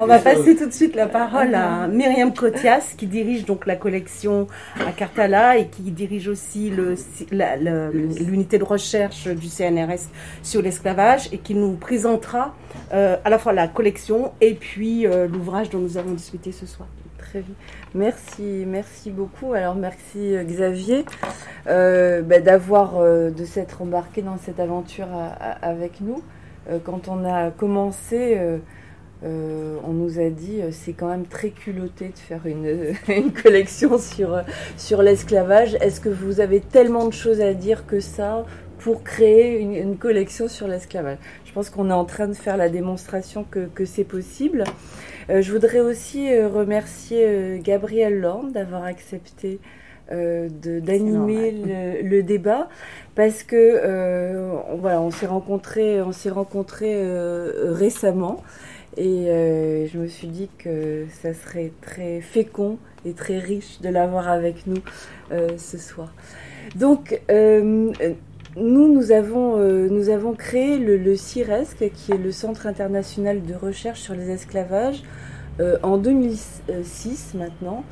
[0.00, 3.74] On va passer tout de suite la parole à Myriam Cotias, qui dirige donc la
[3.74, 4.46] collection
[4.78, 10.06] à Cartala et qui dirige aussi l'unité de recherche du CNRS
[10.44, 12.54] sur l'esclavage et qui nous présentera
[12.92, 16.64] euh, à la fois la collection et puis euh, l'ouvrage dont nous avons discuté ce
[16.64, 16.88] soir.
[17.18, 17.56] Très bien.
[17.92, 19.52] Merci, merci beaucoup.
[19.52, 21.06] Alors merci euh, Xavier
[21.66, 25.08] bah, d'avoir de s'être embarqué dans cette aventure
[25.60, 26.22] avec nous.
[26.84, 28.38] quand on a commencé
[29.24, 33.98] euh, on nous a dit euh, c'est quand même très culotté de faire une, collection
[33.98, 34.42] sur, euh,
[34.76, 35.74] sur l'esclavage.
[35.80, 38.44] Est-ce que vous avez tellement de choses à dire que ça
[38.78, 41.18] pour créer une, collection sur l'esclavage?
[41.44, 44.62] Je pense qu'on est en train de faire la démonstration que, c'est possible.
[45.28, 49.58] je voudrais aussi remercier Gabriel Lorne d'avoir accepté
[50.10, 51.50] d'animer
[52.02, 52.68] le, débat
[53.16, 57.02] parce que voilà on s'est rencontrés on s'est rencontrés
[57.64, 58.44] récemment
[58.96, 63.88] et euh, je me suis dit que ça serait très fécond et très riche de
[63.88, 64.82] l'avoir avec nous
[65.30, 66.12] euh, ce soir.
[66.76, 67.92] Donc, euh,
[68.56, 73.54] nous, nous avons, nous avons créé le, le, CIRESC, qui est le Centre international de
[73.54, 75.02] recherche sur les esclavages,
[75.82, 77.84] en 2006 maintenant.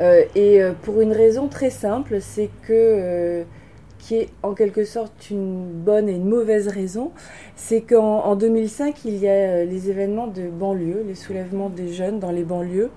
[0.00, 3.44] et pour une raison très simple, c'est que
[4.04, 7.10] qui est en quelque sorte une bonne et une mauvaise raison,
[7.56, 12.20] c'est qu'en 2005, il y a euh, les événements de banlieue, les soulèvements des jeunes
[12.20, 12.90] dans les banlieues,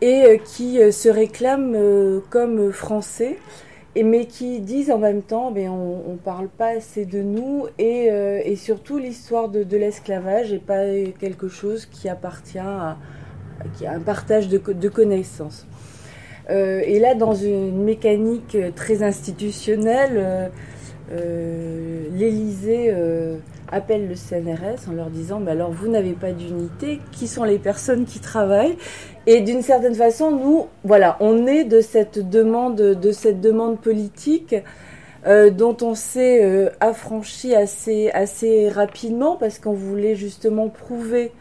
[0.00, 3.36] et euh, qui euh, se réclament comme français,
[3.94, 8.56] mais qui disent en même temps, ben, on ne parle pas assez de nous, et,
[8.56, 10.86] surtout l'histoire de, l'esclavage n'est pas
[11.20, 12.96] quelque chose qui appartient à,
[13.86, 15.66] un partage de connaissances.
[16.50, 20.50] Euh, et là, dans une mécanique très institutionnelle,
[21.12, 22.94] euh, l'Élysée
[23.70, 27.58] appelle le CNRS en leur disant mais alors vous n'avez pas d'unité, qui sont les
[27.58, 28.76] personnes qui travaillent?
[29.26, 32.76] Et d'une certaine façon, nous, voilà, on est de cette demande,
[33.80, 34.56] politique
[35.26, 41.32] euh, dont on s'est affranchi assez, assez rapidement parce qu'on voulait justement prouver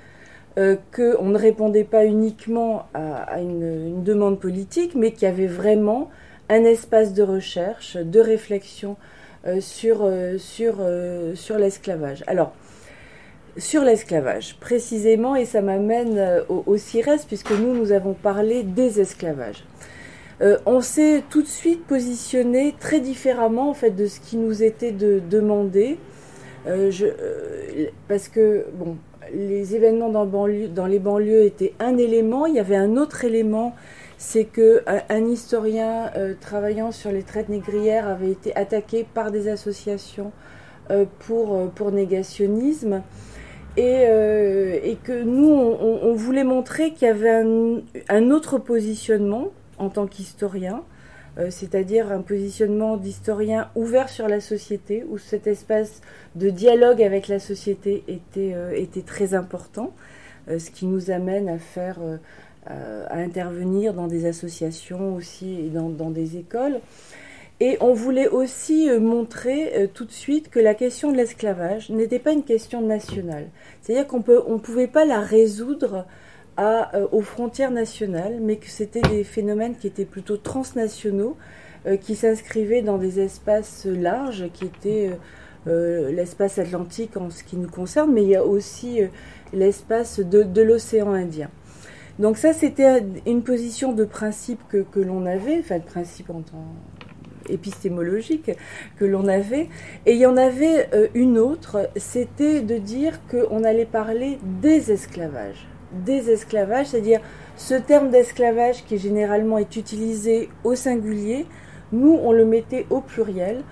[0.58, 6.10] euh, qu'on ne répondait pas uniquement à, une, demande politique, mais qu'il y avait vraiment
[6.50, 8.98] un espace de recherche, de réflexion
[9.48, 12.26] euh, sur, euh, sur, l'esclavage.
[12.28, 12.52] Alors,
[13.56, 19.64] sur l'esclavage, précisément, et ça m'amène au, CIRES, puisque nous, nous avons parlé des esclavages.
[20.66, 24.92] on s'est tout de suite positionné très différemment en fait de ce qui nous était
[24.92, 25.98] de, demandé,
[28.08, 28.98] parce que bon,
[29.34, 32.46] les événements dans, les banlieues étaient un élément.
[32.46, 33.76] Il y avait un autre élément,
[34.18, 39.48] c'est que un, historien euh, travaillant sur les traites négrières avait été attaqué par des
[39.48, 40.32] associations
[40.90, 43.02] euh, pour, euh, pour négationnisme.
[43.78, 47.42] Et, que nous, on, voulait montrer qu'il y avait
[48.10, 50.91] un autre positionnement en tant qu'historien, euh,
[51.50, 56.02] c'est-à-dire un positionnement d'historien ouvert sur la société, où cet espace
[56.36, 59.94] de dialogue avec la société était, euh, était très important,
[60.50, 62.00] euh, ce qui nous amène à faire,
[62.66, 66.80] à intervenir dans des associations aussi et dans, dans des écoles.
[67.60, 72.32] Et on voulait aussi montrer tout de suite que la question de l'esclavage n'était pas
[72.32, 73.48] une question nationale.
[73.82, 76.06] C'est-à-dire qu'on ne pouvait pas la résoudre
[76.60, 81.38] euh, aux frontières nationales, mais que c'était des phénomènes qui étaient plutôt transnationaux,
[81.88, 85.12] euh, qui s'inscrivaient dans des espaces larges, qui étaient
[85.68, 89.00] euh, l'espace atlantique en ce qui nous concerne, mais il y a aussi
[89.54, 91.50] l'espace de, l'océan Indien.
[92.20, 96.42] Donc ça, c'était une position de principe que, que l'on avait, enfin de principe en
[96.42, 96.66] tant
[97.50, 98.52] épistémologique
[99.00, 99.70] que l'on avait.
[100.06, 105.71] Et il y en avait une autre, c'était de dire qu'on allait parler des esclavages
[105.94, 107.22] des esclavages, c'est-à-dire
[107.58, 111.46] ce terme d'esclavage qui généralement est utilisé au singulier,
[111.92, 113.64] nous on le mettait au pluriel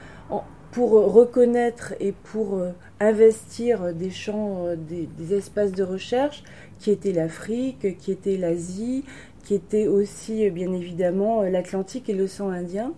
[0.72, 6.44] pour reconnaître et pour euh, investir des champs, euh, des, espaces de recherche
[6.78, 9.04] qui étaient l'Afrique, qui était l'Asie,
[9.44, 12.94] qui était aussi euh, bien évidemment l'Atlantique et l'océan Indien,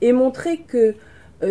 [0.00, 0.94] et montrer que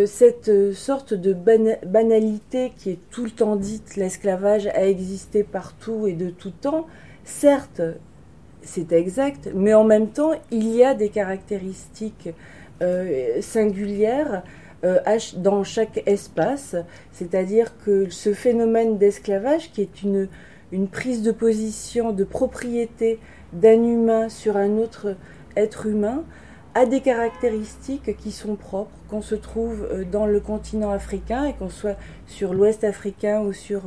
[0.06, 6.14] cette sorte de banalité qui est tout le temps dite, l'esclavage a existé partout et
[6.14, 6.88] de tout temps,
[7.24, 7.82] certes,
[8.62, 12.30] c'est exact, mais en même temps, il y a des caractéristiques
[12.82, 14.44] euh, singulières
[14.84, 15.00] euh,
[15.38, 16.76] dans chaque espace,
[17.12, 23.20] c'est-à-dire que ce phénomène d'esclavage, qui est une prise de position, de propriété
[23.54, 25.16] d'un humain sur un autre
[25.56, 26.24] être humain,
[26.78, 31.54] a des caractéristiques qui sont propres, qu'on se trouve euh, dans le continent africain et
[31.54, 31.98] qu'on soit
[32.28, 33.82] sur l'ouest africain ou sur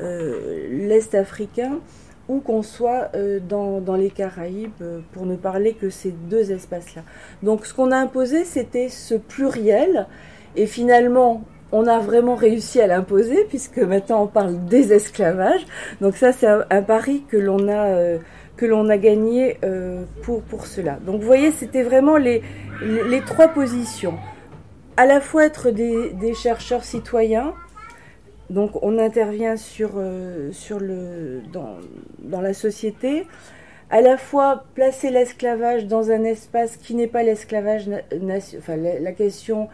[0.00, 1.80] l'est africain
[2.28, 3.10] ou qu'on soit
[3.48, 4.70] dans, les Caraïbes,
[5.12, 7.02] pour ne parler que ces deux espaces-là.
[7.42, 10.06] Donc ce qu'on a imposé, c'était ce pluriel,
[10.54, 11.42] et finalement,
[11.72, 15.66] on a vraiment réussi à l'imposer puisque maintenant on parle des esclavages.
[16.00, 18.18] Donc ça c'est un, pari que l'on a euh,
[18.58, 20.98] que l'on a gagné euh, pour pour cela.
[21.06, 22.42] Donc vous voyez c'était vraiment les,
[22.82, 24.18] les, trois positions.
[24.98, 27.54] À la fois être des, chercheurs citoyens.
[28.50, 31.76] Donc on intervient sur euh, sur le dans,
[32.18, 33.26] dans la société.
[33.90, 37.88] À la fois placer l'esclavage dans un espace qui n'est pas l'esclavage,
[38.58, 39.68] enfin la question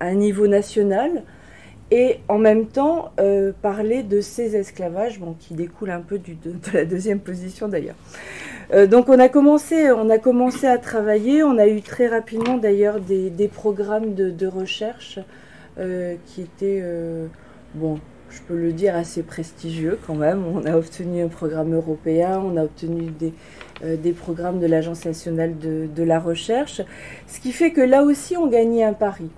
[0.00, 1.22] à un niveau national
[1.90, 6.34] et en même temps euh, parler de ces esclavages, bon, qui découlent un peu de,
[6.72, 7.96] la deuxième position d'ailleurs.
[8.72, 12.58] Euh, donc on a commencé, on a commencé à travailler, on a eu très rapidement
[12.58, 15.18] d'ailleurs des, programmes de, recherche
[15.78, 16.84] euh, qui étaient,
[17.74, 17.98] bon,
[18.30, 20.44] je peux le dire, assez prestigieux quand même.
[20.46, 23.34] On a obtenu un programme européen, on a obtenu des,
[23.82, 26.82] des programmes de l'Agence nationale de, la recherche,
[27.26, 29.30] ce qui fait que là aussi on gagnait un pari.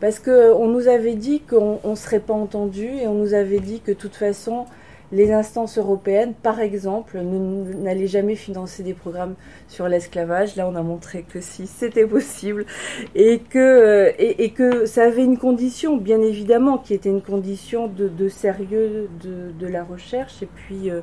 [0.00, 3.80] Parce qu'on nous avait dit qu'on ne serait pas entendu et on nous avait dit
[3.80, 4.66] que de toute façon,
[5.12, 9.34] les instances européennes, par exemple, n'allaient jamais financer des programmes
[9.68, 10.56] sur l'esclavage.
[10.56, 12.66] Là, on a montré que si c'était possible
[13.14, 19.08] et que, euh, ça avait une condition, bien évidemment, qui était une condition de, sérieux
[19.22, 21.00] de, la recherche et puis, euh,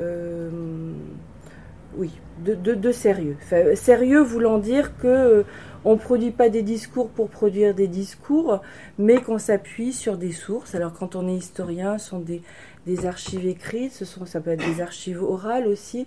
[0.00, 0.50] euh,
[1.96, 2.10] oui,
[2.44, 3.36] de, sérieux.
[3.74, 5.44] Sérieux voulant dire que
[5.84, 8.60] on ne produit pas des discours pour produire des discours,
[8.98, 10.74] mais qu'on s'appuie sur des sources.
[10.74, 14.66] Alors quand on est historien, ce sont des, archives écrites, ce sont, ça peut être
[14.66, 16.06] des archives orales aussi.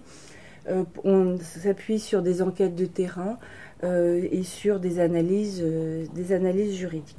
[0.68, 3.38] Euh, on s'appuie sur des enquêtes de terrain
[3.84, 7.16] euh, et sur des analyses, euh, des analyses juridiques.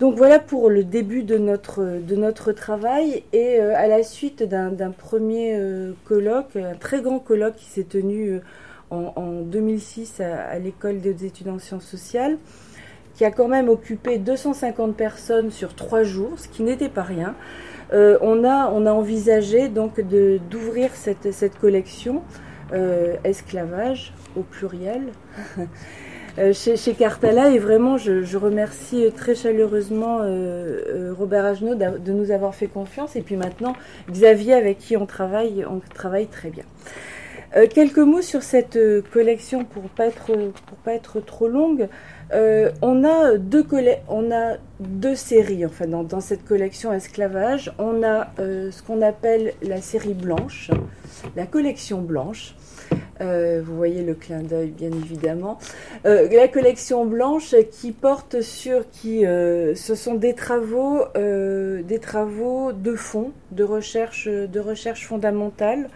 [0.00, 4.42] Donc voilà pour le début de notre, de notre travail et euh, à la suite
[4.42, 8.40] d'un premier euh, colloque, un très grand colloque qui s'est tenu euh,
[8.90, 12.38] en, 2006 à, l'école des études en sciences sociales,
[13.14, 17.36] qui a quand même occupé 250 personnes sur trois jours, ce qui n'était pas rien.
[17.92, 22.22] On, a, on a envisagé donc d'ouvrir cette, cette collection
[23.22, 25.12] esclavage au pluriel
[26.52, 30.18] chez, chez, Cartala et vraiment je, remercie très chaleureusement
[31.16, 33.74] Robert Agenot de nous avoir fait confiance et puis maintenant
[34.10, 36.64] Xavier avec qui on travaille, on travaille très bien.
[37.56, 41.88] Euh, quelques mots sur cette euh, collection pour pas être pour pas être trop longue.
[42.32, 43.64] Euh, on a deux
[44.08, 47.72] on a deux séries enfin dans, dans cette collection esclavage.
[47.78, 50.72] On a euh, ce qu'on appelle la série blanche,
[51.36, 52.56] la collection blanche.
[53.20, 55.58] Euh, vous voyez le clin d'œil, bien évidemment.
[56.04, 62.94] Euh, la collection blanche qui porte sur qui, ce sont des travaux, des travaux de
[62.94, 65.88] fond, de recherche, de recherche fondamentale.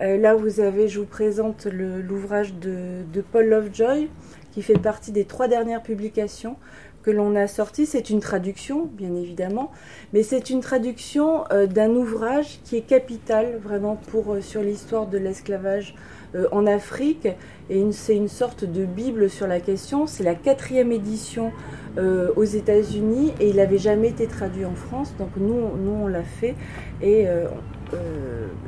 [0.00, 4.08] Euh, là, vous avez, je vous présente l'ouvrage de, de, Paul Lovejoy,
[4.52, 6.56] qui fait partie des trois dernières publications
[7.02, 7.86] que l'on a sorties.
[7.86, 9.72] C'est une traduction, bien évidemment,
[10.12, 15.06] mais c'est une traduction euh, d'un ouvrage qui est capital vraiment pour euh, sur l'histoire
[15.06, 15.94] de l'esclavage
[16.34, 17.26] euh, en Afrique.
[17.70, 20.06] Et c'est une sorte de bible sur la question.
[20.06, 21.52] C'est la quatrième édition
[21.96, 25.14] euh, aux États-Unis et il n'avait jamais été traduit en France.
[25.18, 26.54] Donc nous, on l'a fait
[27.00, 27.46] et euh,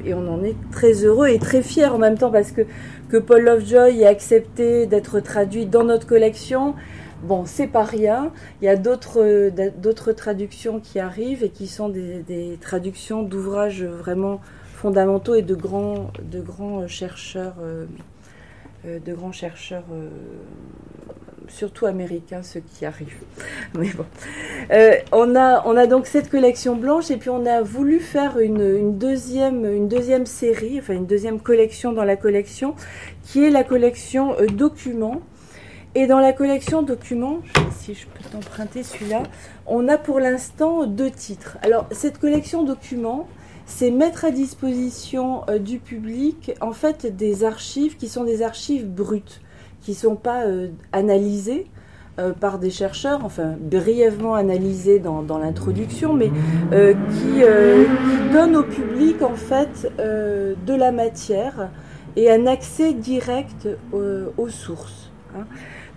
[0.05, 2.63] et on en est très heureux et très fiers en même temps parce que,
[3.19, 6.75] Paul Lovejoy ait accepté d'être traduit dans notre collection.
[7.23, 8.33] Bon, c'est pas rien.
[8.63, 14.41] Il y a d'autres traductions qui arrivent et qui sont des traductions d'ouvrages vraiment
[14.81, 17.87] fondamentaux et de grands de grands chercheurs euh,
[18.85, 20.09] de grands chercheurs euh,
[21.51, 23.25] surtout américains, ceux qui arrivent.
[24.73, 28.39] Euh, on, a, on a donc cette collection blanche et puis on a voulu faire
[28.39, 32.77] une, deuxième, série, enfin une deuxième collection dans la collection,
[33.25, 35.23] qui est la collection euh, documents.
[35.97, 37.41] Et dans la collection documents,
[37.79, 39.25] si je peux t'emprunter celui-là,
[39.67, 41.59] on a pour l'instant deux titres.
[41.63, 43.27] Alors cette collection documents,
[43.71, 48.89] c'est mettre à disposition euh, du public en fait des archives qui sont des archives
[48.89, 49.41] brutes
[49.81, 51.67] qui ne sont pas euh, analysés
[52.19, 56.31] euh, par des chercheurs, enfin brièvement analysés dans, l'introduction, mais
[56.71, 57.43] qui,
[58.33, 61.71] donnent au public en fait de la matière
[62.17, 65.11] et un accès direct aux sources.
[65.37, 65.47] Hein.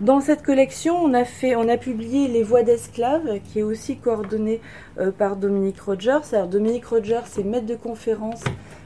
[0.01, 3.97] Dans cette collection, on a, fait, on a publié Les Voix d'esclaves, qui est aussi
[3.97, 4.59] coordonné
[4.99, 6.33] euh, par Dominique Rogers.
[6.33, 8.43] Alors, Dominique Rogers est maître de conférence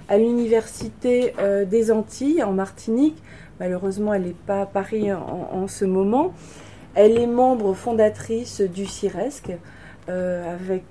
[0.10, 3.22] à l'Université euh, des Antilles, en Martinique,
[3.60, 6.32] Malheureusement, elle n'est pas à Paris en, ce moment.
[6.94, 9.50] Elle est membre fondatrice du CIRESC,
[10.10, 10.84] euh, avec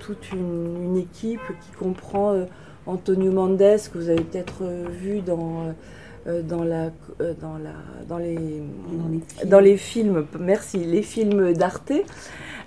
[0.00, 2.44] toute une, une, équipe qui comprend
[2.84, 5.72] Antonio Mendes, que vous avez peut-être vu dans,
[6.26, 6.90] dans, la,
[7.40, 7.74] dans, la,
[8.08, 9.48] dans, les, dans, les films.
[9.48, 11.92] dans les films, merci, les films d'Arte.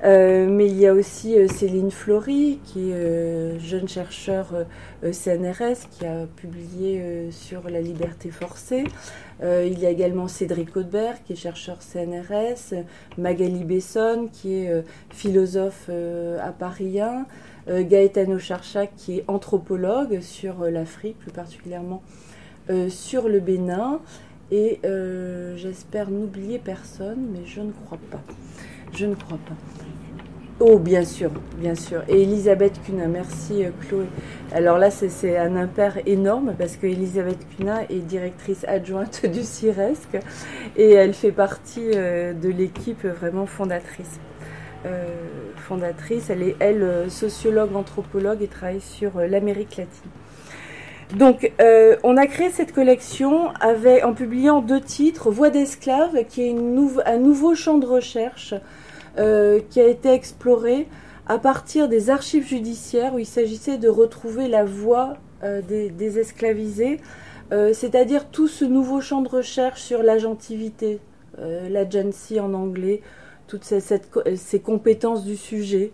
[0.04, 4.54] Euh, mais il y a aussi euh, Céline Flory, qui est euh, jeune chercheur
[5.02, 8.86] CNRS, qui a publié sur la liberté forcée.
[9.44, 12.74] il y a également Cédric Audebert, qui est chercheur CNRS,
[13.18, 15.90] Magali Besson, qui est philosophe
[16.42, 22.02] à Paris 1, Gaetano Charchac, qui est anthropologue sur l'Afrique, plus particulièrement
[22.90, 24.00] sur le Bénin.
[24.52, 24.80] Et
[25.56, 28.22] j'espère n'oublier personne, mais je ne crois pas.
[28.94, 29.56] Je ne crois pas.
[30.60, 32.02] Oh, bien sûr, bien sûr.
[32.08, 34.06] Et Elisabeth Cuna, merci euh, Chloé.
[34.52, 37.38] Alors là, c'est un impair énorme parce que Elisabeth
[37.90, 40.18] est directrice adjointe du CIRESC
[40.76, 44.20] et elle fait partie euh, de l'équipe vraiment fondatrice.
[44.88, 45.06] Euh,
[45.58, 50.10] fondatrice, elle est, elle, sociologue, anthropologue et travaille sur l'Amérique latine.
[51.16, 51.52] Donc,
[52.04, 56.56] on a créé cette collection en publiant deux titres, Voix d'esclaves, qui est
[57.06, 58.54] un nouveau champ de recherche
[59.20, 60.88] euh, qui a été exploré
[61.26, 67.00] à partir des archives judiciaires où il s'agissait de retrouver la voix euh, des, esclavisés,
[67.52, 71.00] euh, c'est-à-dire tout ce nouveau champ de recherche sur l'agentivité,
[71.40, 73.02] l'agency en anglais,
[73.48, 75.94] toutes ces, compétences du sujet,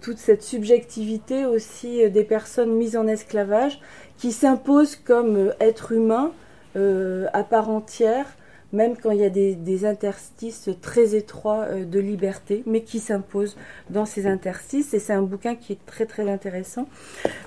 [0.00, 3.80] toute cette subjectivité aussi des personnes mises en esclavage
[4.18, 6.32] qui s'imposent comme êtres humains
[6.74, 8.26] à part entière
[8.72, 13.56] même quand il y a des, interstices très étroits euh, de liberté, mais qui s'imposent
[13.90, 14.94] dans ces interstices.
[14.94, 16.88] Et c'est un bouquin qui est très très intéressant.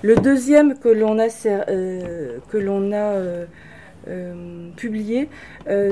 [0.02, 3.46] Le deuxième que l'on a, euh, que l'on a euh,
[4.76, 5.28] publié,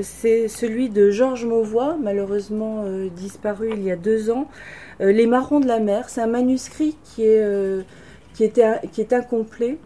[0.02, 4.48] c'est celui de Georges Mauvois, malheureusement disparu il y a deux ans.
[4.98, 7.84] Les marrons de la mer, c'est un manuscrit qui est,
[8.32, 9.76] qui est incomplet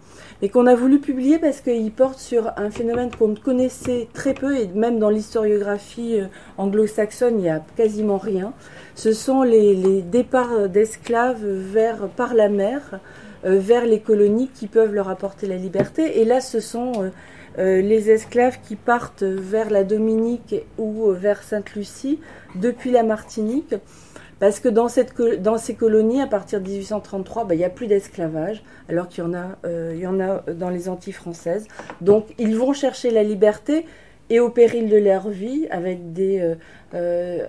[0.43, 4.57] et qu'on a voulu publier parce qu'il porte sur un phénomène qu'on connaissait très peu,
[4.57, 6.27] et même dans l'historiographie euh,
[6.59, 8.53] anglo-saxonne, il n'y a quasiment rien.
[8.97, 12.99] Ce sont les, départs d'esclaves vers, par la mer
[13.45, 16.21] euh, vers les colonies qui peuvent leur apporter la liberté.
[16.21, 17.13] Et là, ce sont
[17.59, 22.19] euh, les esclaves qui partent vers la Dominique ou vers Sainte-Lucie
[22.57, 23.77] depuis la Martinique
[24.43, 27.71] parce que dans, cette, dans ces colonies, à partir de 1833, bah, il n'y a
[27.71, 31.69] plus d'esclavage, alors qu'il y, en a, euh, y en a dans les Antilles françaises.
[32.01, 33.87] Donc ils vont chercher la liberté
[34.31, 36.57] et au péril de leur vie, avec des, euh,
[36.95, 37.47] euh,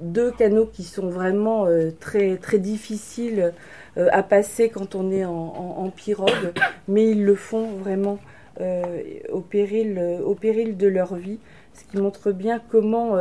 [0.00, 1.66] deux canaux qui sont vraiment
[1.98, 3.52] très, très difficiles
[3.96, 6.52] à passer quand on est en, pirogue,
[6.86, 8.20] mais ils le font vraiment
[8.60, 11.40] au, péril, au péril de leur vie,
[11.74, 13.16] ce qui montre bien comment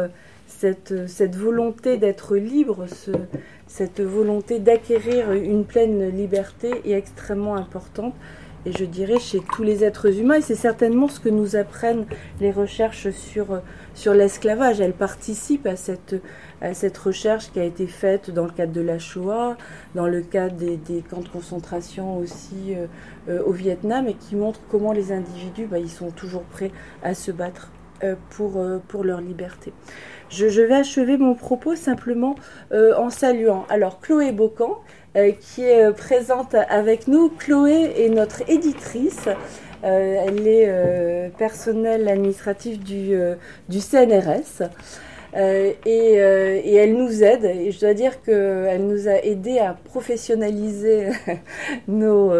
[0.57, 2.85] cette, volonté d'être libre,
[3.67, 8.13] cette volonté d'acquérir une pleine liberté est extrêmement importante.
[8.65, 12.05] Et je dirais chez tous les êtres humains, et c'est certainement ce que nous apprennent
[12.41, 13.61] les recherches sur,
[14.13, 14.81] l'esclavage.
[14.81, 19.55] Elles participent à cette, recherche qui a été faite dans le cadre de la Shoah,
[19.95, 22.87] dans le cadre des, camps de concentration aussi euh,
[23.29, 26.71] euh, au Vietnam, et qui montrent comment les individus, bah, ils sont toujours prêts
[27.03, 27.71] à se battre
[28.03, 29.71] euh, pour leur liberté.
[30.29, 32.35] Je, vais achever mon propos simplement
[32.71, 34.79] euh, en saluant alors Chloé Bocan,
[35.15, 37.29] euh, qui est euh, présente avec nous.
[37.29, 39.29] Chloé est notre éditrice.
[39.83, 43.15] elle est personnelle administrative du,
[43.69, 44.63] du CNRS.
[45.37, 47.45] Euh, et, euh, et, elle nous aide.
[47.45, 51.09] Et je dois dire qu'elle nous a aidé à professionnaliser
[51.87, 52.33] nos,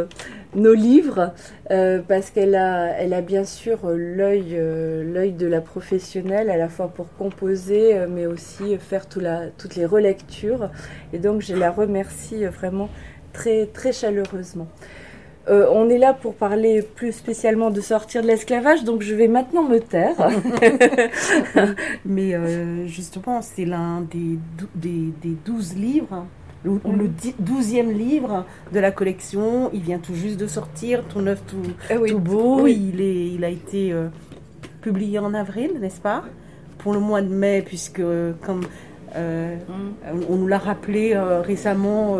[0.56, 1.34] nos livres
[1.70, 6.70] euh, parce qu'elle a, elle a bien sûr l'œil, l'œil de la professionnelle à la
[6.70, 10.72] fois pour composer mais aussi faire toutes les relectures.
[11.14, 12.90] Et donc je la remercie vraiment
[13.32, 14.68] très, très chaleureusement.
[15.50, 19.30] Euh, on est là pour parler plus spécialement de sortir de l'esclavage, donc je vais
[19.30, 20.16] maintenant me taire.
[22.06, 24.40] Mais euh, justement, c'est l'un des,
[25.46, 26.26] douze livres,
[26.66, 29.70] le, douzième livre de la collection.
[29.74, 32.68] Il vient tout juste de sortir, tout neuf, tout, eh beau.
[32.68, 34.08] Il, a été euh,
[34.82, 36.26] publié en avril, n'est-ce pas?
[36.78, 38.02] Pour le mois de mai, puisque
[38.46, 38.64] comme
[39.16, 40.26] mhm.
[40.30, 42.18] on nous l'a rappelé récemment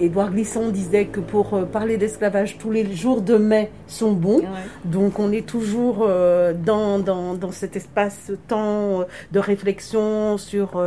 [0.00, 4.42] Édouard Glisson disait que pour euh, parler d'esclavage, tous les jours de mai sont bons.
[4.84, 10.82] Donc on est toujours euh, dans, dans, cet espace-temps euh, de réflexion sur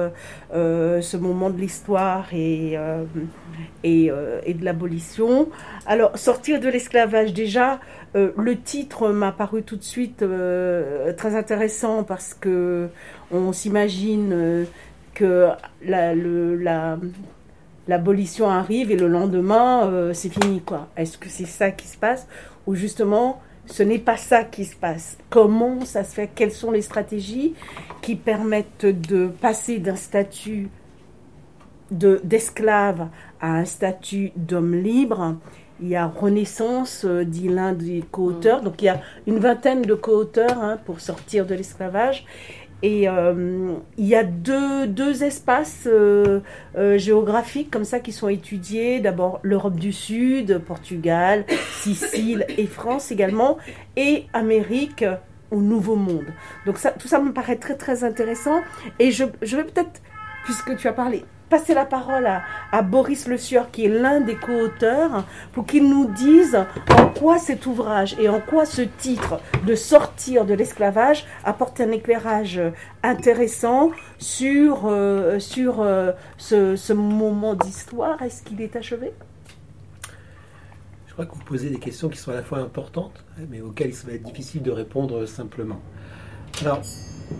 [0.54, 2.78] ce moment de l'histoire et,
[3.84, 4.12] et,
[4.46, 5.50] et, de l'abolition.
[5.86, 7.80] Alors, sortir de l'esclavage, déjà,
[8.14, 10.24] le titre m'a paru tout de suite
[11.18, 12.90] très intéressant parce que
[13.32, 14.66] on s'imagine
[15.14, 15.50] que
[15.86, 16.98] la, le, la
[17.90, 20.88] l'abolition arrive et le lendemain, euh, c'est fini, quoi.
[20.96, 22.28] Est-ce que c'est ça qui se passe
[22.68, 25.18] Ou justement, ce n'est pas ça qui se passe?
[25.32, 26.30] Comment ça se fait?
[26.34, 27.56] Quelles sont les stratégies
[28.04, 30.70] qui permettent de passer d'un statut
[31.90, 33.08] d'esclave
[33.42, 35.36] à un statut d'homme libre?
[35.82, 38.62] Il y a Renaissance, euh, dit l'un des co-auteurs.
[38.62, 42.26] Donc il y a une vingtaine de co-auteurs hein, pour sortir de l'esclavage.
[42.82, 46.42] Et euh, il y a deux, deux espaces euh,
[46.98, 49.00] géographiques comme ça qui sont étudiés.
[49.00, 51.46] D'abord l'Europe du Sud, Portugal,
[51.82, 53.58] Sicile et France également,
[53.96, 55.06] et Amérique
[55.52, 56.28] au Nouveau Monde.
[56.66, 58.62] Donc ça, tout ça me paraît très très intéressant.
[59.00, 60.02] Et je, je vais peut-être,
[60.46, 62.28] puisque tu as parlé passer la parole
[62.72, 66.58] à, Boris Le Sieur, qui est l'un des co-auteurs, pour qu'il nous dise
[66.98, 71.92] en quoi cet ouvrage et en quoi ce titre de sortir de l'esclavage apporte un
[71.92, 72.62] éclairage
[73.04, 78.22] intéressant sur, euh, sur euh, ce, ce, moment d'histoire.
[78.22, 79.12] Est-ce qu'il est achevé?
[81.08, 83.90] Je crois que vous posez des questions qui sont à la fois importantes, mais auxquelles
[83.90, 85.82] il va être difficile de répondre simplement.
[86.62, 86.82] Alors,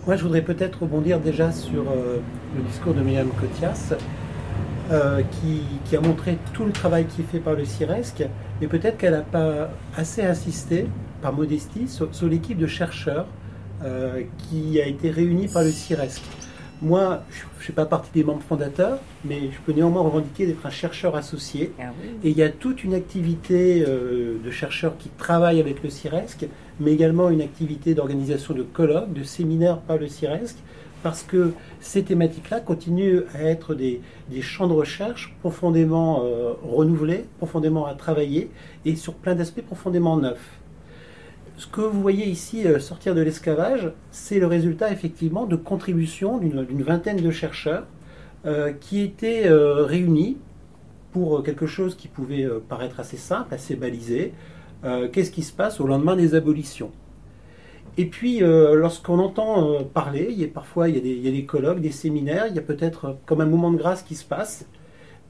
[0.06, 2.18] moi, je voudrais peut-être rebondir déjà sur euh,
[2.56, 3.94] le discours de Myriam Cotias,
[4.90, 5.22] euh,
[5.84, 8.24] qui, a montré tout le travail qui est fait par le CIRESC,
[8.60, 10.86] mais peut-être qu'elle n'a pas assez insisté,
[11.22, 13.26] par modestie, sur, l'équipe de chercheurs
[13.84, 16.22] euh, qui a été réunie par le CIRESC.
[16.82, 20.64] Moi, je ne fais pas partie des membres fondateurs, mais je peux néanmoins revendiquer d'être
[20.64, 21.72] un chercheur associé.
[21.78, 21.92] Ah
[22.24, 26.48] Et il y a toute une activité de chercheurs qui travaillent avec le CIRESC,
[26.80, 30.56] mais également une activité d'organisation de colloques, de séminaires par le CIRESC,
[31.02, 34.00] parce que ces thématiques-là continuent à être des,
[34.40, 38.50] champs de recherche profondément euh, renouvelés, profondément à travailler,
[38.84, 40.58] et sur plein d'aspects profondément neufs.
[41.56, 46.38] Ce que vous voyez ici euh, sortir de l'esclavage, c'est le résultat effectivement de contributions
[46.38, 47.86] d'une vingtaine de chercheurs
[48.46, 50.38] euh, qui étaient réunis
[51.12, 54.32] pour quelque chose qui pouvait paraître assez simple, assez balisé,
[54.84, 56.90] euh, qu'est-ce qui se passe au lendemain des abolitions?
[57.96, 61.44] Et puis, euh, lorsqu'on entend euh, parler, il y a, parfois il y a, des,
[61.44, 64.66] colloques, des séminaires, il y a peut-être comme un moment de grâce qui se passe,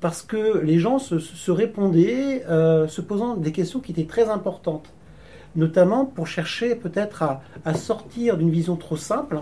[0.01, 4.95] parce que les gens se, répondaient, se posant des questions qui étaient très importantes,
[5.57, 9.41] notamment pour chercher peut-être à, à sortir d'une vision trop simple.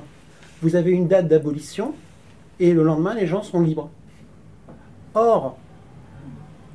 [0.61, 1.95] Vous avez une date d'abolition,
[2.59, 3.89] et le lendemain, les gens sont libres.
[5.15, 5.59] Or,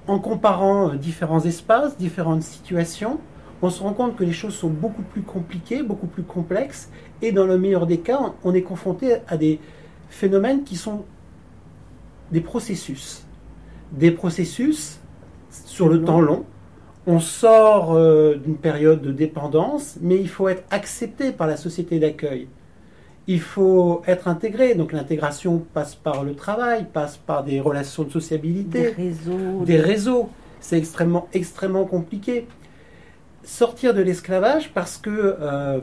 [0.08, 3.20] en comparant euh, différents espaces, différentes situations,
[3.62, 6.90] on se rend compte que les choses sont beaucoup plus compliquées, beaucoup plus complexes,
[7.22, 9.60] et dans le meilleur des cas, on est confronté à des
[10.10, 11.06] phénomènes qui sont
[12.32, 13.24] des processus.
[13.94, 15.00] Des processus
[15.50, 16.46] sur le temps long.
[17.06, 22.00] On sort euh, d'une période de dépendance, mais il faut être accepté par la société
[22.00, 22.48] d'accueil
[23.28, 24.76] il faut être intégré.
[24.76, 29.66] Donc l'intégration passe par le travail, passe par des relations de sociabilité, des réseaux.
[29.66, 30.30] Des réseaux.
[30.60, 32.48] C'est extrêmement, extrêmement compliqué.
[33.44, 35.80] Sortir de l'esclavage parce que euh,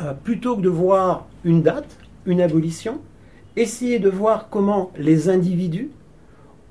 [0.00, 3.00] euh, plutôt que de voir une date, une abolition,
[3.56, 5.90] essayer de voir comment les individus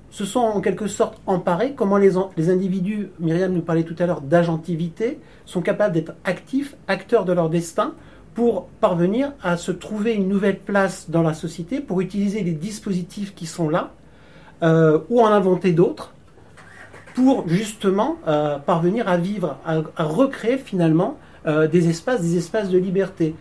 [0.09, 4.05] se sont en quelque sorte emparés, comment les, les individus, Myriam nous parlait tout à
[4.05, 7.93] l'heure d'agentivité, sont capables d'être actifs, acteurs de leur destin,
[8.33, 13.35] pour parvenir à se trouver une nouvelle place dans la société, pour utiliser les dispositifs
[13.35, 13.91] qui sont là,
[14.63, 16.13] euh, ou en inventer d'autres,
[17.13, 22.77] pour justement euh, parvenir à vivre, à, recréer finalement euh, des espaces, des espaces de
[22.77, 23.35] liberté,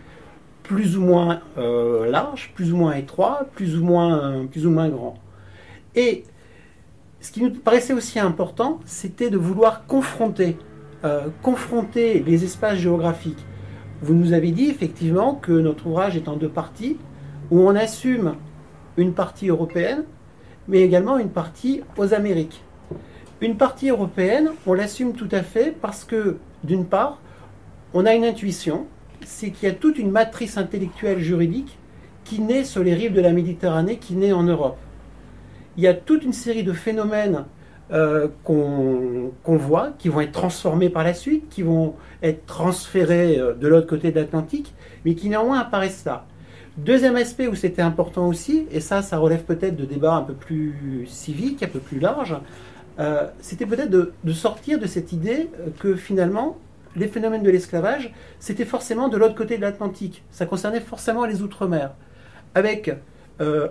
[0.63, 5.17] plus ou moins larges, plus ou moins étroits, plus ou moins, plus ou moins grands.
[5.95, 6.23] Et
[7.19, 10.57] ce qui nous paraissait aussi important, c'était de vouloir confronter,
[11.41, 13.43] confronter les espaces géographiques
[14.01, 16.97] vous nous avez dit effectivement que notre ouvrage est en deux parties,
[17.51, 18.35] où on assume
[18.97, 20.03] une partie européenne,
[20.67, 22.63] mais également une partie aux Amériques.
[23.41, 27.19] Une partie européenne, on l'assume tout à fait parce que, d'une part,
[27.93, 28.87] on a une intuition,
[29.25, 31.77] c'est qu'il y a toute une matrice intellectuelle juridique
[32.23, 34.77] qui naît sur les rives de la Méditerranée, qui naît en Europe.
[35.77, 37.45] Il y a toute une série de phénomènes
[37.93, 43.53] euh, qu'on voit, qui vont être transformés par la suite, qui vont être transférés euh,
[43.53, 44.73] de l'autre côté de l'Atlantique,
[45.03, 46.25] mais qui néanmoins apparaissent là.
[46.77, 50.33] Deuxième aspect où c'était important aussi, et ça, ça relève peut-être de débats un peu
[50.33, 52.37] plus civiques, un peu plus larges,
[52.99, 55.49] euh, c'était peut-être de, sortir de cette idée
[55.79, 56.57] que finalement,
[56.95, 60.23] les phénomènes de l'esclavage, c'était forcément de l'autre côté de l'Atlantique.
[60.31, 61.91] Ça concernait forcément les Outre-mer.
[62.55, 62.89] Avec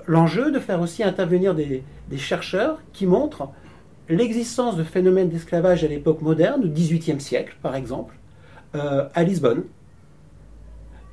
[0.09, 3.49] l'enjeu de faire aussi intervenir des, des chercheurs qui montrent
[4.11, 8.15] l'existence de phénomènes d'esclavage à l'époque moderne, au XVIIIe siècle par exemple,
[8.75, 9.65] euh, à Lisbonne,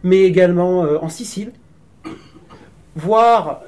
[0.03, 1.51] mais également euh, en Sicile,
[2.95, 3.61] voire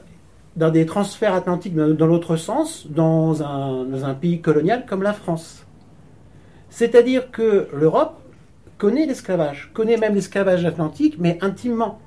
[0.55, 5.13] dans des transferts atlantiques dans, l'autre sens, dans un, dans un pays colonial comme la
[5.13, 5.65] France.
[6.69, 8.19] C'est-à-dire que l'Europe
[8.77, 11.99] connaît l'esclavage, connaît même l'esclavage atlantique, mais intimement.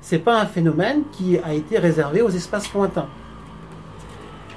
[0.00, 3.08] Ce n'est pas un phénomène qui a été réservé aux espaces lointains.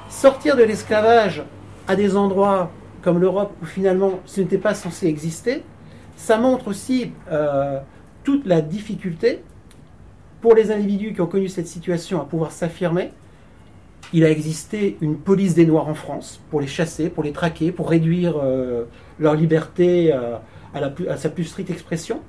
[0.10, 1.44] Sortir de l'esclavage
[1.90, 2.72] à des endroits
[3.02, 5.64] comme l'Europe où finalement ce n'était pas censé exister,
[6.16, 7.80] ça montre aussi euh,
[8.24, 9.42] toute la difficulté
[10.40, 13.12] pour les individus qui ont connu cette situation à pouvoir s'affirmer.
[14.14, 17.72] Il a existé une police des Noirs en France pour les chasser, pour les traquer,
[17.72, 18.86] pour réduire euh,
[19.20, 20.38] leur liberté euh,
[20.74, 22.22] à, sa plus stricte expression.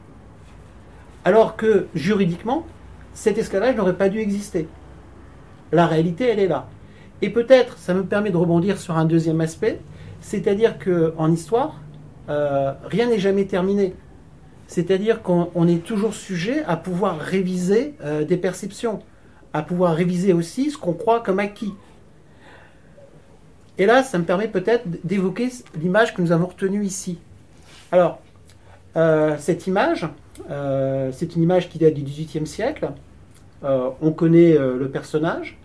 [1.25, 2.64] Alors que juridiquement,
[3.12, 4.68] cet esclavage n'aurait pas dû exister.
[5.70, 6.66] La réalité, elle est là.
[7.22, 9.80] Et peut-être, ça me permet de rebondir sur un deuxième aspect,
[10.20, 11.80] c'est-à-dire qu'en histoire,
[12.28, 13.94] euh, rien n'est jamais terminé.
[14.66, 19.00] C'est-à-dire qu'on est toujours sujet à pouvoir réviser euh, des perceptions,
[19.52, 21.74] à pouvoir réviser aussi ce qu'on croit comme acquis.
[23.78, 25.48] Et là, ça me permet peut-être d'évoquer
[25.80, 27.18] l'image que nous avons retenue ici.
[27.90, 28.20] Alors,
[28.96, 30.06] euh, cette image,
[31.12, 32.90] c'est une image qui date du XVIIIe siècle.
[33.62, 35.60] on connaît le personnage,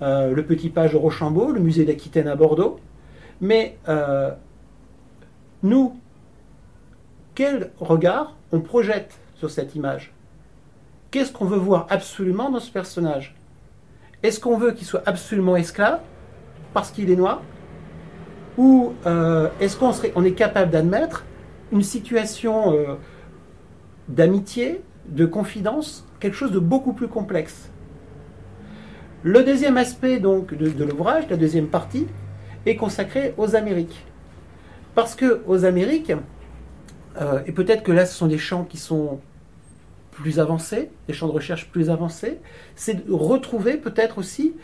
[0.00, 2.78] le petit page de Rochambeau, le musée d'Aquitaine à Bordeaux.
[3.40, 3.78] Mais
[5.62, 5.96] nous,
[7.34, 10.12] quel regard on projette sur cette image?
[11.10, 13.34] Qu'est-ce qu'on veut voir absolument dans ce personnage?
[14.22, 16.00] Est-ce qu'on veut qu'il soit absolument esclave
[16.74, 17.42] parce qu'il est noir?
[18.58, 21.24] Ou euh, est-ce qu'on on est capable d'admettre
[21.72, 22.96] une situation euh,
[24.08, 27.69] d'amitié, de confidence, quelque chose de beaucoup plus complexe?
[29.22, 32.06] Le deuxième aspect donc de, l'ouvrage, la deuxième partie,
[32.64, 34.04] est consacré aux Amériques.
[34.94, 36.12] Parce que aux Amériques,
[37.20, 39.20] euh, et peut-être que là ce sont des champs qui sont
[40.10, 42.38] plus avancés, des champs de recherche plus avancés,
[42.76, 44.54] c'est de retrouver peut-être aussi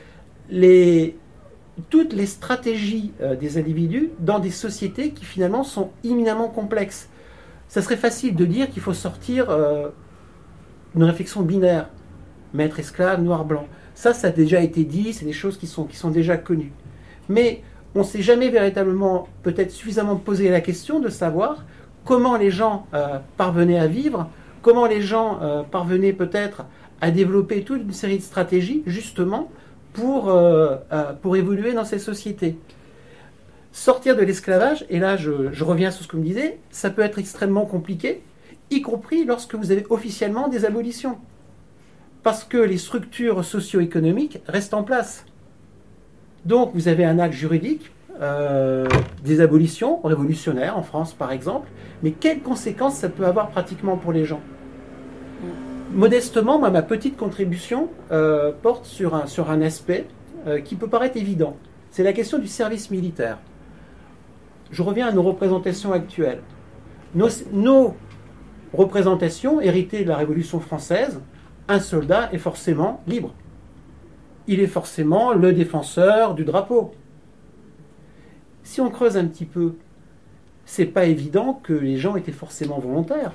[0.49, 1.17] les,
[1.91, 7.09] toutes les stratégies euh, des individus dans des sociétés qui finalement sont imminemment complexes.
[7.69, 9.89] Ça serait facile de dire qu'il faut sortir euh,
[10.95, 11.89] d'une réflexion binaire,
[12.55, 13.67] maître, esclave, noir, blanc.
[13.97, 16.71] Ça, ça a déjà été dit, c'est des choses qui sont, qui sont déjà connues.
[17.31, 17.63] Mais
[17.95, 21.65] on ne s'est jamais véritablement peut-être suffisamment posé la question de savoir
[22.05, 24.29] comment les gens euh, parvenaient à vivre,
[24.61, 26.67] comment les gens euh, parvenaient peut-être
[27.01, 29.51] à développer toute une série de stratégies justement
[29.95, 30.77] pour, euh,
[31.23, 32.59] pour évoluer dans ces sociétés.
[33.73, 36.91] Sortir de l'esclavage, et là je, je, reviens sur ce que vous me disiez, ça
[36.91, 38.23] peut être extrêmement compliqué,
[38.71, 41.17] y compris lorsque vous avez officiellement des abolitions.
[42.27, 45.25] Parce que les structures socio-économiques restent en place.
[46.45, 48.89] Donc vous avez un acte juridique, euh,
[49.23, 51.69] des abolitions révolutionnaires en France par exemple,
[52.03, 54.41] mais quelles conséquences ça peut avoir pratiquement pour les gens?
[55.93, 60.09] Modestement, moi, ma petite contribution euh, porte sur un, sur un aspect
[60.49, 61.57] euh, qui peut paraître évident.
[61.93, 63.39] C'est la question du service militaire.
[64.73, 66.43] Je reviens à nos représentations actuelles.
[67.15, 67.95] Nos, nos
[68.73, 71.21] représentations héritées de la Révolution française,
[71.69, 73.35] un soldat est forcément libre
[74.49, 76.93] il est forcément le défenseur du drapeau.
[78.63, 79.75] Si on creuse un petit peu,
[80.65, 83.33] c'est pas évident que les gens étaient forcément volontaires.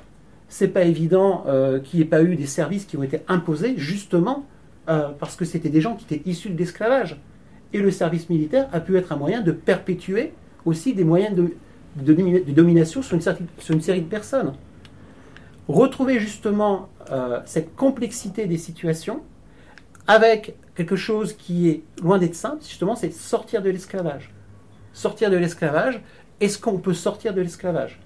[0.49, 3.75] C'est pas évident euh, qu'il n'y ait pas eu des services qui ont été imposés
[3.77, 4.45] justement
[4.89, 7.21] euh, parce que c'était des gens qui étaient issus de l'esclavage.
[7.73, 10.33] Et le service militaire a pu être un moyen de perpétuer
[10.65, 11.55] aussi des moyens de,
[12.51, 14.53] domination sur une, série de personnes.
[15.71, 19.21] Retrouver justement euh, cette complexité des situations
[20.07, 24.31] avec quelque chose qui est loin d'être simple, justement, c'est sortir de l'esclavage.
[24.93, 26.01] Sortir de l'esclavage,
[26.39, 27.99] est-ce qu'on peut sortir de l'esclavage?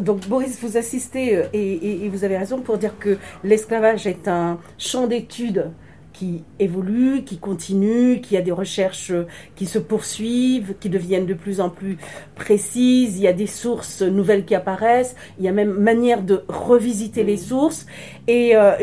[0.00, 4.58] Donc Boris, vous assistez euh, et, vous avez raison pour dire que l'esclavage est un
[4.78, 5.70] champ d'études
[6.14, 9.12] qui évolue, qui continue, qui a des recherches
[9.56, 11.98] qui se poursuivent, qui deviennent de plus en plus
[12.36, 13.18] précises.
[13.18, 15.16] Il y a des sources nouvelles qui apparaissent.
[15.38, 17.84] Il y a même manière de revisiter les sources.
[18.28, 18.76] Et, euh,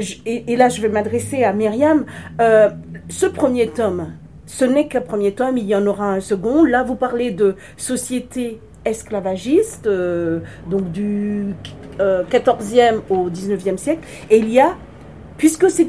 [0.48, 2.06] là, je vais m'adresser à Myriam.
[2.42, 2.70] Euh,
[3.08, 4.14] ce premier tome,
[4.46, 5.58] ce n'est qu'un premier tome.
[5.58, 6.66] Il y en aura un second.
[6.66, 11.56] Là, vous parlez de société esclavagiste, euh, donc du
[12.00, 14.02] 14e au 19e siècle.
[14.30, 14.76] Et il y a
[15.42, 15.82] Puisque ce,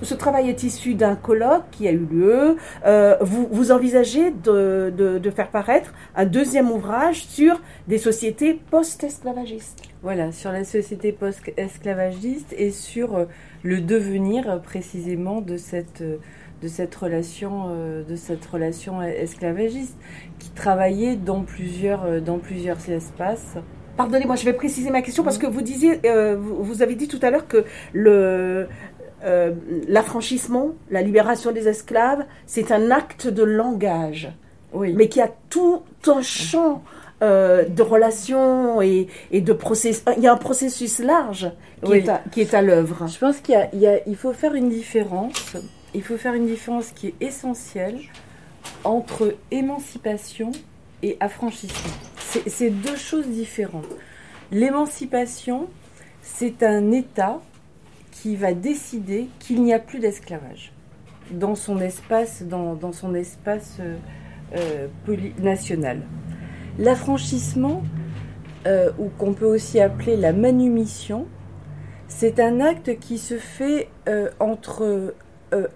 [0.00, 4.90] ce, travail est issu d'un colloque qui a eu lieu, euh, vous, vous, envisagez de,
[4.96, 9.82] de, faire paraître un deuxième ouvrage sur des sociétés post-esclavagistes.
[10.02, 13.24] Voilà, sur la société post-esclavagiste et sur euh,
[13.62, 16.02] le devenir euh, précisément de cette
[16.62, 17.76] de cette relation
[18.08, 19.98] de cette relation esclavagiste
[20.38, 23.56] qui travaillait dans plusieurs dans plusieurs espaces.
[23.98, 26.00] Pardonnez-moi, je vais préciser ma question parce que vous disiez,
[26.36, 28.66] vous, avez dit tout à l'heure que le,
[29.24, 29.52] euh,
[29.88, 34.30] l'affranchissement, la libération des esclaves, c'est un acte de langage,
[34.72, 34.92] Oui.
[34.94, 36.82] mais qui a tout un champ
[37.22, 40.02] euh, de relations et, et de processus.
[40.16, 41.50] Il y a un processus large
[41.82, 42.04] qui Oui.
[42.36, 43.06] est à, l'œuvre.
[43.08, 45.56] Je pense qu'il y y il faut faire une différence.
[45.94, 47.98] Il faut faire une différence qui est essentielle
[48.82, 50.50] entre émancipation
[51.02, 51.92] et affranchissement.
[52.46, 53.86] C'est deux choses différentes.
[54.50, 55.68] L'émancipation,
[56.22, 57.40] c'est un État
[58.14, 60.72] qui va décider qu'il n'y a plus d'esclavage
[61.30, 63.96] dans son espace, dans, dans son espace euh,
[64.56, 66.02] euh, national.
[66.78, 67.82] L'affranchissement,
[68.66, 71.26] euh, ou qu'on peut aussi appeler la manumission,
[72.08, 73.88] c'est un acte qui se fait
[74.38, 75.14] entre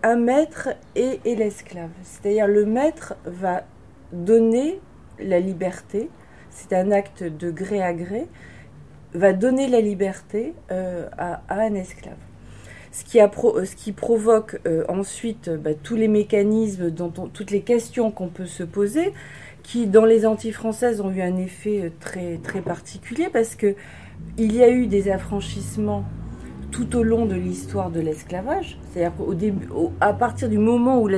[0.03, 1.91] un maître et, l'esclave.
[2.03, 3.65] C'est-à-dire le maître va
[4.13, 4.81] donner
[5.19, 6.11] la liberté,
[6.51, 8.27] c'est un acte de gré à gré,
[9.15, 12.28] va donner la liberté à un esclave.
[13.15, 16.93] Euh, ce qui provoque euh, ensuite euh, bah, tous les mécanismes,
[17.33, 19.13] toutes les questions qu'on peut se poser,
[19.63, 23.75] qui dans les anti-françaises ont eu un effet très, très particulier parce que
[24.37, 26.05] il y a eu des affranchissements
[26.71, 28.79] tout au long de l'histoire de l'esclavage.
[28.93, 31.09] C'est-à-dire qu'au partir du moment où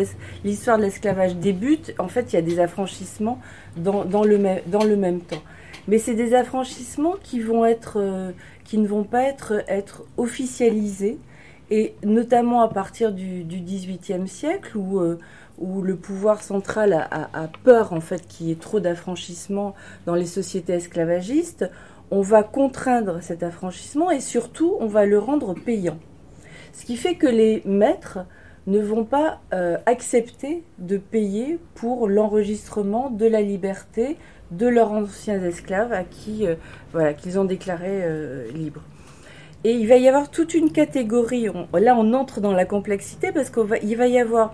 [0.45, 3.41] l'histoire de l'esclavage débute, en fait, il y a des affranchissements
[3.77, 5.43] dans, le, même, temps.
[5.89, 11.19] Mais c'est des affranchissements qui ne vont pas être officialisés,
[11.71, 15.19] et notamment à partir du, du XVIIIe siècle où, euh,
[15.59, 19.75] où le pouvoir central a peur en fait qu'il y ait trop d'affranchissement
[20.07, 21.69] dans les sociétés esclavagistes
[22.11, 25.99] on va contraindre cet affranchissement et surtout on va le rendre payant.
[26.73, 28.19] Ce qui fait que les maîtres
[28.67, 34.17] ne vont pas euh, accepter de payer pour l'enregistrement de la liberté
[34.51, 36.57] de leurs anciens esclaves à qui euh,
[36.93, 38.83] voilà qu'ils ont déclaré euh, libres.
[39.65, 41.49] Et il va y avoir toute une catégorie.
[41.75, 44.53] là, on entre dans la complexité parce qu'il va, il y avoir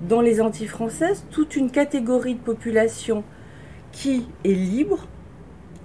[0.00, 3.22] dans les anti-françaises toute une catégorie de population
[3.92, 5.06] qui est libre,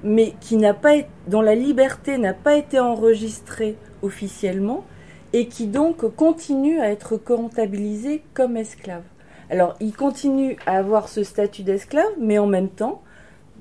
[0.03, 0.95] mais qui n'a pas
[1.27, 4.85] dont la liberté n'a pas été enregistrée officiellement
[5.33, 9.03] et qui donc continue à être comptabilisée comme esclave.
[9.49, 13.01] Alors, ils continuent à avoir ce statut d'esclave, mais en même temps,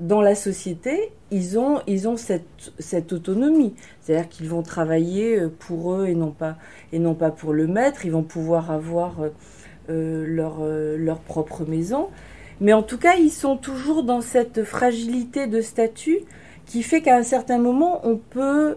[0.01, 3.75] dans la société, ils ont, ils ont cette, cette autonomie.
[4.01, 6.57] C'est-à-dire qu'ils vont travailler euh, pour eux et non pas,
[6.93, 8.05] et non pas pour le maître.
[8.05, 9.29] Ils vont pouvoir avoir euh,
[9.91, 12.09] euh, leur, leur propre maison.
[12.61, 16.21] Mais en tout cas, ils sont toujours dans cette fragilité de statut
[16.67, 18.77] qui fait qu'à un certain moment, on peut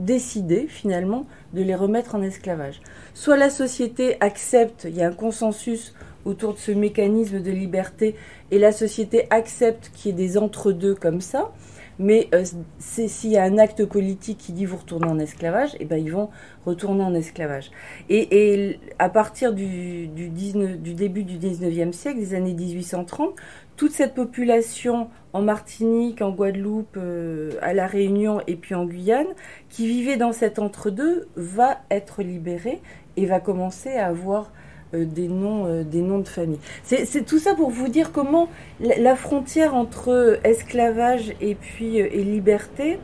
[0.00, 2.80] décider finalement de les remettre en esclavage.
[3.14, 8.14] Soit la société accepte, il y a un consensus autour de ce mécanisme de liberté,
[8.50, 11.52] et la société accepte qu'il y ait des entre-deux comme ça,
[11.98, 12.44] mais euh,
[12.78, 16.12] s'il y a un acte politique qui dit vous retournez en esclavage, et ben ils
[16.12, 16.30] vont
[16.64, 17.70] retourner en esclavage.
[18.08, 23.34] Et, à partir du, du, 19 du début du 19e siècle, des années 1830,
[23.76, 29.26] toute cette population en Martinique, en Guadeloupe, euh, à La Réunion et puis en Guyane,
[29.68, 32.80] qui vivait dans cet entre-deux, va être libérée
[33.16, 34.52] et va commencer à avoir
[34.92, 36.58] des, noms, euh, des noms de famille.
[36.82, 38.48] C'est tout ça pour vous dire comment
[38.80, 42.98] la, frontière entre esclavage et puis euh, et liberté,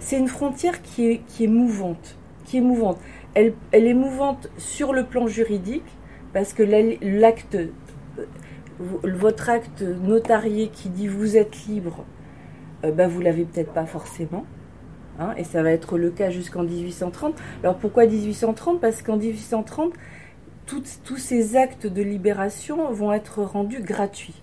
[0.00, 2.16] c'est une frontière qui est, qui est mouvante.
[2.46, 2.98] Qui est mouvante.
[3.34, 5.84] Elle, elle est mouvante sur le plan juridique,
[6.32, 7.56] parce que la- l'acte
[8.78, 12.04] votre acte notarié qui dit vous êtes libre,
[12.84, 14.44] euh, bah, vous l'avez peut-être pas forcément.
[15.18, 17.34] hein, et ça va être le cas jusqu'en 1830.
[17.62, 19.92] Alors pourquoi 1830 Parce qu'en 1830,
[21.04, 24.40] tous ces actes de libération vont être rendus gratuits.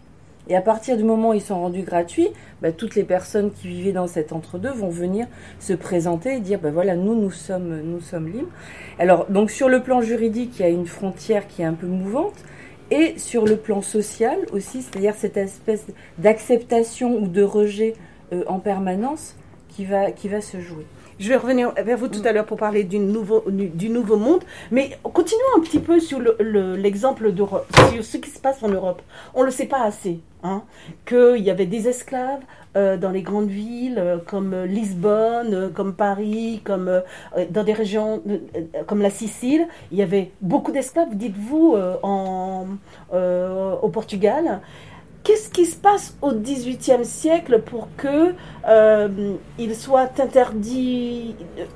[0.50, 2.30] Et à partir du moment où ils sont rendus gratuits,
[2.62, 5.28] bah, toutes les personnes qui vivaient dans cet entre-deux vont venir
[5.60, 8.50] se présenter et dire, bah voilà, nous, nous sommes, nous sommes libres.
[8.98, 11.88] Alors, donc sur le plan juridique, il y a une frontière qui est un peu
[11.88, 12.36] mouvante,
[12.90, 15.86] et sur le plan social aussi, c'est-à-dire cette espèce
[16.18, 17.94] d'acceptation ou de rejet
[18.32, 19.36] euh, en permanence
[19.68, 20.86] qui va, qui va se jouer.
[21.20, 24.44] Je vais revenir vers vous tout à l'heure pour parler du nouveau, du, nouveau monde,
[24.70, 28.62] mais continuons un petit peu sur le- le- l'exemple d'Europe, sur ce qui se passe
[28.62, 29.02] en Europe.
[29.34, 30.62] On ne le sait pas assez, hein,
[31.08, 32.42] qu'il y avait des esclaves
[32.76, 37.02] euh, dans les grandes villes euh, comme euh, Lisbonne, comme Paris, comme
[37.50, 38.22] dans des régions
[38.86, 39.68] comme la Sicile.
[39.92, 41.76] Il y avait beaucoup d'esclaves, dites-vous,
[43.82, 44.62] au Portugal.
[45.24, 48.34] Qu'est-ce qui se passe au XVIIIe siècle pour que
[48.68, 50.10] euh, il soit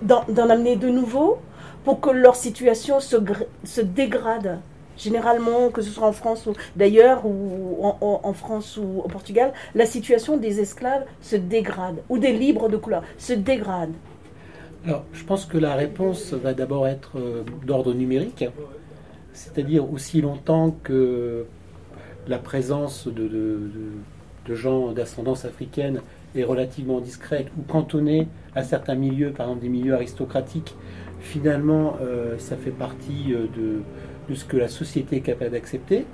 [0.02, 1.38] d'en amener de nouveaux,
[1.84, 4.60] pour que leur situation se, gr- se dégrade
[4.98, 9.88] Généralement, que ce soit en France ou d'ailleurs, ou en France ou au Portugal, la
[9.88, 13.94] situation des esclaves se dégrade, ou des libres de couleur se dégrade.
[14.86, 18.46] Alors, je pense que la réponse va d'abord être euh, d'ordre numérique,
[19.34, 21.46] c'est-à-dire aussi longtemps que
[22.28, 23.70] la présence de,
[24.50, 26.02] gens d'ascendance africaine
[26.36, 30.76] est relativement discrète ou cantonnée à certains milieux, par exemple des milieux aristocratiques,
[31.20, 33.82] finalement, euh, ça fait partie euh, de,
[34.30, 36.06] de, ce que la société est capable d'accepter.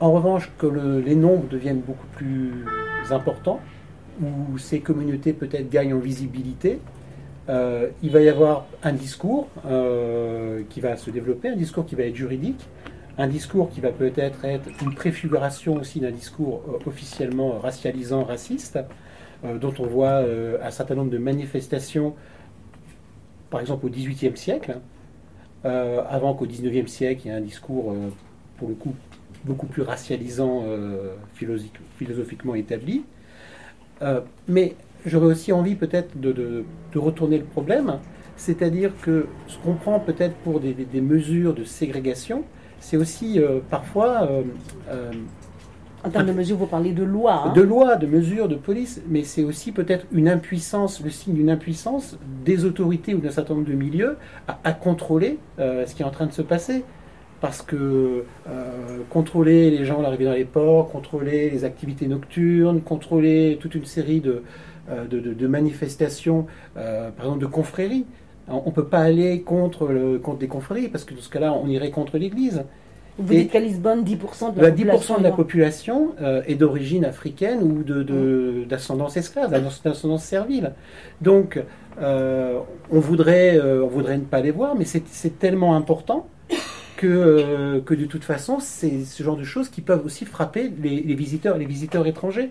[0.00, 2.64] En revanche, que les nombres deviennent beaucoup plus
[3.10, 3.60] importants,
[4.22, 6.80] où ces communautés peut-être gagnent en visibilité,
[7.48, 9.48] euh, il va y avoir un discours
[10.70, 12.68] qui va se développer, un discours qui va être juridique,
[13.18, 18.78] un discours qui va peut-être être une préfiguration aussi d'un discours officiellement racialisant, raciste,
[19.42, 20.22] dont on voit
[20.62, 22.14] un certain nombre de manifestations
[23.50, 24.78] par exemple au XVIIIe siècle,
[25.64, 28.08] euh, avant qu'au XIXe siècle, il y ait un discours, euh,
[28.58, 28.94] pour le coup,
[29.44, 31.14] beaucoup plus racialisant euh,
[31.96, 33.04] philosophiquement établi.
[34.46, 34.74] mais
[35.06, 37.98] j'aurais aussi envie peut-être de, retourner le problème,
[38.36, 42.44] c'est-à-dire que ce qu'on prend peut-être pour des, mesures de ségrégation,
[42.80, 44.28] c'est aussi parfois
[46.04, 47.42] en termes de mesures, vous parlez de loi.
[47.46, 47.52] Hein.
[47.52, 51.50] De loi, de mesures, de police, mais c'est aussi peut-être une impuissance, le signe d'une
[51.50, 56.06] impuissance des autorités ou d'un certain nombre de milieux à, contrôler euh, ce qui est
[56.06, 56.84] en train de se passer.
[57.40, 62.80] Parce que euh, contrôler les gens à l'arrivée dans les ports, contrôler les activités nocturnes,
[62.80, 64.42] contrôler toute une série de,
[64.90, 68.06] euh, de, manifestations, par exemple de confréries.
[68.50, 71.52] On ne peut pas aller contre, le, contre des confréries, parce que dans ce cas-là,
[71.52, 72.64] on irait contre l'Église.
[73.18, 77.04] Vous dites qu'à Lisbonne, 10% de la 10 population, de la population euh, est d'origine
[77.04, 77.82] africaine ou
[78.64, 79.50] d'ascendance de, esclave,
[79.82, 80.72] d'ascendance servile.
[81.20, 81.60] Donc,
[82.00, 82.60] euh,
[82.92, 86.28] on, voudrait, euh, on voudrait ne pas les voir, mais c'est tellement important
[86.96, 91.14] que, que de toute façon, c'est ce genre de choses qui peuvent aussi frapper les,
[91.14, 92.50] visiteurs, les visiteurs étrangers.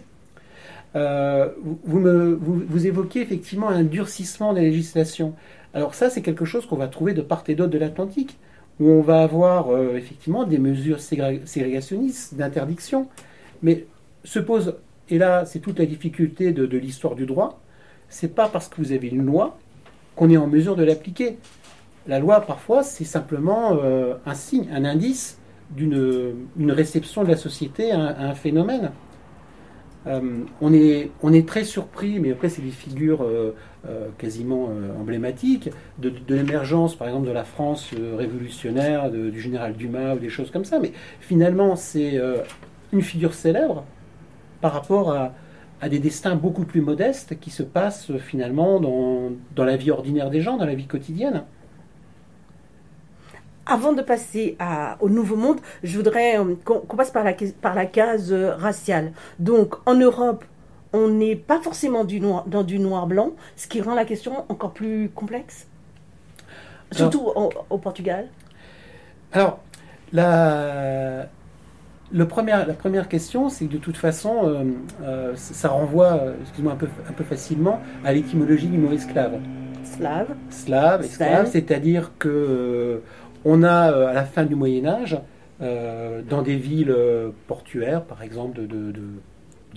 [0.93, 5.33] vous, me, vous, vous, évoquez effectivement un durcissement de la législation.
[5.77, 8.39] Alors ça, c'est quelque chose qu'on va trouver de part et d'autre de l'Atlantique
[8.79, 13.07] où on va avoir euh, effectivement des mesures ségrégationnistes, d'interdiction,
[13.61, 13.85] mais
[14.23, 14.73] se pose,
[15.07, 17.61] et là c'est toute la difficulté de, l'histoire du droit,
[18.09, 19.59] c'est pas parce que vous avez une loi
[20.15, 21.37] qu'on est en mesure de l'appliquer.
[22.07, 25.37] La loi, parfois, c'est simplement euh, un signe, un indice
[25.69, 28.93] d'une réception de la société à un phénomène.
[30.07, 33.21] Euh, on, est, très surpris, mais après c'est des figures
[34.17, 34.69] quasiment
[35.00, 40.52] emblématiques, de, l'émergence par exemple de la France révolutionnaire, du général Dumas ou des choses
[40.52, 40.80] comme ça.
[40.80, 42.19] Mais finalement c'est
[42.93, 43.84] une figure célèbre
[44.62, 45.32] par rapport à,
[45.89, 50.41] des destins beaucoup plus modestes qui se passent finalement dans, dans la vie ordinaire des
[50.41, 51.43] gens, dans la vie quotidienne.
[53.69, 54.58] Avant de passer
[55.02, 59.12] au Nouveau Monde, je voudrais euh, qu'on passe par la, par la case euh, raciale.
[59.39, 60.45] Donc, en Europe,
[60.93, 64.73] on n'est pas forcément du noir, dans du noir-blanc, ce qui rend la question encore
[64.73, 65.67] plus complexe.
[66.91, 67.32] Surtout
[67.69, 68.28] au, Portugal.
[69.34, 69.60] Alors,
[70.13, 71.28] la,
[72.13, 74.65] le la première question, c'est que de toute façon,
[75.04, 79.39] euh, ça renvoie, excuse-moi, un peu, un peu facilement à l'étymologie du mot esclave.
[79.84, 80.36] Slave.
[80.50, 83.02] Slave, esclave, c'est-à-dire que
[83.45, 85.17] on a euh, à la fin du Moyen Âge,
[85.62, 88.62] euh, dans des villes euh, portuaires, par exemple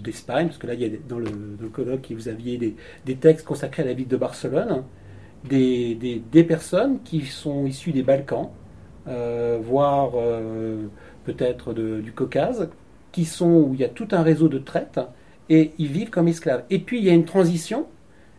[0.02, 1.30] d'Espagne, parce que là, il y a dans le,
[1.72, 2.58] colloque, vous aviez
[3.04, 4.84] des, textes consacrés à la ville de Barcelone,
[5.44, 8.50] des, personnes qui sont issues des Balkans,
[9.06, 10.12] voire
[11.24, 12.68] peut-être du Caucase,
[13.12, 15.00] qui sont où il y a tout un réseau de traite,
[15.48, 16.64] et ils vivent comme esclaves.
[16.70, 17.86] Et puis il y a une transition,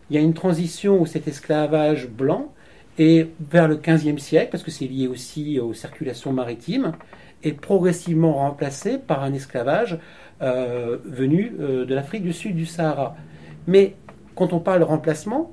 [0.09, 2.53] il y a une transition où cet esclavage blanc
[2.97, 6.93] et vers le XVe siècle, parce que c'est lié aussi aux circulations maritimes,
[7.43, 9.99] est progressivement remplacé par un esclavage
[10.41, 13.15] euh, venu euh, de l'Afrique du Sud du Sahara.
[13.67, 13.93] Mais
[14.35, 15.51] quand on parle remplacement,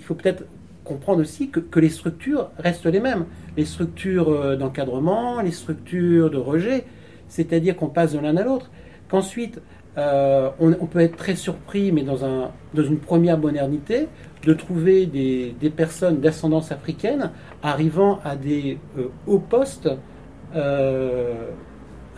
[0.00, 0.42] il faut peut-être
[0.82, 3.26] comprendre aussi que, les structures restent les mêmes.
[3.56, 6.84] Les structures euh, d'encadrement, les structures de rejet,
[7.28, 8.72] c'est-à-dire qu'on passe de l'un à l'autre.
[9.08, 9.60] Qu'ensuite,
[9.96, 14.06] on, peut être très surpris, mais dans, un, dans une première modernité,
[14.44, 17.30] de trouver des, personnes d'ascendance africaine
[17.62, 18.78] arrivant à des
[19.26, 19.88] hauts postes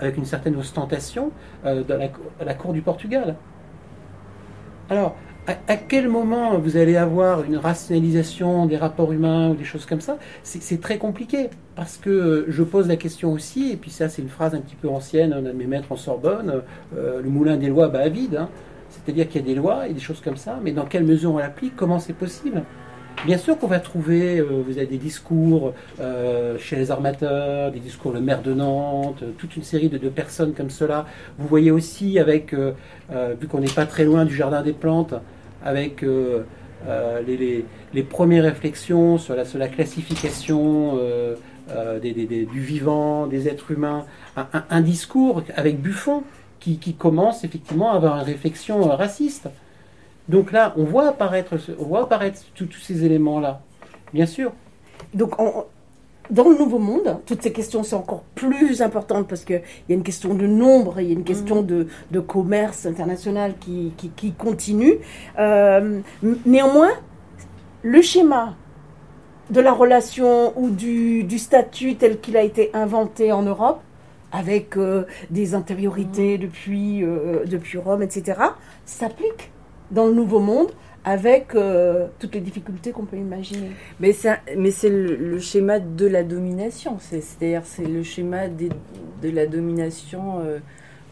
[0.00, 1.30] avec une certaine ostentation
[1.64, 2.08] euh, dans la,
[2.40, 3.36] à la cour du Portugal.
[4.88, 9.86] Alors, à, quel moment vous allez avoir une rationalisation des rapports humains ou des choses
[9.86, 10.18] comme ça?
[10.42, 14.28] C'est très compliqué parce que je pose la question aussi, et puis ça c'est une
[14.28, 16.62] phrase un petit peu ancienne d'un de mes maîtres en Sorbonne,
[16.94, 18.36] le moulin des lois bat à vide.
[18.36, 18.48] Hein.
[18.90, 21.32] C'est-à-dire qu'il y a des lois et des choses comme ça, mais dans quelle mesure
[21.32, 21.74] on l'applique?
[21.76, 22.62] Comment c'est possible?
[23.26, 27.78] Bien sûr qu'on va trouver, euh, vous avez des discours euh, chez les armateurs, des
[27.78, 31.06] discours le maire de Nantes, toute une série de, personnes comme cela.
[31.38, 32.72] Vous voyez aussi avec, euh,
[33.38, 35.14] vu qu'on n'est pas très loin du jardin des plantes,
[35.62, 36.02] avec
[36.88, 37.20] euh,
[37.92, 41.36] les, premières réflexions sur la, classification euh,
[42.00, 44.06] du vivant, des êtres humains,
[44.36, 46.22] un, discours avec Buffon
[46.58, 49.48] qui, commence effectivement à avoir une réflexion raciste.
[50.30, 53.62] Donc là, on voit apparaître, on voit apparaître tous ces éléments-là,
[54.14, 54.52] bien sûr.
[55.12, 55.64] Donc on,
[56.30, 59.96] dans le Nouveau Monde, toutes ces questions sont encore plus importantes parce qu'il y a
[59.96, 61.86] une question de nombre, il y a une question mhm.
[62.12, 64.98] de, commerce international qui, qui, continue.
[65.40, 65.98] Euh,
[66.46, 66.92] néanmoins,
[67.82, 68.54] le schéma
[69.50, 73.80] de la relation ou du, statut tel qu'il a été inventé en Europe,
[74.30, 76.44] avec euh, des antériorités mhm.
[76.44, 78.38] depuis, euh, depuis Rome, etc.,
[78.86, 79.50] s'applique
[79.90, 80.70] dans le Nouveau Monde
[81.04, 83.70] avec euh, toutes les difficultés qu'on peut imaginer.
[84.00, 88.48] Mais c'est, mais c'est le, schéma de la domination, c'est, à dire c'est le schéma
[88.48, 90.58] de la domination euh,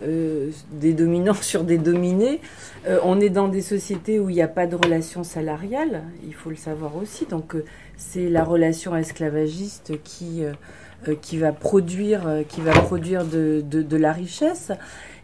[0.03, 2.41] euh, des dominants sur des dominés.
[3.03, 6.51] on est dans des sociétés où il n'y a pas de relation salariale, il faut
[6.51, 7.57] le savoir aussi, donc
[7.97, 10.43] c'est la relation esclavagiste qui,
[11.23, 14.71] qui va produire, qui va produire de, de, de la richesse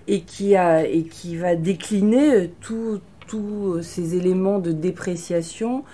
[0.07, 5.85] et qui, a, et qui va décliner tout tous ces éléments de dépréciation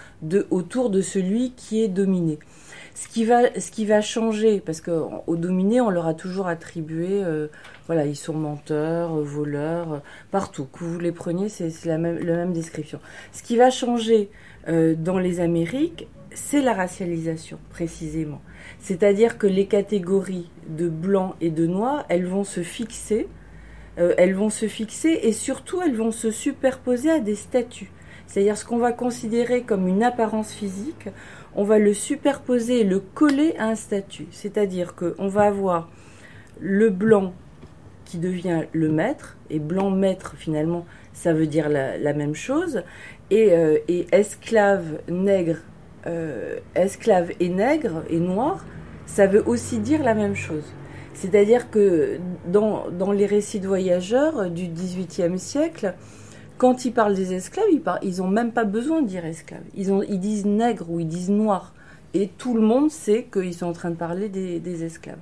[0.50, 2.38] autour de celui qui est dominé.
[2.94, 7.24] Ce qui va, ce qui va changer, parce qu'aux dominés, on leur a toujours attribué,
[7.24, 7.46] euh,
[7.86, 9.98] voilà, ils sont menteurs, voleurs, euh,
[10.30, 10.66] partout.
[10.70, 13.00] Que vous les preniez, c'est la même, description.
[13.32, 14.30] Ce qui va changer
[14.68, 18.42] euh, dans les Amériques, c'est la racialisation, précisément.
[18.80, 23.28] C'est-à-dire que les catégories de blanc et de noir, elles vont se fixer
[24.00, 27.90] euh, elles vont se fixer et surtout elles vont se superposer à des statuts.
[28.26, 31.08] C'est-à-dire ce qu'on va considérer comme une apparence physique,
[31.54, 34.26] on va le superposer et le coller à un statut.
[34.30, 35.90] C'est-à-dire qu'on va avoir
[36.60, 37.34] le blanc
[38.04, 42.82] qui devient le maître, et blanc maître finalement ça veut dire la, même chose,
[43.30, 43.78] et, euh,
[44.10, 45.58] esclave, nègre,
[46.06, 48.64] euh, esclave et nègre et noir,
[49.06, 50.72] ça veut aussi dire la même chose.
[51.20, 55.94] C'est-à-dire que dans, les récits de voyageurs du XVIIIe siècle,
[56.56, 57.66] quand ils parlent des esclaves,
[58.02, 59.60] ils n'ont même pas besoin de dire esclaves.
[59.76, 61.74] Ils, disent nègres ou ils disent noirs.
[62.14, 65.20] Et tout le monde sait qu'ils sont en train de parler des, esclaves.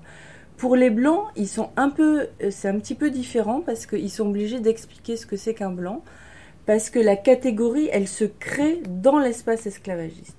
[0.57, 4.29] Pour les blancs, ils sont un peu, c'est un petit peu différent parce qu'ils sont
[4.29, 6.05] obligés d'expliquer ce que c'est qu'un blanc,
[6.65, 10.38] parce que la catégorie, elle se crée dans l'espace esclavagiste.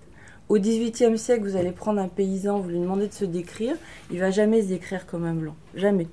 [0.49, 3.75] Au XVIIIe siècle, vous allez prendre un paysan, vous lui demandez de se décrire,
[4.09, 6.07] il va jamais se décrire comme un blanc, jamais.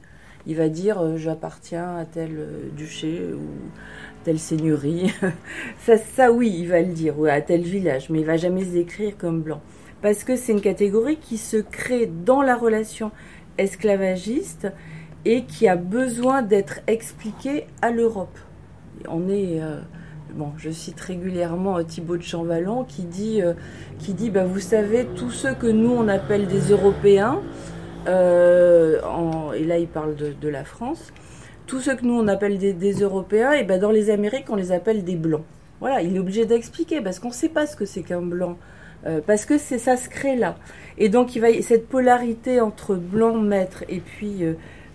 [0.47, 3.49] Il va dire euh, j'appartiens à tel euh, duché ou
[4.25, 5.11] telle seigneurie.
[5.79, 8.63] ça, ça, oui, il va le dire, ou à tel village, mais il va jamais
[8.65, 9.63] se décrire comme blanc.
[10.03, 13.13] Parce que c'est une catégorie qui se crée dans la relation
[13.57, 14.69] esclavagiste
[15.25, 18.39] et qui a besoin d'être expliquée à l'Europe.
[19.09, 19.63] On est.
[19.63, 19.81] Euh,
[20.37, 23.55] bon, je cite régulièrement Thibaut de Champvallon qui dit, euh,
[23.99, 27.41] qui dit bah, vous savez, tous ceux que nous on appelle des Européens,
[28.07, 29.01] euh,
[29.53, 31.13] et là il parle de, la France,
[31.67, 34.73] tous ceux que nous on appelle des, Européens, et ben dans les Amériques on les
[34.73, 35.45] appelle des Blancs.
[35.81, 38.57] Voilà, il est obligé d'expliquer parce qu'on ne sait pas ce que c'est qu'un blanc.
[39.07, 40.57] Euh, parce que c'est ça se crée là.
[40.99, 44.43] Et donc cette polarité entre blanc maître et puis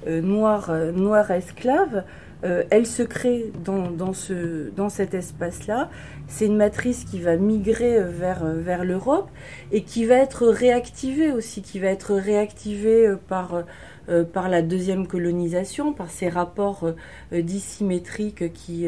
[0.07, 2.03] noir noir esclave
[2.43, 5.89] euh, elle se crée dans, ce, dans cet espace-là.
[6.27, 9.29] C'est une matrice qui va migrer vers, vers l'Europe
[9.71, 13.63] et qui va être réactivée aussi, qui va être réactivée euh, par,
[14.09, 16.91] euh, par la deuxième colonisation, par ces rapports
[17.31, 18.87] dissymétriques qui,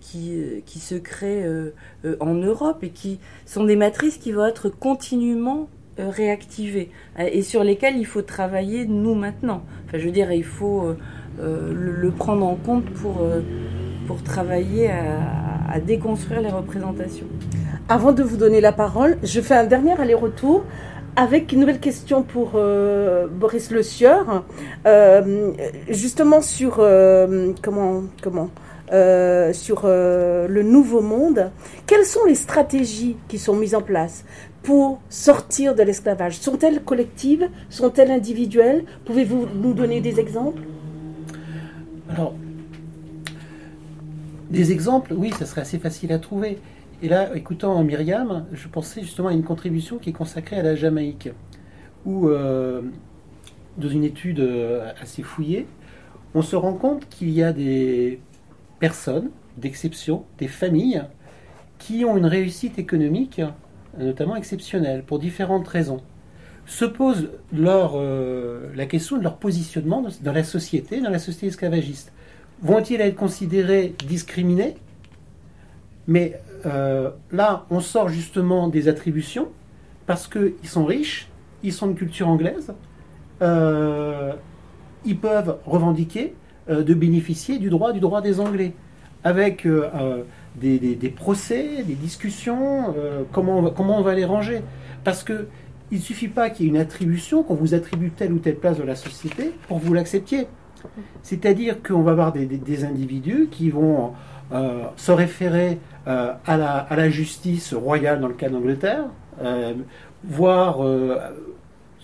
[0.00, 1.46] qui, qui se créent
[2.20, 5.68] en Europe et qui sont des matrices qui vont être continuellement
[5.98, 9.62] réactivées et sur lesquelles il faut travailler nous maintenant.
[9.86, 10.94] Enfin, je veux dire, il faut
[11.38, 13.40] euh, le, prendre en compte pour, euh,
[14.06, 17.26] pour travailler à, déconstruire les représentations.
[17.88, 20.64] Avant de vous donner la parole, je fais un dernier aller-retour
[21.14, 24.44] avec une nouvelle question pour euh, Boris Le Sieur,
[25.88, 26.82] justement sur
[27.62, 28.50] comment comment
[28.90, 31.52] sur le nouveau monde.
[31.86, 34.24] Quelles sont les stratégies qui sont mises en place
[34.64, 36.36] pour sortir de l'esclavage?
[36.38, 37.48] Sont-elles collectives?
[37.68, 38.84] Sont-elles individuelles?
[39.04, 40.62] Pouvez-vous nous donner des exemples?
[42.10, 42.34] Alors,
[44.50, 46.58] des exemples, oui, ça serait assez facile à trouver.
[47.02, 50.74] Et là, écoutant Myriam, je pensais justement à une contribution qui est consacrée à la
[50.74, 51.30] Jamaïque,
[52.04, 52.82] où, euh,
[53.78, 55.66] dans une étude euh, assez fouillée,
[56.34, 58.20] on se rend compte qu'il y a des
[58.80, 61.04] personnes d'exception, des familles,
[61.78, 63.40] qui ont une réussite économique,
[63.98, 66.02] notamment exceptionnelle, pour différentes raisons
[66.70, 71.48] se pose leur, euh, la question de leur positionnement dans la société, dans la société
[71.48, 72.12] esclavagiste.
[72.62, 74.76] Vont-ils être considérés discriminés?
[76.06, 79.48] Mais euh, là, on sort justement des attributions
[80.06, 81.28] parce qu'ils sont riches,
[81.64, 82.72] ils sont de culture anglaise,
[83.42, 84.32] euh,
[85.04, 86.34] ils peuvent revendiquer
[86.68, 88.74] de bénéficier du droit du droit des Anglais,
[89.24, 89.66] avec
[90.56, 92.94] des, des, procès, des discussions,
[93.32, 94.62] comment, on va, comment on va les ranger?
[95.02, 95.48] Parce que
[95.90, 98.56] il ne suffit pas qu'il y ait une attribution, qu'on vous attribue telle ou telle
[98.56, 100.46] place de la société pour que vous l'acceptiez.
[101.22, 104.14] C'est-à-dire qu'on va avoir des, individus qui vont
[104.96, 109.04] se référer euh, à, la, justice royale dans le cas d'Angleterre,
[109.42, 109.74] euh,
[110.24, 111.18] voire euh,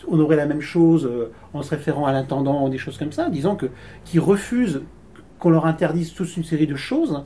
[0.07, 1.11] on aurait la même chose
[1.55, 3.67] en se référant à l'intendant ou des choses comme ça, disons que
[4.05, 4.83] qui refusent
[5.39, 7.25] qu'on leur interdise toute une série de choses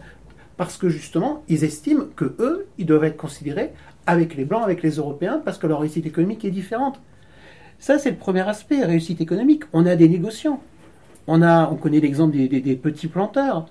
[0.57, 3.73] parce que justement ils estiment que eux ils doivent être considérés
[4.07, 7.01] avec les blancs, avec les européens parce que leur réussite économique est différente.
[7.79, 9.65] Ça c'est le premier aspect, réussite économique.
[9.73, 10.61] On a des négociants.
[11.27, 13.67] On a, on connaît l'exemple des, petits planteurs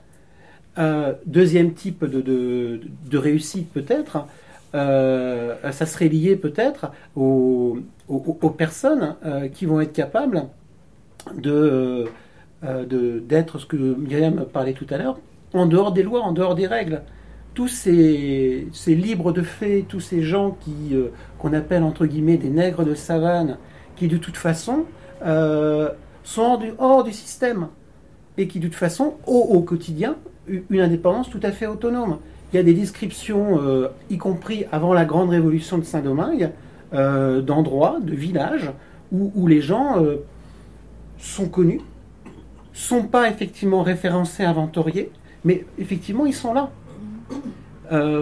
[0.78, 2.80] euh, deuxième type de,
[3.18, 4.28] réussite peut-être,
[4.76, 7.80] euh, ça serait lié peut-être aux,
[8.58, 10.44] personnes euh, qui vont être capables
[11.36, 12.06] de,
[12.62, 15.20] d'être ce que Myriam parlait tout à l'heure,
[15.54, 17.02] en dehors des lois, en dehors des règles.
[17.54, 20.96] Tous ces, ces libres de fait, tous ces gens qui,
[21.40, 23.58] qu'on appelle entre guillemets des nègres de savane,
[23.96, 24.86] qui de toute façon
[25.22, 27.68] sont hors du, hors du système
[28.38, 30.16] et qui de toute façon, au quotidien,
[30.70, 32.20] une indépendance tout à fait autonome.
[32.52, 36.50] Il y a des descriptions, euh, y compris avant la grande révolution de Saint-Domingue,
[36.94, 38.72] euh, d'endroits, de villages,
[39.12, 40.18] où, les gens euh,
[41.18, 41.82] sont connus,
[42.74, 45.12] sont pas effectivement référencés, inventoriés,
[45.44, 46.70] mais effectivement ils sont là.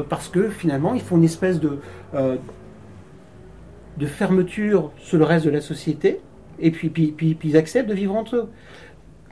[0.10, 1.80] Parce que finalement ils font une espèce de,
[2.14, 6.20] de fermeture sur le reste de la société,
[6.60, 8.50] et puis, puis, puis ils acceptent de vivre entre eux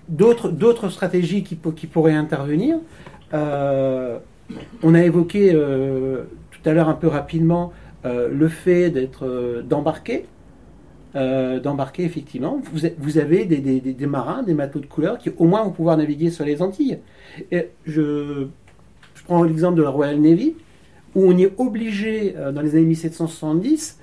[0.10, 2.78] d'autres stratégies qui, pourraient intervenir.
[3.34, 4.20] Euh,
[4.84, 7.74] on a évoqué euh, tout à l'heure un peu rapidement
[8.06, 10.26] euh, le fait d'être d'embarquer.
[11.16, 12.62] d'embarquer effectivement.
[13.00, 15.98] Vous, avez des, des, des, marins, des matelots de couleur qui au moins vont pouvoir
[15.98, 17.00] naviguer sur les Antilles.
[17.52, 18.48] Et je
[19.26, 20.56] prends l'exemple de la Royal Navy,
[21.16, 24.00] où on est obligé, dans les années 1770,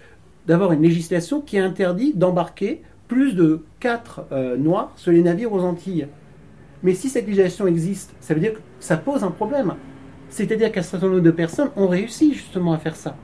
[0.46, 5.60] d'avoir une législation qui interdit d'embarquer plus de 4 euh, noirs sur les navires aux
[5.60, 6.08] Antilles.
[6.82, 9.74] Mais si cette législation existe, ça veut dire que ça pose un problème.
[10.30, 13.16] C'est-à-dire qu'un certain nombre de personnes ont réussi justement à faire ça.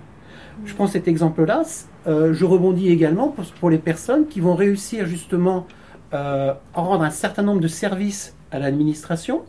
[0.64, 1.62] Je prends cet exemple-là.
[2.06, 5.66] Euh, je rebondis également pour, les personnes qui vont réussir justement
[6.12, 9.42] euh, à rendre un certain nombre de services à l'administration.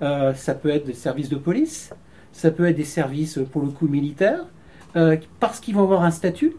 [0.00, 1.92] Ça peut être des services de police,
[2.32, 4.46] ça peut être des services pour le coup militaires,
[5.40, 6.56] parce qu'ils vont avoir un statut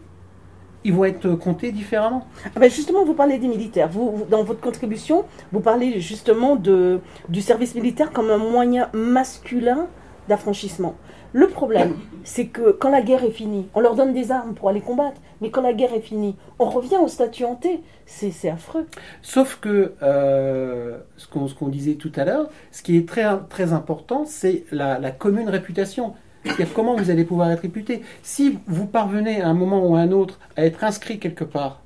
[0.84, 2.26] ils vont être comptés différemment.
[2.46, 3.88] Ah ben justement, vous parlez des militaires.
[3.88, 9.86] Vous, dans votre contribution, vous parlez justement de, du service militaire comme un moyen masculin
[10.28, 10.94] d'affranchissement.
[11.32, 14.68] Le problème, c'est que quand la guerre est finie, on leur donne des armes pour
[14.68, 17.80] aller combattre, mais quand la guerre est finie, on revient au statut hanté.
[18.06, 18.86] C'est affreux.
[19.22, 24.24] Sauf que euh, ce qu'on disait tout à l'heure, ce qui est très, très important,
[24.26, 26.14] c'est la, la commune réputation
[26.74, 28.02] comment vous allez pouvoir être réputé.
[28.22, 31.82] Si vous parvenez à un moment ou à un autre à être inscrit quelque part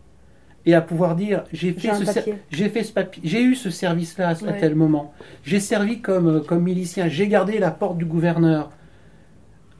[0.64, 4.28] et à pouvoir dire j'ai fait, ce j'ai fait ce papier, j'ai eu ce service-là
[4.28, 5.12] à, tel moment,
[5.44, 8.70] j'ai servi comme, euh, comme milicien, j'ai gardé la porte du gouverneur.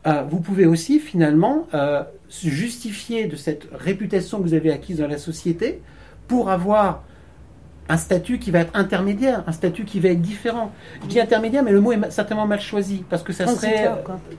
[0.07, 5.07] Euh, vous pouvez aussi finalement euh, justifier de cette réputation que vous avez acquise dans
[5.07, 5.81] la société
[6.27, 7.05] pour avoir
[7.89, 10.73] un statut qui va être intermédiaire, un statut qui va être différent.
[11.03, 13.91] Je dis intermédiaire, mais le mot est certainement mal choisi, parce que ça serait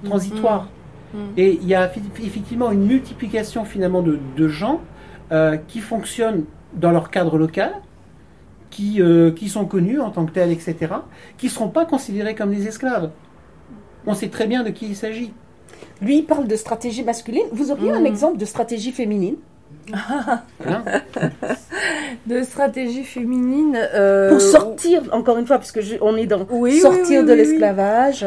[0.03, 0.69] transitoire.
[1.13, 1.17] Mm.
[1.17, 1.33] Mm.
[1.37, 1.91] Et il y a
[2.23, 4.81] effectivement une multiplication finalement de, gens
[5.31, 7.73] euh, qui fonctionnent dans leur cadre local,
[8.69, 10.75] qui, euh, qui sont connus en tant que tels, etc.,
[11.37, 13.11] qui ne seront pas considérés comme des esclaves.
[14.07, 15.31] On sait très bien de qui il s'agit.
[16.01, 17.45] Lui, il parle de stratégie masculine.
[17.51, 18.05] Vous auriez un mm.
[18.05, 19.35] exemple de stratégie féminine
[22.25, 23.77] de stratégie féminine.
[23.93, 26.47] Euh, pour sortir, encore une fois, parce que on est dans
[26.79, 28.25] sortir de l'esclavage.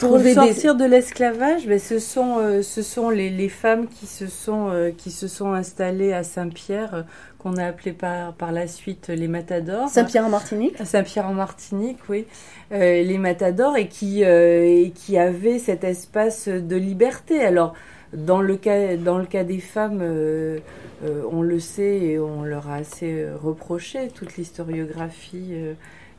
[0.00, 4.26] Pour sortir de l'esclavage, ben, ce sont, euh, ce sont les, les, femmes qui se
[4.26, 7.04] sont, euh, qui se sont installées à Saint-Pierre,
[7.38, 9.88] qu'on a appelé par, par la suite les matadors.
[9.88, 12.26] Saint-Pierre en Martinique Saint-Pierre en Martinique, oui.
[12.70, 17.44] les matadors et qui, et qui avaient cet espace de liberté.
[17.44, 17.74] Alors,
[18.12, 20.58] dans le cas, dans le cas des femmes, euh,
[21.04, 25.74] euh, on le sait et on leur a assez reproché, toute l'historiographie euh,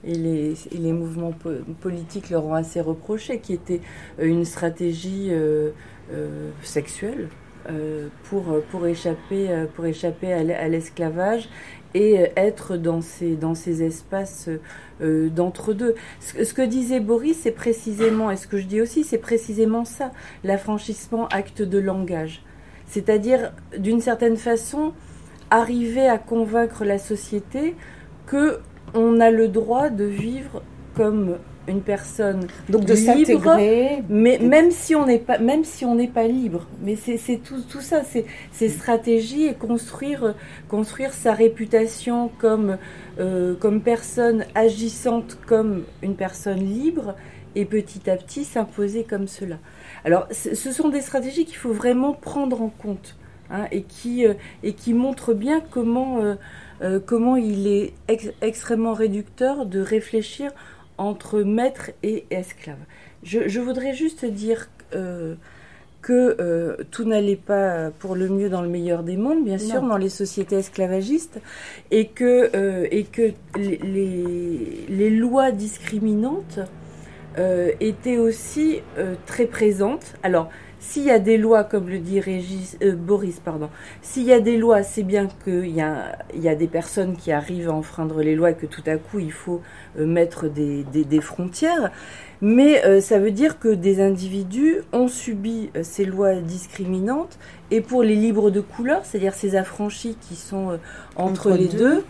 [0.05, 1.33] et, les, mouvements
[1.81, 3.81] politiques leur ont assez reproché, qui était
[4.19, 5.31] une stratégie
[6.63, 7.29] sexuelle
[8.23, 11.49] pour, pour, échapper, pour échapper à l'esclavage
[11.93, 14.49] et être dans ces, dans ces espaces
[14.99, 15.95] d'entre-deux.
[16.19, 20.11] Ce, que disait Boris, c'est précisément, et ce que je dis aussi, c'est précisément ça,
[20.43, 22.43] l'affranchissement acte de langage.
[22.87, 24.93] C'est-à-dire, d'une certaine façon,
[25.49, 27.75] arriver à convaincre la société
[28.25, 28.59] que
[28.93, 30.61] on a le droit de vivre
[30.95, 31.37] comme
[31.67, 33.55] une personne donc de libre,
[34.09, 36.67] mais même si on n'est pas même si on n'est pas libre.
[36.81, 40.33] Mais c'est tout, tout ça c'est ces stratégies et construire
[40.67, 42.77] construire sa réputation comme
[43.19, 47.15] euh, comme personne agissante comme une personne libre
[47.55, 49.57] et petit à petit s'imposer comme cela.
[50.03, 53.15] Alors ce sont des stratégies qu'il faut vraiment prendre en compte
[53.51, 54.33] hein, et qui euh,
[54.63, 56.35] et qui montrent bien comment euh,
[56.81, 57.93] euh, comment il est
[58.41, 60.51] extrêmement réducteur de réfléchir
[60.97, 62.77] entre maître et esclave.
[63.23, 65.35] Je, voudrais juste dire euh,
[66.01, 69.81] que euh, tout n'allait pas pour le mieux dans le meilleur des mondes, bien sûr,
[69.81, 71.39] dans les sociétés esclavagistes,
[71.91, 72.49] et que,
[72.91, 76.59] et que les, les, lois discriminantes
[77.79, 78.81] étaient aussi
[79.27, 80.15] très présentes.
[80.23, 80.49] Alors,
[80.81, 83.69] s'il y a des lois, comme le dit Régis, euh, Boris, pardon,
[84.01, 87.15] s'il y a des lois, c'est bien qu'il y a, il y a des personnes
[87.15, 89.61] qui arrivent à enfreindre les lois et que tout à coup il faut
[89.99, 91.91] euh, mettre des, des, frontières.
[92.41, 97.37] Mais euh, ça veut dire que des individus ont subi ces lois discriminantes
[97.69, 100.79] et pour les libres de couleur, c'est-à-dire ces affranchis qui sont
[101.15, 102.03] entre, les deux,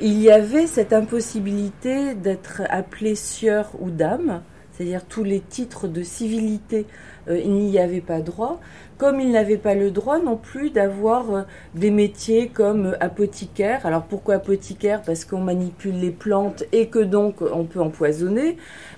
[0.00, 4.40] il y avait cette impossibilité d'être appelé sieur ou dame,
[4.72, 6.86] c'est-à-dire tous les titres de civilité
[7.28, 8.60] euh, il n'y avait pas droit,
[8.98, 11.42] comme il n'avait pas le droit non plus d'avoir euh,
[11.74, 13.86] des métiers comme apothicaire.
[13.86, 15.02] Alors pourquoi apothicaire?
[15.02, 18.56] Parce qu'on manipule les plantes et que donc on peut empoisonner.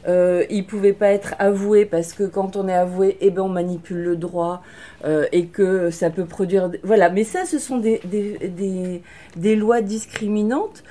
[0.08, 3.48] Euh, il pouvait pas être avoué parce que quand on est avoué, eh ben on
[3.48, 4.62] manipule le droit
[5.04, 6.70] euh, et que ça peut produire.
[6.82, 9.02] Voilà, mais ça, ce sont des, des,
[9.36, 10.82] des lois discriminantes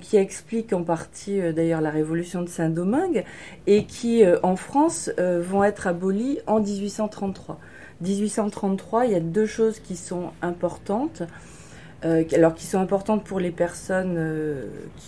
[0.00, 3.24] qui explique en partie euh, d'ailleurs la révolution de Saint-Domingue
[3.66, 7.58] et qui euh, en France euh, vont être abolies en 1833.
[8.00, 11.22] 1833, il y a deux choses qui sont importantes.
[12.02, 14.16] alors qui sont importantes pour les personnes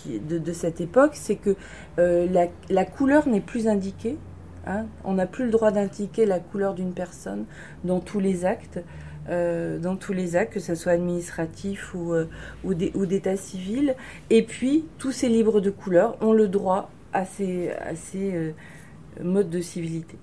[0.06, 1.56] de, cette époque, c'est que
[1.96, 4.16] la, la, couleur n'est plus indiquée.
[4.64, 4.84] Hein.
[5.02, 7.46] On n'a plus le droit d'indiquer la couleur d'une personne
[7.82, 8.78] dans tous les actes.
[9.30, 12.26] Euh, dans tous les actes, que ce soit administratif ou, euh,
[12.62, 13.94] ou d'état civil.
[14.28, 18.52] Et puis, tous ces livres de couleur ont le droit à ces, à ces euh,
[19.22, 20.18] modes de civilité.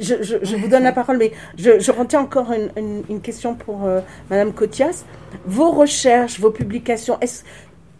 [0.00, 3.88] Je, je, vous donne la parole, mais je, je retiens encore une, une, question pour
[4.30, 5.04] Madame Cotias.
[5.46, 7.42] Vos recherches, vos publications, est-ce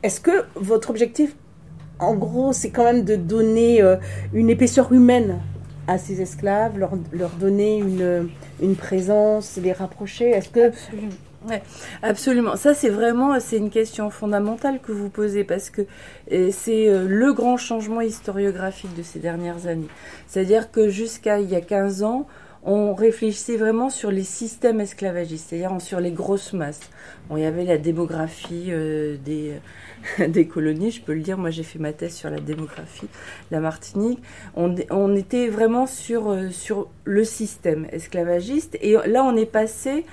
[0.05, 1.35] est que votre objectif,
[1.99, 3.83] en gros, c'est quand même de donner
[4.33, 5.41] une épaisseur humaine
[5.89, 8.29] à ces esclaves, leur, leur donner une,
[8.61, 11.13] une présence, les rapprocher Est-ce que absolument.
[12.03, 12.57] absolument.
[12.57, 15.83] Ça, c'est vraiment, c'est une question fondamentale que vous posez parce que
[16.29, 19.89] c'est euh, le grand changement historiographique de ces dernières années.
[20.27, 22.27] C'est-à-dire que jusqu'à il y a 15 ans,
[22.63, 26.91] on réfléchissait vraiment sur les systèmes esclavagistes, c'est-à-dire sur les grosses masses.
[27.29, 31.39] Bon, il y avait la démographie euh, des, colonies, je peux le dire.
[31.39, 33.09] Moi, j'ai fait ma thèse sur la démographie,
[33.51, 34.21] la Martinique.
[34.55, 38.77] On, était vraiment sur, euh, sur le système esclavagiste.
[38.81, 40.05] Et là, on est passé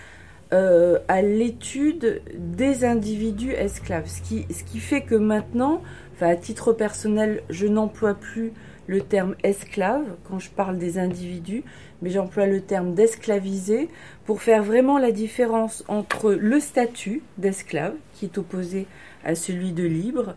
[0.53, 4.07] euh, à l'étude des individus esclaves.
[4.07, 5.81] Ce qui, ce qui fait que maintenant,
[6.23, 8.53] à titre personnel, je n'emploie plus
[8.87, 11.63] le terme esclave quand je parle des individus,
[12.01, 13.89] mais j'emploie le terme d'esclavisé
[14.25, 18.87] pour faire vraiment la différence entre le statut d'esclave, qui est opposé
[19.23, 20.35] à celui de libre,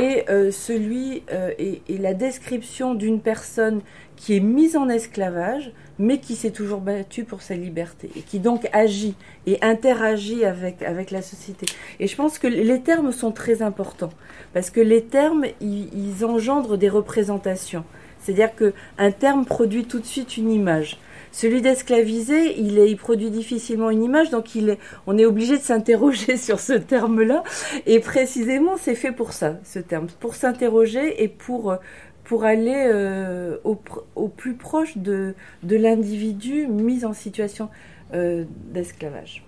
[0.00, 3.82] et euh, celui euh, et, la description d'une personne
[4.16, 8.38] qui est mise en esclavage, mais qui s'est toujours battue pour sa liberté et qui
[8.38, 9.14] donc agit
[9.46, 11.66] et interagit avec avec la société.
[12.00, 14.12] Et je pense que les termes sont très importants
[14.54, 17.84] parce que les termes ils engendrent des représentations.
[18.20, 20.98] C'est-à-dire que un terme produit tout de suite une image.
[21.32, 25.62] Celui d'esclaviser, il, il produit difficilement une image, donc il est, on est obligé de
[25.62, 27.42] s'interroger sur ce terme-là.
[27.86, 31.76] Et précisément, c'est fait pour ça, ce terme, pour s'interroger et pour
[32.24, 33.78] pour aller euh, au,
[34.14, 37.68] au, plus proche de, de l'individu mis en situation
[38.14, 39.44] euh, d'esclavage.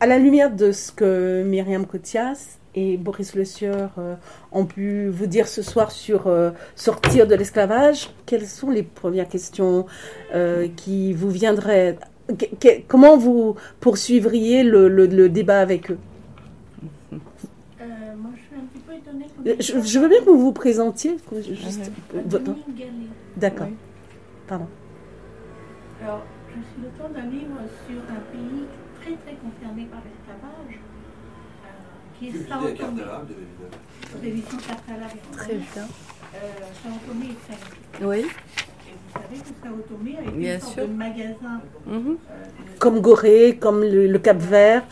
[0.00, 4.14] À la lumière de ce que Myriam Cotias et Boris Le Sieur euh,
[4.52, 9.28] ont pu vous dire ce soir sur euh, sortir de l'esclavage, quelles sont les premières
[9.28, 9.86] questions
[10.34, 11.98] euh, qui vous viendraient
[12.88, 15.98] Comment vous poursuivriez le, le, débat avec eux?
[17.12, 19.26] Moi, je suis un petit peu étonnée.
[19.60, 21.16] Je, veux bien que vous vous présentiez.
[21.42, 21.92] Juste,
[23.36, 23.66] D'accord.
[24.46, 24.66] Pardon.
[26.02, 28.64] Alors, je suis l'auteur d'un livre sur un pays
[29.02, 30.80] très très concernés par l'esclavage,
[32.22, 32.26] aux
[34.24, 35.06] éditions Cartala.
[35.06, 35.82] bien Très bien.
[36.34, 36.38] Euh,
[36.82, 38.20] Sao Tomé est très Oui.
[38.20, 40.88] Et vous savez que Sao Tomé a été Bien une sorte sûr.
[40.88, 41.60] de magasin.
[41.88, 42.18] Euh, de-
[42.78, 44.82] Comme Gorée, comme le, le Cap Vert.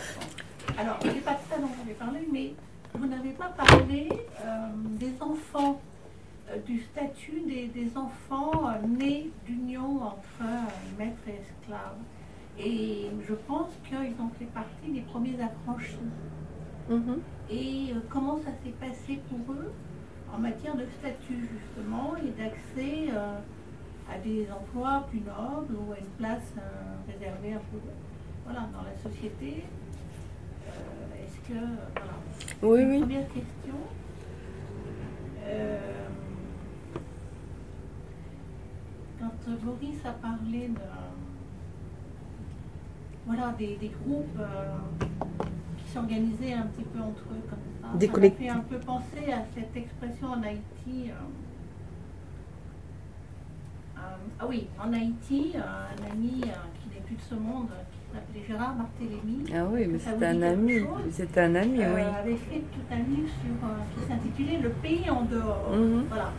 [0.78, 2.52] Alors, ce n'est pas de ça dont vous avez parlé, mais
[2.94, 4.08] vous n'avez pas parlé
[4.44, 4.66] euh,
[4.98, 5.80] des enfants,
[6.50, 10.44] euh, du statut des, des enfants euh, nés d'union entre euh,
[10.98, 11.96] maître et esclave.
[12.58, 15.96] Et je pense qu'ils ont fait partie des premiers affranchis.
[16.88, 17.20] Mhm.
[17.50, 19.72] Et euh, comment ça s'est passé pour eux
[20.34, 23.38] en matière de statut, justement, et d'accès euh,
[24.10, 27.78] à des emplois plus nobles ou à une place euh, réservée peu
[28.44, 29.64] voilà, dans la société?
[30.66, 31.58] Euh, Est-ce que.
[31.58, 32.12] voilà.
[32.62, 33.00] Oui, Une oui.
[33.00, 33.74] Première question.
[39.18, 40.80] Quand Boris a parlé de.
[43.26, 44.38] Voilà, des, des groupes
[45.92, 47.96] s'organisaient un petit peu entre eux comme ça.
[47.98, 51.10] Des ça m'a fait un peu penser à cette expression en Haïti.
[51.10, 51.12] euh,
[53.98, 54.00] euh,
[54.40, 58.44] ah oui, en Haïti, euh, un ami qui n'est plus de ce monde, qui s'appelait
[58.48, 60.80] Gérard Barthélémy, Ah oui, mais c'est un quelque ami.
[61.10, 62.00] C'est un ami, oui.
[62.02, 65.70] avait fait tout un livre sur, qui s'intitulait Le pays en dehors.
[65.72, 66.04] Mhm.
[66.08, 66.32] Voilà.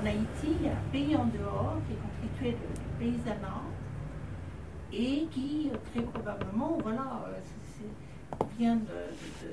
[0.00, 1.98] En Haïti, il y a un pays en dehors qui est
[2.28, 3.62] constitué de, de paysanat
[4.92, 7.24] et qui, très probablement, voilà,
[8.58, 9.48] vient de, de,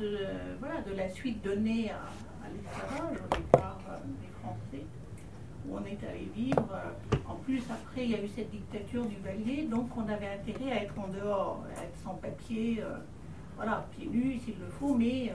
[0.00, 1.96] de- la suite donnée à,
[2.44, 4.84] à l'esclavage au départ euh, des Français,
[5.66, 6.68] où on est allé vivre.
[6.72, 10.28] euh, en plus, après, il y a eu cette dictature du Valier, donc on avait
[10.40, 12.96] intérêt à être en dehors, à être sans papier, euh,
[13.56, 15.32] voilà, pieds nus s'il le faut, mais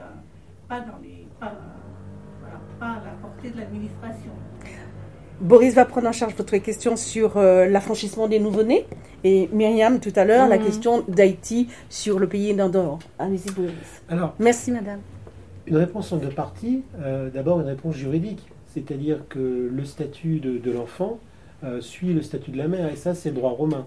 [0.68, 1.52] pas dans les, pas,
[2.78, 4.32] pas à la portée de l'administration.
[5.40, 8.86] Boris va prendre en charge votre question sur euh, l'affranchissement des nouveau-nés.
[9.24, 10.64] Et Myriam, tout à l'heure, la Mhm.
[10.64, 12.98] question d'Haïti sur le pays dehors.
[13.18, 13.72] Allez-y, Boris.
[14.08, 15.00] Alors, Merci, madame.
[15.66, 16.82] une réponse en deux parties.
[17.00, 21.18] Euh, D'abord, une réponse juridique, c'est-à-dire que le statut de, de l'enfant
[21.64, 23.86] euh, suit le statut de la mère, et ça, c'est le droit romain.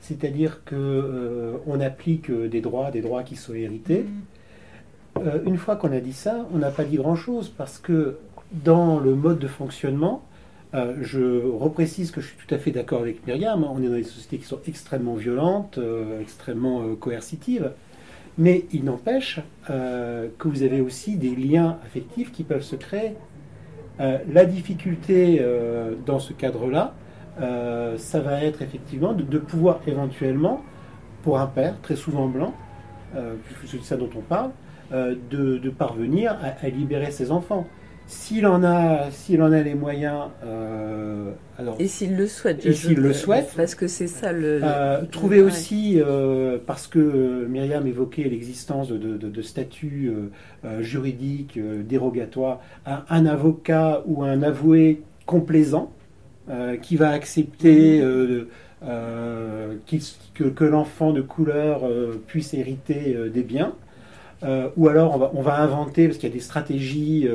[0.00, 4.04] C'est-à-dire que on applique des droits, des droits qui sont hérités.
[5.18, 8.16] Euh, une fois qu'on a dit ça, on n'a pas dit grand-chose parce que
[8.64, 10.22] dans le mode de fonctionnement,
[10.74, 13.64] euh, je reprécise que je suis tout à fait d'accord avec Myriam.
[13.64, 17.72] On est dans des sociétés qui sont extrêmement violentes, euh, extrêmement euh, coercitives.
[18.38, 23.12] Mais il n'empêche que vous avez aussi des liens affectifs qui peuvent se créer.
[23.98, 25.44] La difficulté
[26.06, 26.94] dans ce cadre-là,
[27.98, 30.62] ça va être effectivement de, pouvoir éventuellement,
[31.22, 32.54] pour un père, très souvent blanc,
[33.66, 34.52] c'est de ça dont on parle,
[34.90, 37.66] de, parvenir à libérer ses enfants.
[38.12, 42.64] S'il en a, s'il en a les moyens, euh, alors Et s'il le souhaite.
[42.66, 43.50] Et s'il le souhaite.
[43.56, 44.60] Parce que c'est ça le.
[44.62, 45.46] euh, trouver ouais.
[45.46, 50.12] aussi, euh, parce que Myriam évoquait l'existence de, de- statuts
[50.80, 51.58] juridiques
[51.88, 55.90] dérogatoires, un, un avocat ou un avoué complaisant
[56.82, 58.02] qui va accepter
[59.86, 60.02] qu'il-
[60.34, 61.82] que, que l'enfant de couleur
[62.26, 63.72] puisse hériter des biens.
[64.76, 67.28] Ou alors on va, on va inventer, parce qu'il y a des stratégies,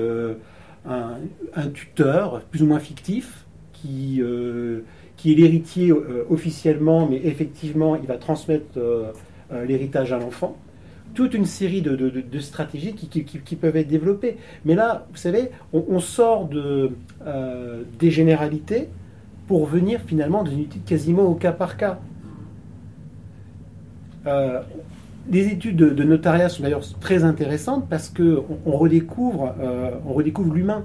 [0.88, 4.82] un, tuteur plus ou moins fictif qui, euh,
[5.26, 9.12] est l'héritier euh, officiellement, mais effectivement il va transmettre euh,
[9.66, 10.58] l'héritage à l'enfant.
[11.14, 14.38] Toute une série de, stratégies qui, peuvent être développées.
[14.66, 16.92] Mais là, vous savez, on, sort de,
[17.98, 18.88] des généralités
[19.48, 22.00] pour venir finalement dans une étude quasiment au cas par cas.
[25.30, 30.14] Les études de, de notariat sont d'ailleurs très intéressantes parce que on, redécouvre, euh, on
[30.14, 30.84] redécouvre l'humain.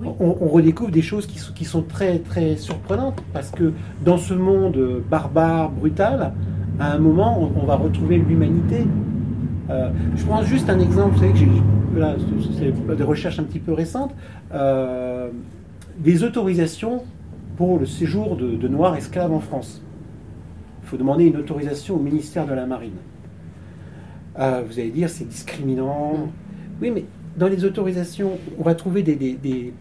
[0.00, 0.08] Oui.
[0.20, 3.72] On, on redécouvre des choses qui sont, qui sont très très surprenantes parce que
[4.04, 6.32] dans ce monde barbare, brutal,
[6.78, 8.86] à un moment, on, on va retrouver l'humanité.
[9.70, 11.48] Euh, je prends juste un exemple, vous savez que j'ai,
[12.58, 14.14] c'est c'est des recherches un petit peu récentes,
[14.54, 15.28] euh,
[15.98, 17.02] des autorisations
[17.56, 19.82] pour le séjour de, de Noirs esclaves en France.
[20.88, 22.96] Il faut demander une autorisation au ministère de la Marine.
[24.38, 26.30] Euh, vous allez dire, c'est discriminant.
[26.80, 27.04] Oui, mais
[27.36, 29.74] dans les autorisations, on va trouver des, des- des-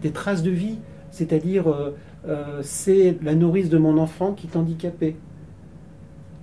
[0.00, 0.78] des traces de vie.
[1.10, 1.90] C'est-à-dire, euh,
[2.26, 5.16] euh, c'est la nourrice de mon enfant qui est handicapée.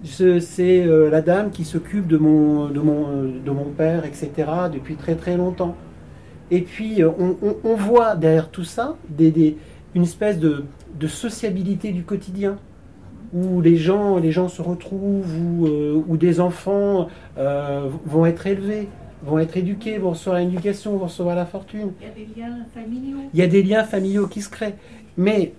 [0.03, 4.29] Ce- C'est la dame qui s'occupe de mon, de, mon, de mon père, etc.,
[4.71, 5.75] depuis très très longtemps.
[6.51, 9.57] Et puis, on, on- on voit derrière tout ça des-
[9.95, 10.65] une espèce de,
[10.99, 12.57] de sociabilité du quotidien
[13.33, 17.07] où les gens, les gens se retrouvent, où, euh, où des enfants
[17.37, 18.87] euh, vont être élevés,
[19.23, 21.91] vont être éduqués, vont recevoir l'éducation, vont recevoir la fortune.
[22.01, 23.17] Il y a des liens familiaux.
[23.33, 24.75] Il y a des liens familiaux qui se créent.
[25.17, 25.53] Mais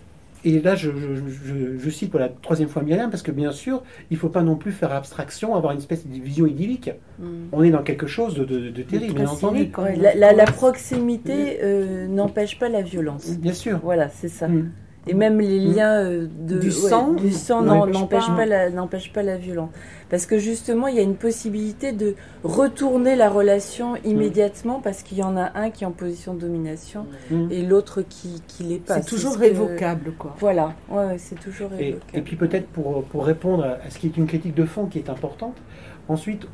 [0.44, 3.82] et là, je, je, je, cite pour la troisième fois Myriam, parce que bien sûr,
[4.10, 6.90] il ne faut pas non plus faire abstraction, avoir une espèce de vision idyllique.
[7.20, 7.24] Mm.
[7.52, 9.70] On est dans quelque chose de, de, terrible, bien entendu.
[9.96, 13.30] La, la, proximité euh, n'empêche pas la violence.
[13.38, 13.78] Bien sûr.
[13.84, 14.48] Voilà, c'est ça.
[14.48, 14.72] Mm.
[15.06, 15.74] Et même les mm.
[15.74, 19.70] liens euh, de, du sang, du sang n'empêchent pas, la, pas la violence.
[20.10, 25.18] Parce que justement, il y a une possibilité de retourner la relation immédiatement parce qu'il
[25.18, 27.50] y en a un qui est en position de domination mm.
[27.50, 29.02] et l'autre qui, qui l'est pas.
[29.02, 30.36] C'est toujours révocable, quoi.
[30.38, 32.02] Voilà, ouais, c'est toujours révocable.
[32.14, 34.98] Et, puis peut-être pour, pour répondre à ce qui est une critique de fond qui
[34.98, 35.56] est importante,
[36.08, 36.46] ensuite,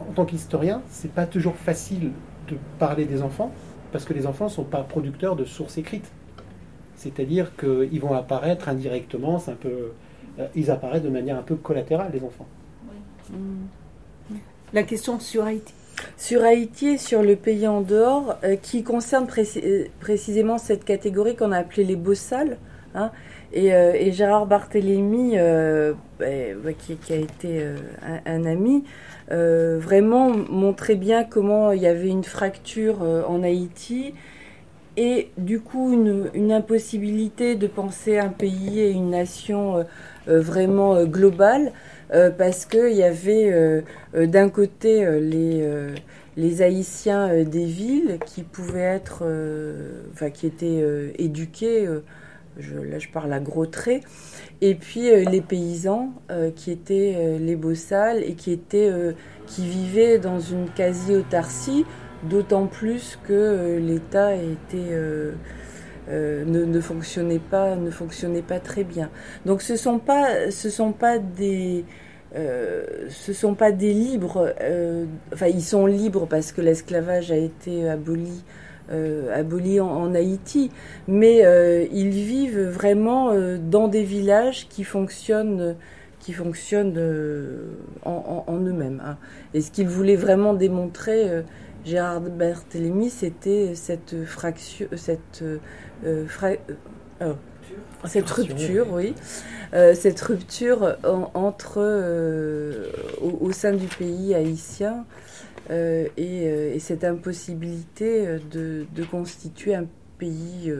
[0.00, 2.10] en tant qu'historien, c'est pas toujours facile
[2.48, 3.52] de parler des enfants
[3.92, 6.10] parce que les enfants ne sont pas producteurs de sources écrites.
[7.00, 9.92] C'est-à-dire qu'ils vont apparaître indirectement, c'est un peu,
[10.38, 12.46] euh, ils apparaissent de manière un peu collatérale, les enfants.
[14.74, 15.72] La question sur Haïti.
[16.18, 21.36] Sur Haïti et sur le pays en dehors, euh, qui concerne euh, précisément cette catégorie
[21.36, 22.58] qu'on a appelée les bossales.
[22.94, 23.12] Hein,
[23.54, 26.26] et, Gérard Barthélémy, bah,
[26.62, 27.64] bah, qui, a été
[28.26, 28.84] un, ami,
[29.30, 34.12] vraiment montrait bien comment il y avait une fracture en Haïti
[35.00, 39.84] et du coup une, impossibilité de penser un pays et une nation euh,
[40.28, 41.72] euh, vraiment euh, globale
[42.38, 45.64] parce qu'il y avait d'un côté les,
[46.36, 49.22] les Haïtiens des villes qui pouvaient être,
[50.12, 50.84] enfin qui étaient
[51.20, 54.02] éduqués, là je parle à gros traits,
[54.60, 56.12] et puis les paysans
[56.56, 58.90] qui étaient les bossales et qui étaient
[59.46, 61.86] qui vivaient dans une quasi-autarcie
[62.22, 65.32] D'autant plus que euh, l'État était euh,
[66.10, 69.08] euh, ne, fonctionnait pas, ne fonctionnait pas très bien.
[69.46, 71.84] Donc ce sont pas, ce sont pas des,
[72.34, 74.52] ce sont pas des libres.
[75.32, 78.44] enfin, ils sont libres parce que l'esclavage a été aboli.
[79.34, 80.70] aboli en, Haïti,
[81.08, 81.42] mais
[81.90, 85.76] ils vivent vraiment dans des villages qui fonctionnent,
[86.18, 86.98] qui fonctionnent
[88.04, 89.02] en, eux-mêmes.
[89.06, 89.16] Hein.
[89.54, 91.42] Et ce qu'ils voulaient vraiment démontrer,
[91.84, 95.58] Gérard Barthélemy, c'était cette fraction, cette, euh,
[96.04, 96.26] euh,
[97.22, 97.34] euh,
[98.04, 99.14] cette rupture, oui,
[99.72, 100.96] cette rupture
[101.34, 101.80] entre
[103.20, 105.06] au, sein du pays haïtien
[105.70, 109.86] et, cette impossibilité de, constituer un
[110.18, 110.72] pays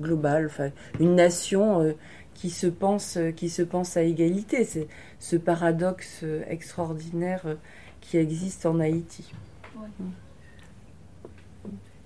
[0.00, 0.70] global, enfin
[1.00, 1.94] une nation
[2.34, 4.64] qui se pense qui se pense à égalité.
[4.64, 7.44] C'est ce paradoxe extraordinaire
[8.00, 9.32] qui existe en Haïti.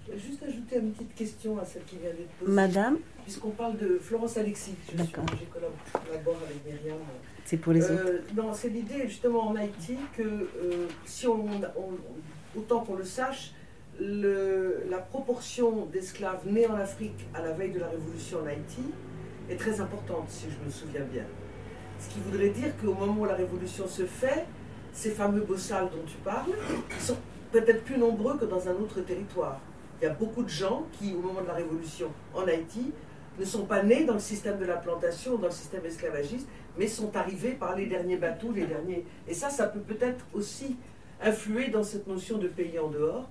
[0.06, 2.52] Je vais juste ajouter une petite question à celle qui vient d'être posée.
[2.52, 6.98] Madame Puisqu'on parle de Florence Alexis, je collabore avec Myriam.
[7.44, 8.34] C'est pour les euh, autres.
[8.34, 11.46] non, c'est l'idée justement en Haïti que euh, si on,
[12.56, 13.52] autant qu'on le sache,
[14.00, 18.82] le, la proportion d'esclaves nés en Afrique à la veille de la révolution en Haïti
[19.48, 21.24] est très importante, si je me souviens bien.
[21.98, 24.46] Ce qui voudrait dire qu'au moment où la révolution se fait,
[24.92, 26.52] ces fameux bossals dont tu parles,
[26.98, 27.16] sont
[27.52, 29.60] peut-être plus nombreux que dans un autre territoire.
[30.00, 32.92] Il y a beaucoup de gens qui, au moment de la révolution en Haïti,
[33.38, 36.48] ne sont pas nés dans le système de la plantation, dans le système esclavagiste,
[36.78, 39.04] mais sont arrivés par les derniers bateaux, les derniers.
[39.28, 40.76] Et ça, ça peut peut-être aussi
[41.22, 43.28] influer dans cette notion de pays en dehors,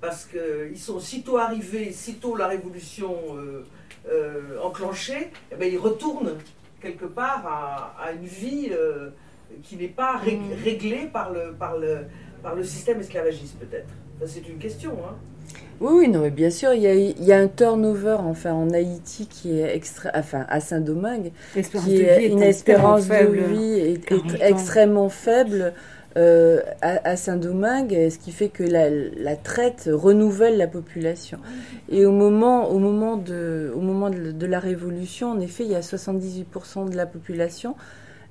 [0.00, 3.66] parce qu'ils sont sitôt arrivés, sitôt la révolution euh,
[4.08, 6.36] euh, enclenchée, eh bien, ils retournent
[6.80, 8.70] quelque part à, une vie.
[8.72, 9.10] Euh,
[9.62, 10.62] qui n'est pas mm.
[10.62, 12.06] réglé par le, par, le,
[12.42, 13.88] par le système esclavagiste, peut-être
[14.26, 14.92] C'est une question.
[15.04, 15.14] Hein.
[15.80, 18.52] Oui, oui, non, mais bien sûr, il y, a, il y a un turnover enfin,
[18.52, 23.14] en Haïti qui est extra, enfin, à Saint-Domingue, qui est, une espérance de
[23.54, 24.12] vie est,
[24.42, 25.72] extrêmement faible.
[26.16, 31.38] Euh, à, Saint-Domingue, ce qui fait que la, la, traite renouvelle la population.
[31.88, 35.70] Et au moment, au moment, de, au moment de, de la Révolution, en effet, il
[35.70, 37.76] y a 78% de la population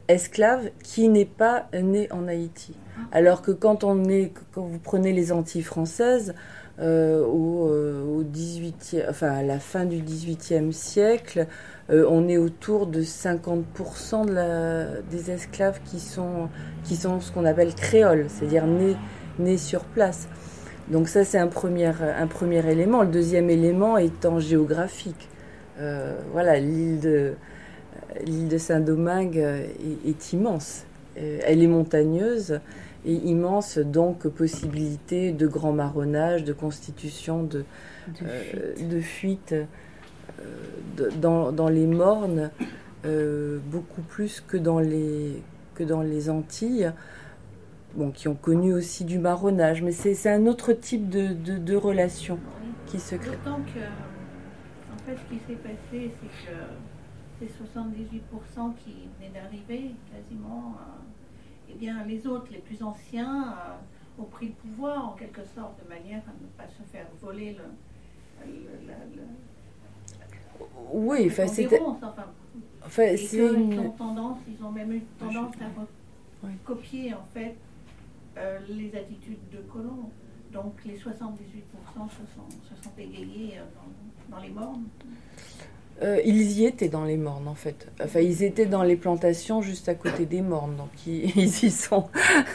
[0.09, 2.75] esclave qui n'est pas né en Haïti.
[3.11, 6.33] Alors que quand on est, quand vous prenez les Antilles françaises,
[6.81, 11.47] euh, au, 18 euh, enfin à la fin du XVIIIe siècle,
[11.89, 16.47] euh, on est autour de 50% de la, des esclaves qui sont,
[16.83, 18.95] qui sont ce qu'on appelle créoles, c'est-à-dire nés,
[19.39, 20.29] nés sur place.
[20.89, 23.01] Donc ça c'est un premier, un premier élément.
[23.01, 25.27] Le deuxième élément étant géographique.
[26.31, 27.33] voilà, l'île de,
[28.25, 29.67] l'île de Saint-Domingue euh,
[30.05, 30.85] est, immense.
[31.17, 32.59] Euh, elle est montagneuse
[33.05, 37.63] et immense, donc possibilité de grand marronnage, de constitution de,
[38.81, 42.51] de fuite, euh, dans, les mornes,
[43.71, 45.41] beaucoup plus que dans les,
[45.75, 46.91] que dans les Antilles.
[47.95, 52.37] Bon, qui ont connu aussi du marronnage, mais c'est un autre type de, de, relation
[52.85, 53.31] qui se crée.
[53.31, 56.55] D'autant que, en fait, ce qui s'est passé, c'est que
[57.39, 64.21] ces 78% qui venaient d'arriver, quasiment, euh, eh bien, les autres, les plus anciens, euh,
[64.21, 67.53] ont pris le pouvoir en quelque sorte, de manière à ne pas se faire voler
[67.53, 68.45] le.
[68.45, 69.23] le,
[70.91, 71.79] oui, enfin, c'était.
[72.85, 73.41] Enfin, ils,
[73.79, 77.55] ont tendance, ils ont même eu tendance à copier en fait
[78.37, 80.09] euh, les attitudes de colons.
[80.51, 84.85] Donc les 78% se sont, se sont égayés dans, dans les mornes.
[86.01, 87.87] Euh, ils y étaient dans les mornes en fait.
[88.01, 92.05] Enfin, ils étaient dans les plantations juste à côté des mornes, donc ils, y sont,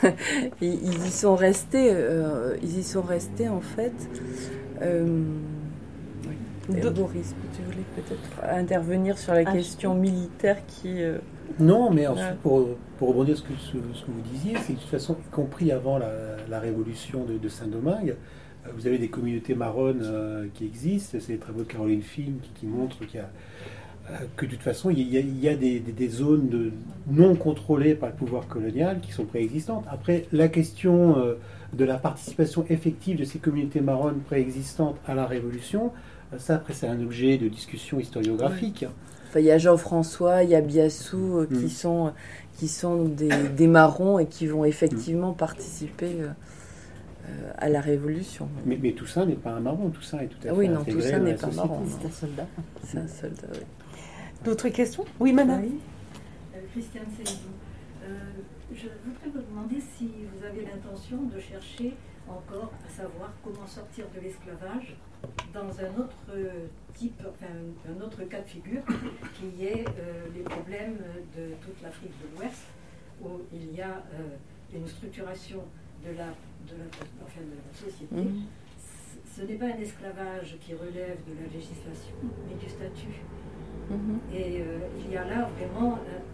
[0.62, 1.90] ils, y sont restés.
[1.92, 3.92] Euh, ils y sont restés en fait.
[4.80, 5.22] Euh,
[6.68, 11.02] Boris, tu voulais peut-être intervenir sur la ah, question militaire qui.
[11.60, 12.66] Non, mais ensuite, pour,
[12.98, 15.98] pour rebondir sur ce, ce, que vous disiez, c'est de toute façon, y compris avant
[15.98, 18.16] la, révolution de, de Saint-Domingue,
[18.72, 22.66] vous avez des communautés marronnes euh, qui existent, c'est les travaux de Caroline Film qui,
[22.66, 23.28] montrent qu'il y a,
[24.10, 26.72] euh, que de toute façon, il y a, des, zones de,
[27.06, 29.84] non contrôlées par le pouvoir colonial qui sont préexistantes.
[29.90, 31.34] Après, la question euh,
[31.72, 35.92] de la participation effective de ces communautés marronnes préexistantes à la Révolution,
[36.38, 38.86] ça, après, c'est un objet de discussion historiographique.
[39.28, 41.68] Enfin, il y a Jean-François, il y a Biassou qui, mm.
[41.68, 42.12] sont,
[42.56, 46.28] qui sont des, des, marrons et qui vont effectivement participer euh,
[47.58, 48.48] à la Révolution.
[48.66, 51.18] Mais, mais Toussaint n'est pas un marron, Toussaint est tout à fait Oui, non, Toussaint
[51.18, 51.82] n'est pas un marron.
[51.86, 52.46] C'est un soldat.
[52.82, 53.60] C'est un soldat, oui.
[54.44, 55.04] D'autres questions?
[55.18, 55.62] Oui, madame.
[55.62, 55.78] Oui.
[56.54, 57.48] Euh, Christiane Seydou.
[58.04, 58.18] Euh,
[58.74, 61.94] je voudrais vous demander si vous avez l'intention de chercher
[62.28, 64.96] encore à savoir comment sortir de l'esclavage
[65.52, 66.16] dans un autre
[66.94, 67.52] type, enfin
[67.88, 68.82] un autre cas de figure,
[69.34, 69.84] qui est
[70.34, 70.96] les problèmes
[71.36, 72.64] de toute l'Afrique de l'Ouest,
[73.22, 74.02] où il y a
[74.74, 75.60] une structuration
[76.02, 76.32] de la
[76.66, 78.46] de la, de la société, mhm.
[79.36, 82.16] ce n'est pas un esclavage qui relève de la législation,
[82.48, 83.20] mais du statut.
[83.90, 84.18] Mhm.
[84.32, 86.24] Et euh, il y a là vraiment un,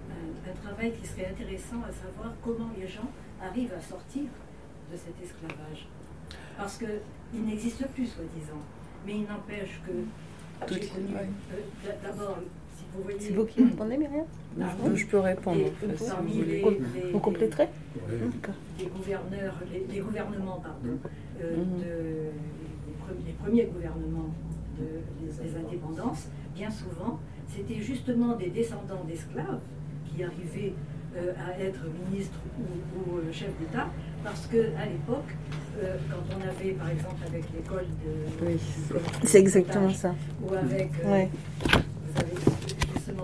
[0.65, 3.09] travail qui serait intéressant à savoir comment les gens
[3.41, 4.25] arrivent à sortir
[4.91, 5.87] de cet esclavage.
[6.57, 8.61] Parce qu'il n'existe plus, soi-disant.
[9.07, 9.93] Mais il n'empêche que
[10.69, 12.39] j'ai connu euh, d'abord
[13.19, 14.25] c'est vous qui répondez, Myriam
[14.95, 15.61] Je peux répondre.
[17.13, 17.69] vous compléterez
[18.79, 19.55] Les gouverneurs,
[19.91, 20.99] les, gouvernements, pardon,
[21.43, 21.83] euh, mhm.
[23.27, 24.31] les, premiers gouvernements
[24.79, 27.19] des, indépendances, bien souvent,
[27.49, 29.61] c'était justement des descendants d'esclaves
[30.07, 30.75] qui arrivaient
[31.17, 33.89] euh, à être ministres ou, euh, chefs d'État,
[34.25, 35.35] parce qu'à l'époque,
[36.11, 38.47] quand on avait, par exemple, avec l'école de...
[38.47, 38.59] Oui,
[39.25, 40.15] c'est exactement ça.
[40.47, 40.91] Ou avec...
[41.03, 42.50] vous avez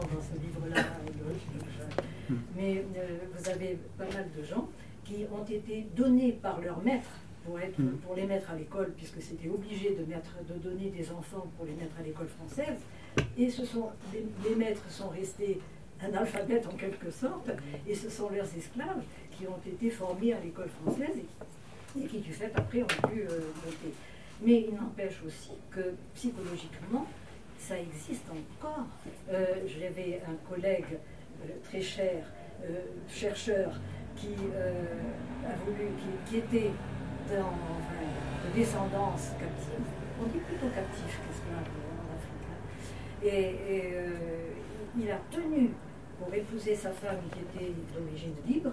[0.01, 0.83] dans ce livre-là,
[2.29, 2.35] hmm.
[2.57, 4.69] mais euh, vous avez pas mal de gens
[5.05, 7.09] qui ont été donnés par leur maître
[7.45, 7.97] pour, être, hmm.
[7.99, 11.67] pour les mettre à l'école, puisque c'était obligé de, mettre, de donner des enfants pour
[11.67, 12.79] les mettre à l'école française.
[13.39, 15.61] Et ce sont, les, maîtres sont restés
[16.01, 17.51] analphabètes en quelque sorte,
[17.89, 21.17] et ce sont leurs esclaves qui ont été formés à l'école française
[21.99, 23.95] et, qui, du fait, après, ont pu euh, monter.
[24.43, 27.07] Mais il n'empêche aussi que psychologiquement,
[27.59, 28.87] ça existe encore.
[29.31, 30.99] Euh, J'avais un collègue
[31.45, 32.25] euh, très cher,
[32.65, 33.73] euh, chercheur,
[34.15, 34.35] qui
[35.45, 35.89] a voulu,
[36.27, 36.71] qui, était
[37.29, 37.53] dans,
[38.49, 39.85] de descendance captive.
[40.19, 42.47] On dit plutôt captif qu'esclave en Afrique.
[42.49, 43.27] Hein.
[43.27, 43.57] Et,
[44.99, 45.73] il a tenu,
[46.19, 48.73] pour épouser sa femme qui était d'origine libre,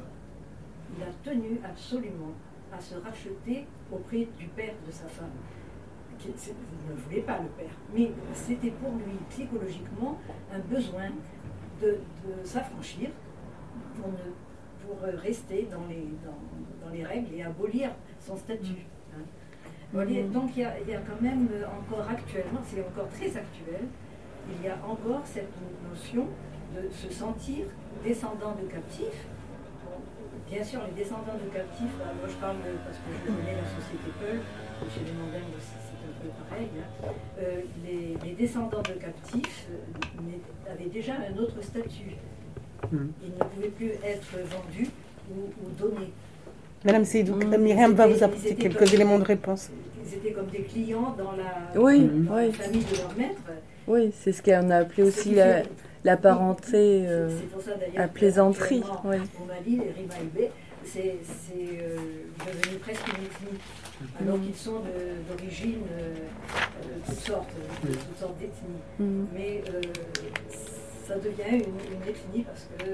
[0.97, 2.31] il a tenu absolument
[2.71, 5.35] à se racheter auprès du père de sa femme
[6.29, 10.17] ne voulait pas le père, mais c'était pour lui psychologiquement
[10.53, 11.09] un besoin
[11.81, 11.97] de,
[12.43, 13.09] s'affranchir
[13.95, 14.11] pour,
[14.85, 18.85] pour rester dans les, dans, les règles et abolir son statut.
[19.13, 19.23] Hein.
[19.93, 20.31] Mm.
[20.31, 23.85] Donc il y, a, il y, a, quand même encore actuellement, c'est encore très actuel,
[24.49, 25.53] il y a encore cette
[25.89, 26.27] notion
[26.75, 27.65] de se sentir
[28.03, 29.27] descendant de captifs.
[30.49, 34.09] bien sûr, les descendants de captifs, moi je parle parce que je connais la société
[34.19, 34.39] Peul,
[34.89, 35.45] chez les mondains
[36.49, 36.67] pareil.
[36.77, 37.07] Hein.
[37.41, 42.15] Euh, les, descendants de captifs euh, avaient déjà un autre statut.
[42.91, 43.07] Hmm.
[43.23, 44.89] Ils ne pouvaient plus être vendus
[45.31, 46.11] ou, donnés.
[46.83, 47.57] Madame Seydou, hmm.
[47.57, 49.69] Myriam va vous apporter quelques éléments de réponse.
[50.05, 51.71] Ils étaient comme des clients dans la,
[52.51, 53.41] famille de leur maître.
[53.87, 55.35] Oui, c'est ce qu'on a appelé aussi
[56.03, 57.29] la, parenté euh,
[57.97, 58.83] à plaisanterie.
[59.03, 59.17] Oui.
[59.41, 60.51] Au Mali, les Rimaïbé,
[60.85, 61.19] c'est
[62.45, 63.59] devenu presque une ethnie
[64.21, 64.81] alors qu'ils sont
[65.29, 66.13] d'origine euh,
[66.83, 67.53] de toutes sortes,
[67.83, 68.81] de toutes sortes d'ethnies.
[68.99, 69.25] Mm.
[69.33, 69.81] Mais euh,
[71.07, 72.91] ça devient une, ethnie parce que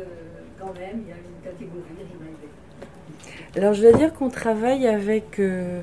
[0.60, 1.84] quand même, il y a une catégorie
[3.56, 5.40] Alors je dois dire qu'on travaille avec...
[5.40, 5.82] Euh,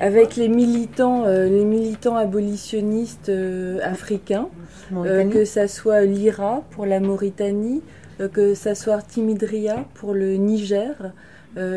[0.00, 3.30] avec les militants, les militants abolitionnistes
[3.82, 4.48] africains,
[4.90, 7.82] que ça soit l'IRA pour la Mauritanie,
[8.28, 11.12] que ça soit Timidria pour le Niger.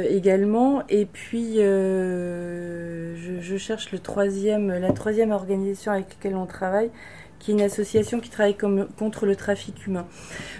[0.09, 0.83] également.
[0.89, 6.91] Et puis, je, je, cherche la troisième organisation avec laquelle on travaille,
[7.39, 8.57] qui est une association qui travaille
[8.97, 10.05] contre le trafic humain.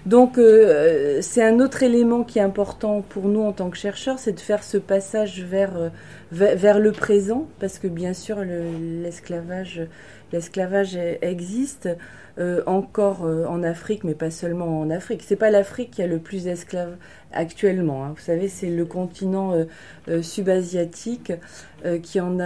[0.06, 4.20] Donc euh, c'est un autre élément qui est important pour nous en tant que chercheurs,
[4.20, 5.90] c'est de faire ce passage vers, euh,
[6.32, 9.80] vers, le présent, parce que bien sûr l'esclavage
[11.22, 11.90] existe
[12.38, 15.24] euh, encore en Afrique, mais pas seulement en Afrique.
[15.26, 16.98] C'est pas l'Afrique qui a le plus d'esclaves
[17.32, 18.04] actuellement.
[18.04, 18.14] Hein.
[18.16, 19.54] Vous savez, c'est le continent
[20.22, 21.32] subasiatique
[22.04, 22.38] qui en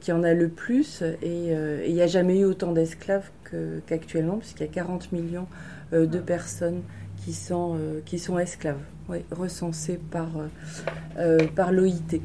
[0.00, 1.52] qui en a le plus, et
[1.86, 3.28] il n'y a jamais eu autant d'esclaves
[3.86, 5.46] qu'actuellement, puisqu'il y a 40 millions
[5.94, 6.80] euh, de personnes
[7.24, 8.80] qui sont, euh, qui sont esclaves,
[9.30, 10.28] recensées par,
[11.18, 12.20] euh, par l'OIT.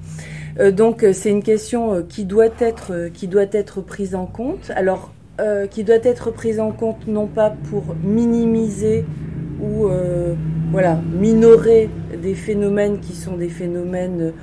[0.72, 4.72] donc c'est une question qui, doit être, qui doit être prise en compte.
[4.76, 5.14] Alors,
[5.72, 9.06] qui doit être prise en compte non pas pour minimiser
[9.62, 9.88] ou
[10.72, 11.90] voilà, minorer
[12.22, 14.34] des phénomènes qui sont des phénomènes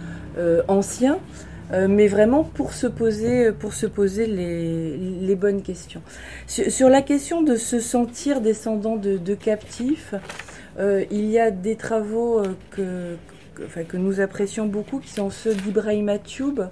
[0.69, 1.19] anciens,
[1.73, 6.03] euh, mais vraiment pour se poser, pour se poser les, les bonnes questions.
[6.47, 10.15] Sur, la question de se sentir descendant de, de captifs,
[10.79, 13.17] euh, il y a des travaux euh, que,
[13.55, 16.69] que, enfin, que, nous apprécions beaucoup, qui sont ceux d'Ibrahim Atioub,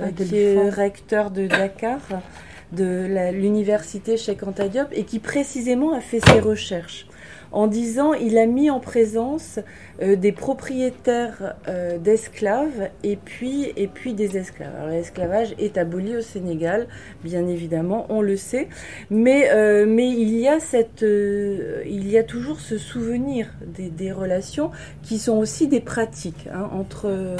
[0.00, 2.00] euh, qui est recteur de Dakar,
[2.72, 7.06] de l'université Cheikh Anta Diop, et qui précisément a fait ses recherches
[7.54, 9.60] en disant il a mis en présence
[10.02, 14.74] euh, des propriétaires euh, d'esclaves et puis, et puis des esclaves.
[14.76, 16.88] Alors l'esclavage est aboli au Sénégal,
[17.22, 18.68] bien évidemment, on le sait,
[19.08, 20.38] mais, euh, il,
[22.08, 24.70] y a toujours ce souvenir des, relations
[25.02, 27.36] qui sont aussi des pratiques hein, entre,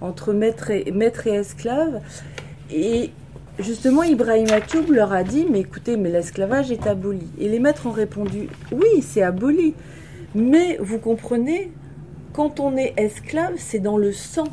[0.00, 2.00] entre maître et, maître esclave.
[2.72, 3.10] Et
[3.58, 7.26] Justement, Ibrahim Atioub leur a dit, mais écoutez, mais l'esclavage est aboli.
[7.38, 9.74] Et les maîtres ont répondu, oui, c'est aboli.
[10.34, 11.72] Mais vous comprenez,
[12.34, 14.48] quand on est esclave, c'est dans le sang.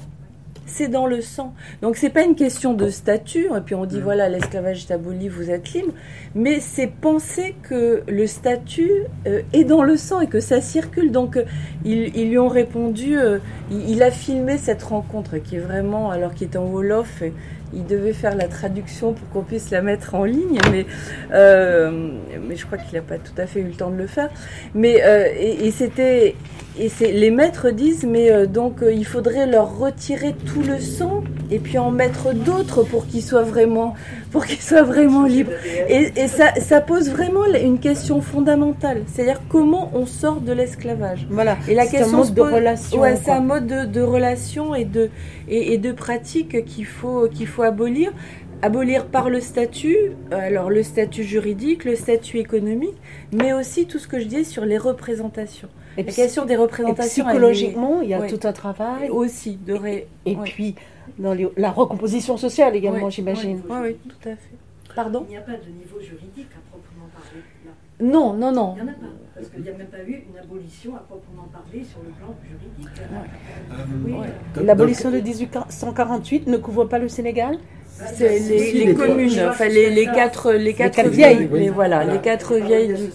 [0.65, 1.53] C'est dans le sang.
[1.81, 4.03] Donc c'est pas une question de statut, et puis on dit mm.
[4.03, 5.91] voilà, l'esclavage est aboli, vous êtes libre,
[6.33, 11.11] mais c'est penser que le statut euh, est dans le sang et que ça circule.
[11.11, 11.43] Donc euh,
[11.83, 13.39] ils, lui ont répondu, euh,
[13.69, 17.21] il, a filmé cette rencontre qui est vraiment, alors qu'il est en Wolof,
[17.73, 20.85] il devait faire la traduction pour qu'on puisse la mettre en ligne, mais,
[21.33, 22.11] euh,
[22.53, 24.29] je crois qu'il n'a pas tout à fait eu le temps de le faire.
[24.73, 26.35] Mais euh, et, c'était
[26.79, 31.23] et c'est les maîtres disent mais euh, donc il faudrait leur retirer tout le sang
[31.51, 33.93] et puis en mettre d'autres pour qu'ils soient vraiment
[34.31, 35.51] pour qu'ils soient vraiment libres.
[35.87, 41.27] Et, et ça, ça pose vraiment une question fondamentale, c'est-à-dire comment on sort de l'esclavage.
[41.29, 41.57] Voilà.
[41.67, 42.99] Et la question un mode de relation.
[42.99, 45.09] Ouais, c'est un mode de, de relation et de
[45.47, 48.11] et, et de pratique qu'il faut qu'il faut abolir.
[48.63, 49.97] Abolir par le statut,
[50.31, 52.95] euh, alors le statut juridique, le statut économique,
[53.33, 55.67] mais aussi tout ce que je dis sur les représentations.
[55.97, 57.23] Et la question des représentations.
[57.25, 59.09] psychologiquement, il y a tout un travail.
[59.09, 59.79] Aussi, de
[60.25, 60.75] Et, puis,
[61.19, 63.61] dans la recomposition sociale également, j'imagine.
[63.69, 64.55] Oui, oui, tout à fait.
[64.95, 65.25] Pardon?
[65.27, 67.41] Il n'y a pas de niveau juridique à proprement parler.
[67.99, 68.75] Non, non, non.
[68.77, 69.05] Il n'y en a pas.
[69.35, 72.35] Parce qu'il n'y a même pas eu une abolition à proprement parler sur le plan
[72.47, 73.01] juridique.
[73.01, 77.57] Euh, euh, L'abolition de 1848 ne couvre pas le Sénégal?
[78.15, 82.93] C'est les, communes, enfin les, les, quatre, les quatre, vieilles, mais voilà, les quatre vieilles
[82.93, 83.09] du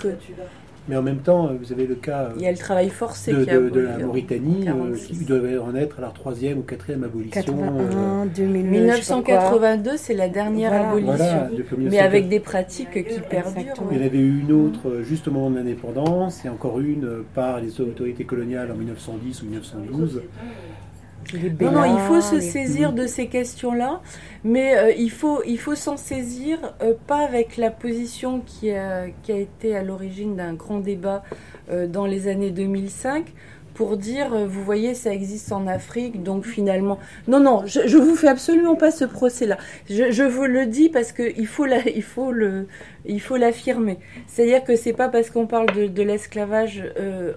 [0.89, 3.45] mais en même temps, vous avez le cas Il y a le travail forcé de,
[3.45, 7.41] de, de la Mauritanie, euh, qui devait en être à leur troisième ou quatrième abolition.
[7.41, 13.75] 81, 2009, 1982, c'est la dernière abolition, voilà, mais avec des pratiques qui perdurent.
[13.91, 17.23] Il y en avait eu une autre juste au moment de l'indépendance, et encore une
[17.35, 20.23] par les autorités coloniales en 1910 ou 1912.
[21.35, 24.01] Non, non, il faut se saisir de ces questions-là,
[24.45, 29.09] mais euh, il faut, il faut s'en saisir euh, pas avec la position qui a,
[29.23, 31.23] qui a été à l'origine d'un grand débat
[31.71, 33.27] euh, dans les années 2005
[33.75, 36.99] pour dire, vous voyez, ça existe en Afrique, donc finalement,
[37.29, 39.57] non, non, je, je vous fais absolument pas ce procès-là.
[39.89, 42.67] Je, je, vous le dis parce que il faut la, il faut le,
[43.05, 43.99] il faut l'affirmer.
[44.27, 46.83] C'est-à-dire que c'est pas parce qu'on parle de, de l'esclavage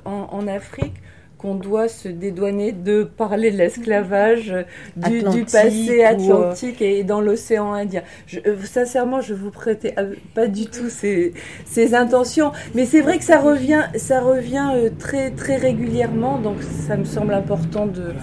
[0.06, 0.96] en, en Afrique
[1.42, 4.54] qu'on doit se dédouaner de parler de l'esclavage
[4.96, 8.04] du, du, passé atlantique et dans l'océan Indien.
[8.28, 9.96] Je, euh, sincèrement, je vous prêtais
[10.36, 11.34] pas du tout ces,
[11.66, 16.62] ces intentions, mais c'est vrai que ça revient, ça revient euh, très très régulièrement, donc
[16.62, 18.14] ça me semble important de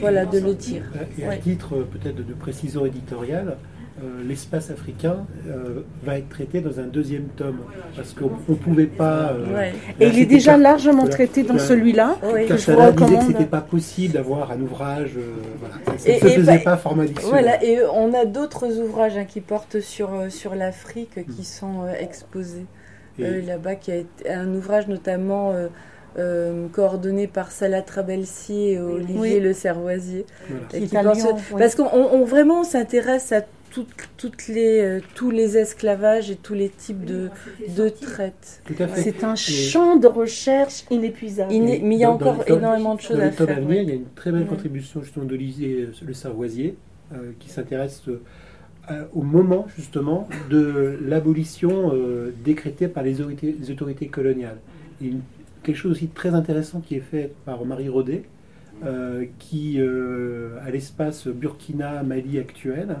[0.00, 0.82] voilà de le dire.
[1.18, 3.56] Et à titre euh, peut-être de précision éditoriale,
[4.02, 7.58] euh, l'espace africain euh, va être traité dans un deuxième tome.
[7.96, 9.32] Parce qu'on ne pouvait pas.
[9.32, 9.72] euh, Ouais.
[10.00, 12.16] Et il est déjà largement traité dans celui-là.
[12.34, 12.46] Oui.
[12.46, 15.12] Cartala disait que c'était pas possible d'avoir un ouvrage.
[15.16, 15.74] euh, voilà.
[15.98, 17.40] Ça ne se faisait pas- pas format dictionnaire.
[17.42, 21.44] Voilà, et on a d'autres ouvrages hein, qui portent sur, sur l'Afrique qui Mm.
[21.44, 22.66] sont euh, exposés
[23.20, 25.68] euh, là-bas, qui a été un ouvrage notamment euh,
[26.18, 29.40] euh, coordonné par Salah Trabelsi et Olivier Oui.
[29.40, 30.24] Le Cervoisier.
[30.48, 30.64] voilà.
[30.74, 31.58] et Qui qui est à pense- Lyon, oui.
[31.58, 33.40] Parce qu'on on- vraiment s'intéresse à
[33.76, 37.28] toutes, toutes les, euh, tous les esclavages et tous les types de,
[37.76, 38.62] de fait.
[38.94, 41.50] C'est un Et- champ de recherche inépuisable.
[41.52, 43.58] Mais il y a encore tome- énormément de choses Dans à le tome faire.
[43.58, 43.82] à venir, oui.
[43.82, 44.46] il y a une très belle Ouais.
[44.48, 46.76] contribution justement d'Olivier euh, Le Sarvoisier
[47.12, 53.70] euh, qui s'intéresse euh, au moment justement de l'abolition euh, décrétée par les autorités, les
[53.70, 54.58] autorités coloniales.
[55.02, 55.20] Et une-
[55.62, 58.22] quelque chose aussi de très intéressant qui est fait par Marie Rodet,
[58.86, 62.96] euh, qui euh, à l'espace Burkina-Mali actuel,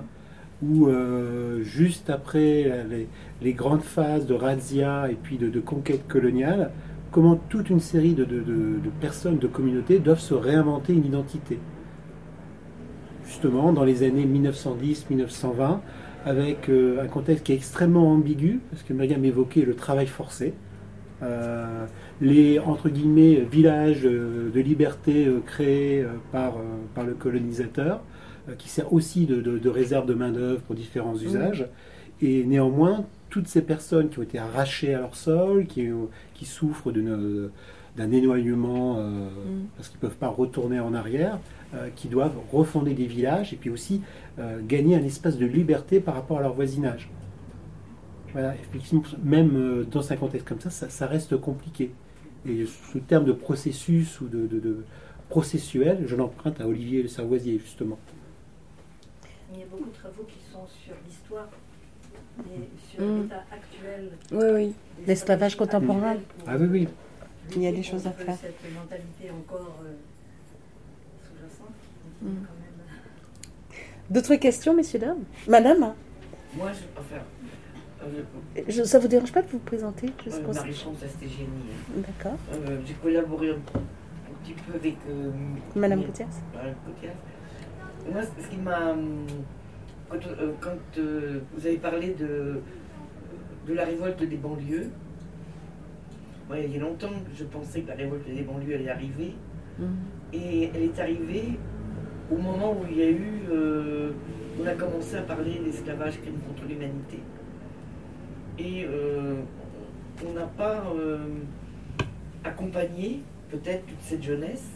[0.62, 2.86] où euh, juste après
[3.42, 6.70] les, grandes phases de razzia et puis de, conquête coloniale,
[7.10, 8.26] comment toute une série de,
[9.00, 11.58] personnes, de communautés doivent se réinventer une identité.
[13.26, 15.80] Justement, dans les années 1910-1920,
[16.24, 20.54] avec euh, un contexte qui est extrêmement ambigu, parce que Myriam évoquait le travail forcé,
[21.22, 21.86] euh,
[22.20, 26.54] les entre guillemets villages de liberté créés par,
[27.06, 28.02] le colonisateur,
[28.58, 31.66] qui sert aussi de, de- de réserve de main-d'œuvre pour différents usages.
[32.22, 36.44] Et néanmoins, toutes ces personnes qui ont été arrachées à leur sol, qui, ont- qui
[36.44, 37.50] souffrent d'une-
[37.96, 39.66] d'un éloignement euh, Mm.
[39.76, 41.38] parce qu'ils ne peuvent pas retourner en arrière,
[41.74, 44.00] euh, qui doivent refonder des villages et puis aussi
[44.38, 47.08] euh, gagner un espace de liberté par rapport à leur voisinage.
[48.32, 51.90] Voilà, effectivement, même euh, dans un contexte comme ça, ça, ça reste compliqué.
[52.46, 54.76] Et sous le terme de processus ou de, de- de
[55.30, 57.98] processuel, je l'emprunte à Olivier Le Sarvoisier, justement.
[59.66, 61.48] A beaucoup de travaux qui sont sur l'histoire
[62.38, 63.22] et sur Mm.
[63.22, 64.10] l'état actuel.
[64.32, 64.74] Oui, oui.
[65.06, 66.16] L'esclavage contemporain.
[66.46, 66.88] Ah oui, oui.
[67.54, 68.36] Il y a des choses à faire.
[68.40, 69.94] Cette mentalité encore euh,
[71.24, 71.74] sous-jacente.
[72.22, 72.46] même-
[74.10, 75.24] D'autres questions, messieurs, dames?
[75.48, 75.94] Madame,
[76.56, 77.22] Moi, je, enfin,
[78.04, 78.22] euh,
[78.68, 80.06] je, ça vous dérange pas de vous présenter?
[80.24, 80.50] Juste euh,
[81.04, 81.48] Astegénie.
[81.96, 82.38] D'accord.
[82.52, 85.30] Euh, J'ai collaboré un, un petit peu avec euh,
[85.74, 86.74] Madame Coutias Madame.
[88.12, 88.90] Moi, ce qui m'a.
[88.92, 89.26] hum,
[90.08, 92.60] Quand, euh, quand, euh, vous avez parlé de,
[93.66, 94.88] de la révolte des banlieues,
[96.48, 99.34] moi, il y a longtemps que je pensais que la révolte des banlieues allait arriver.
[99.78, 99.84] Mm.
[100.32, 101.58] Et elle est arrivée
[102.30, 103.42] au moment où il y a eu.
[103.50, 104.12] euh,
[104.58, 107.18] on a commencé à parler d'esclavage, crime contre l'humanité.
[108.58, 108.86] Et
[110.26, 110.82] on n'a pas
[112.42, 113.20] accompagné
[113.50, 114.66] peut-être toute cette jeunesse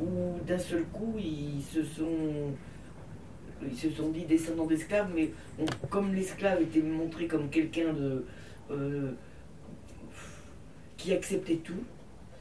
[0.00, 2.52] où d'un seul coup ils se sont.
[3.66, 8.24] Ils se sont dit descendants d'esclaves, mais on- comme l'esclave était montré comme quelqu'un de.
[8.70, 9.12] euh,
[10.96, 11.84] qui acceptait tout,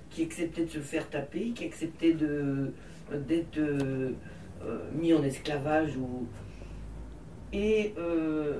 [0.09, 2.71] qui acceptait de se faire taper, qui acceptait de
[3.27, 4.11] d'être euh,
[4.93, 6.25] mis en esclavage ou
[7.53, 8.59] et euh,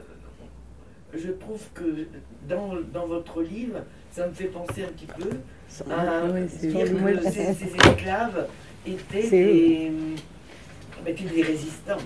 [1.16, 2.06] je trouve que
[2.48, 3.80] dans, dans votre livre
[4.12, 5.30] ça me fait penser un petit peu
[5.92, 7.16] à Oui, c'est dire joli.
[7.18, 8.48] que ces, ces esclaves
[8.86, 9.92] étaient des,
[11.04, 11.98] bah, étaient des résistants.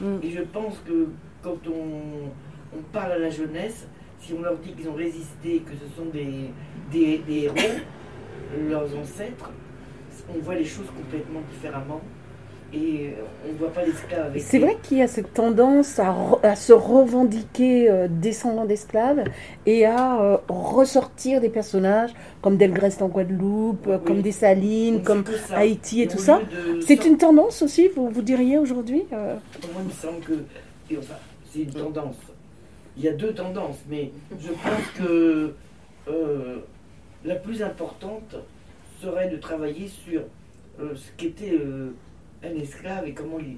[0.00, 0.18] Mm.
[0.22, 1.08] et je pense que
[1.42, 2.30] quand on,
[2.76, 3.88] on parle à la jeunesse
[4.20, 6.50] si on leur dit qu'ils ont résisté que ce sont des,
[6.90, 7.80] des, des héros
[8.68, 9.50] leurs ancêtres
[10.28, 12.00] on voit les choses complètement différemment
[12.74, 13.14] et
[13.48, 16.10] on ne voit pas l'esclave avec C'est les- vrai qu'il y a cette tendance à,
[16.12, 19.24] re- à se revendiquer euh, descendant d'esclaves
[19.66, 22.10] et à euh, ressortir des personnages
[22.42, 24.04] comme Delgrest en Guadeloupe, euh, Oui.
[24.06, 25.24] comme On Dessalines, ne comme.
[25.54, 26.40] Haïti et tout ça.
[26.86, 29.34] C'est une tendance aussi, vous, vous diriez aujourd'hui euh,
[29.72, 30.98] Moi, il me semble que.
[30.98, 31.14] enfin,
[31.50, 32.16] c'est une tendance.
[32.96, 35.54] Il y a deux tendances, mais je pense que
[36.08, 36.56] euh,
[37.24, 38.36] la plus importante
[39.00, 40.22] serait de travailler sur
[40.80, 41.92] euh, ce qu'était euh,
[42.44, 43.56] un esclave et comment il,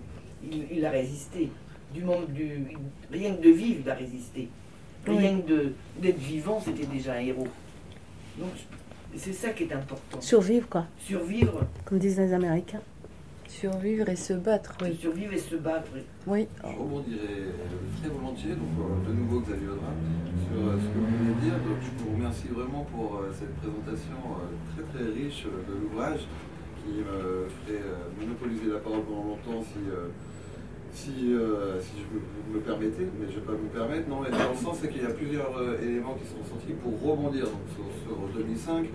[0.51, 1.51] il- il a résisté.
[1.95, 2.67] Du monde, du,
[3.11, 4.49] rien que de vivre, il a résisté.
[5.07, 7.49] Rien que de- d'être vivant, c'était déjà un héros.
[8.39, 8.51] Donc,
[9.17, 10.21] c'est ça qui est important.
[10.21, 12.81] Survivre, quoi, Survivre, comme disent les Américains.
[13.49, 14.97] Survivre et se battre, oui.
[15.01, 15.89] survivre et se battre.
[15.95, 16.03] oui.
[16.29, 16.47] Oui.
[16.63, 17.27] Je rebondirai
[18.01, 19.95] très volontiers, donc euh, de nouveau Xavier Audrin,
[20.47, 21.55] sur euh, ce que vous venez de dire.
[21.55, 25.81] Donc je vous remercie vraiment pour euh, cette présentation euh, très très riche euh, de
[25.81, 26.21] l'ouvrage
[26.85, 30.09] qui me ferait euh, monopoliser la parole pendant longtemps si, euh,
[30.93, 34.09] si, euh, si je me, me permettez, mais je ne vais pas me permettre.
[34.09, 36.73] Non, mais dans le sens, c'est qu'il y a plusieurs euh, éléments qui sont sortis
[36.83, 38.89] pour rebondir sur, sur 2005.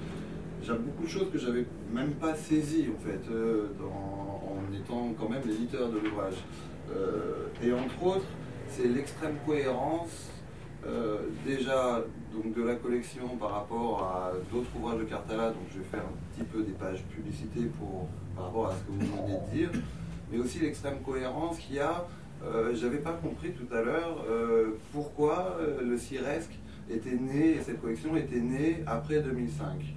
[0.63, 5.29] J'ai beaucoup de choses que j'avais même pas saisies en fait, euh, en étant quand
[5.29, 6.43] même l'éditeur de l'ouvrage.
[6.91, 8.25] Euh, et entre autres,
[8.69, 10.31] c'est l'extrême cohérence
[10.87, 12.03] euh, déjà
[12.35, 16.01] donc de la collection par rapport à d'autres ouvrages de Cartala, donc je vais faire
[16.01, 19.57] un petit peu des pages publicité pour, par rapport à ce que vous venez de
[19.57, 19.81] dire,
[20.31, 22.05] mais aussi l'extrême cohérence qu'il y a.
[22.43, 26.49] Euh, J'avais pas compris tout à l'heure euh, pourquoi euh, le CIRESC
[26.89, 29.95] était né, et cette collection était née après 2005.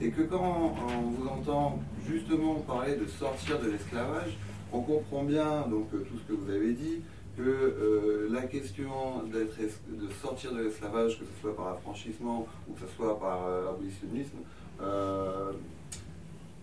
[0.00, 4.36] et que quand on vous entend justement parler de sortir de l'esclavage,
[4.72, 7.00] on comprend bien donc tout ce que vous avez dit,
[7.40, 12.80] que euh, la question de sortir de l'esclavage, que ce soit par affranchissement ou que
[12.80, 14.38] ce soit par euh, abolitionnisme,
[14.82, 15.52] euh,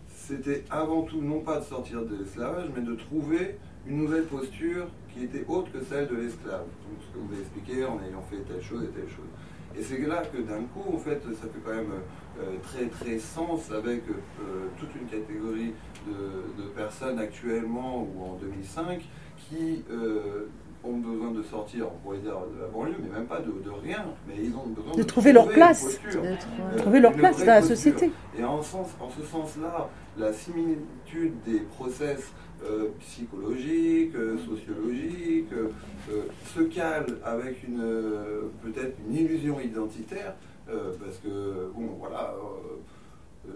[0.09, 4.87] c'était avant tout non pas de sortir de l'esclavage, mais de trouver une nouvelle posture
[5.13, 6.61] qui était autre que celle de l'esclave.
[6.61, 9.25] Donc ce que vous avez expliqué en ayant fait telle chose et telle chose.
[9.77, 11.93] Et c'est là que d'un coup, en fait, ça fait quand même
[12.63, 14.03] très très sens avec
[14.79, 15.73] toute une catégorie
[16.07, 19.03] de, de, personnes actuellement ou en 2005
[19.37, 19.83] qui
[20.87, 23.51] ont besoin de sortir, on pourrait dire de la banlieue, mais même pas de,
[23.83, 27.61] rien, mais ils ont besoin de, trouver leur place, de trouver leur place dans la
[27.61, 28.11] société.
[28.37, 32.31] Et en, sens, en ce sens-là, la similitude des process
[32.63, 36.23] euh, psychologiques, euh, sociologiques, euh,
[36.55, 37.83] se cale avec une
[38.63, 40.35] peut-être une illusion identitaire,
[40.65, 42.33] parce que, bon, voilà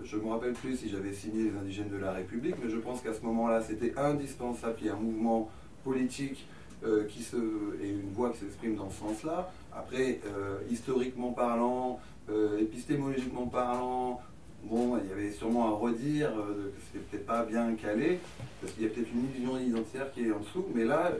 [0.04, 2.78] je ne me rappelle plus si j'avais signé les indigènes de la République, mais je
[2.78, 5.50] pense qu'à ce moment-là, c'était indispensable qu'il y ait un mouvement
[5.84, 6.48] politique
[6.84, 7.36] euh, qui se,
[7.80, 9.52] et une voix qui s'exprime dans ce sens-là.
[9.72, 14.20] Après, euh, historiquement parlant, euh, épistémologiquement parlant,
[14.64, 18.18] bon, il y avait sûrement à redire que c'était peut-être pas bien calé,
[18.60, 21.12] parce qu'il y a peut-être une illusion identitaire qui est en dessous, mais là,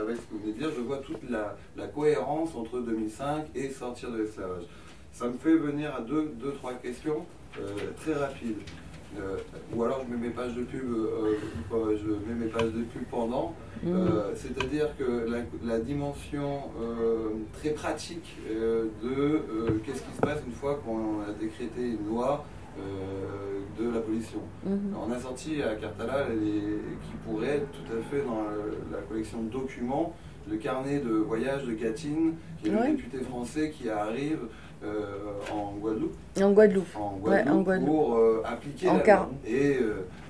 [0.00, 1.56] avec ce que vous venez de dire, je vois toute la,
[1.88, 4.66] cohérence entre 2005 et sortir de l'esclavage.
[5.12, 7.26] Ça me fait venir à deux, deux trois questions
[7.96, 8.62] très rapides.
[9.74, 10.86] Ou alors je mets mes pages de pub,
[11.70, 13.54] je mets mes pages de pub pendant.
[13.86, 15.28] Euh, c'est-à-dire que
[15.64, 21.32] la, dimension euh, très pratique euh, de qu'est-ce qui se passe une fois qu'on a
[21.38, 22.44] décrété une loi
[23.76, 24.38] de l'abolition.
[24.64, 24.94] Mhm.
[25.04, 28.44] On a sorti à Cartala, qui pourrait être tout à fait dans
[28.92, 30.14] la, collection de documents,
[30.48, 34.42] le carnet de voyage de Catine, qui est le député français qui arrive
[35.52, 36.16] en Guadeloupe.
[36.40, 36.96] En Guadeloupe.
[36.96, 37.16] En
[37.62, 39.30] Guadeloupe, pour appliquer la loi.
[39.46, 39.78] Et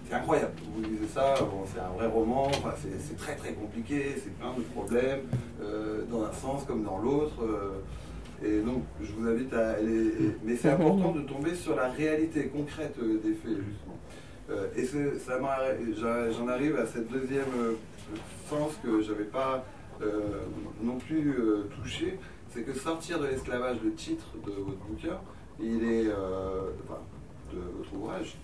[0.08, 0.52] c'est incroyable.
[0.74, 1.34] Vous lisez ça,
[1.66, 2.50] c'est un vrai roman,
[2.80, 5.20] c'est très très compliqué, c'est plein de problèmes,
[5.62, 7.42] euh, dans un sens comme dans l'autre.
[7.42, 7.82] Euh,
[8.42, 10.12] et donc, je vous invite à aller.
[10.44, 13.98] Mais c'est important de tomber sur la réalité concrète des faits, justement.
[14.50, 17.76] Euh, et j'en arrive à cette deuxième
[18.48, 19.64] sens que je n'avais pas
[20.82, 21.34] non plus
[21.82, 22.18] touché,
[22.50, 25.18] c'est que sortir de l'esclavage, le titre de votre bouquin,
[25.60, 26.06] il est.
[26.84, 27.00] Enfin,
[27.52, 28.36] de votre ouvrage,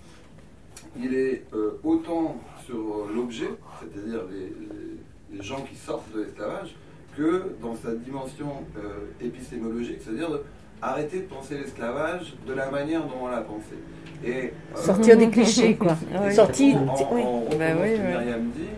[0.99, 3.51] il est euh, autant sur l'objet,
[3.81, 6.77] c'est-à-dire les, gens qui sortent de l'esclavage,
[7.17, 10.41] que dans sa dimension euh, épistémologique, c'est-à-dire
[10.81, 13.75] arrêter de penser l'esclavage de la manière dont on l'a pensé.
[14.25, 15.97] Et, euh, Sortir des clichés, quoi.
[16.33, 16.81] Sortir.
[17.59, 18.69] Bah Myriam dit,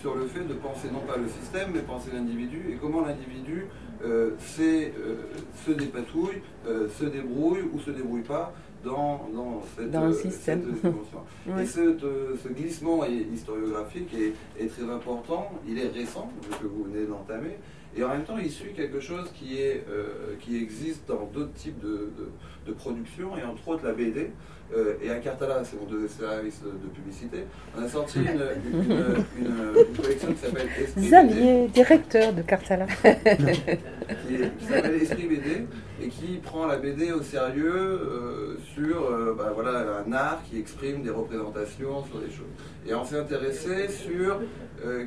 [0.00, 3.66] sur le fait de penser non pas le système, mais penser l'individu, et comment l'individu
[4.02, 8.52] se dépatouille, se débrouille ou se débrouille pas
[8.84, 10.62] dans, dans, cette, dans le système.
[11.60, 16.30] Et ce, glissement historiographique est, est, très important, il est récent,
[16.60, 17.58] que vous venez d'entamer,
[17.96, 21.54] et en même temps il suit quelque chose qui, est, euh, qui existe dans d'autres
[21.54, 22.28] types de, de,
[22.66, 24.30] de production, et entre autres la BD.
[24.76, 27.44] Euh, et à Cartala, c'est mon deuxième service de publicité,
[27.76, 32.86] on a sorti une, une, une, collection qui s'appelle Esprit Xavier, directeur de Cartala.
[32.96, 35.66] qui, s'appelle Esprit BD
[36.02, 40.58] et qui prend la BD au sérieux euh, sur euh, bah, voilà, un art qui
[40.58, 42.46] exprime des représentations sur des choses.
[42.86, 44.40] Et on s'est intéressé sur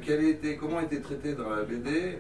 [0.06, 2.18] quelle était, comment était traitée dans la BD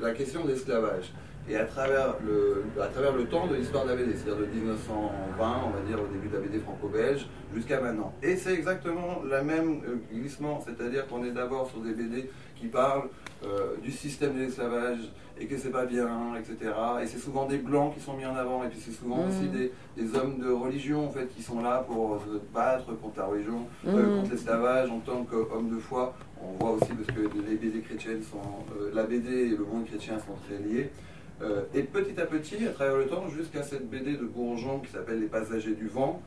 [0.00, 1.12] la question d'esclavage
[1.48, 4.46] et à travers le, à travers le temps de l'histoire de la BD, c'est-à-dire de
[4.46, 8.12] 1920, on va dire au début de la BD franco-belge, jusqu'à maintenant.
[8.22, 12.68] Et c'est exactement le même euh, glissement, c'est-à-dire qu'on est d'abord sur des BD qui
[12.68, 13.08] parlent
[13.44, 15.00] euh, du système de l'esclavage
[15.40, 16.72] et que c'est pas bien, etc.
[17.02, 19.48] Et c'est souvent des blancs qui sont mis en avant, et puis c'est souvent aussi
[19.48, 19.50] mmh.
[19.50, 23.26] des, des, hommes de religion en fait qui sont là pour se battre contre la
[23.26, 24.16] religion, euh, mmh.
[24.20, 26.14] contre l'esclavage en tant qu'homme de foi.
[26.40, 28.38] On voit aussi parce que les BD chrétiennes sont,
[28.92, 30.90] la BD et le monde chrétien sont très liés.
[31.42, 34.92] Euh, et petit à petit, à travers le temps, jusqu'à cette BD de Bourgeon qui
[34.92, 36.20] s'appelle Les Passagers du Vent,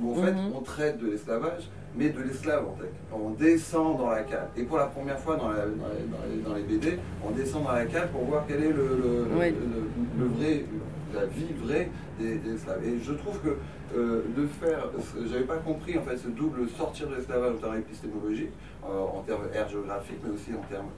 [0.00, 0.52] où en fait mhm.
[0.54, 2.90] on traite de l'esclavage, mais de l'esclave en fait.
[3.12, 4.48] On descend dans la cale.
[4.56, 8.24] Et pour la première fois dans, dans, les, BD, on descend dans la cale pour
[8.24, 10.64] voir quel est le, le, vrai,
[11.14, 12.84] la vie vraie des, des esclaves.
[12.84, 13.56] Et je trouve que
[13.96, 14.90] euh, de faire,
[15.30, 18.52] j'avais pas compris en fait ce double sortir de l'esclavage en termes épistémologiques,
[18.84, 20.90] euh, en termes air géographiques, mais aussi en termes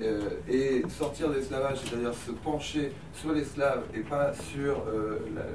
[0.00, 4.84] euh, et sortir de l'esclavage, c'est-à-dire se pencher sur l'esclave et pas sur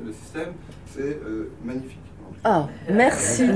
[0.05, 0.53] le système,
[0.85, 1.17] c'est
[1.63, 1.99] magnifique.
[2.43, 3.47] Ah, merci.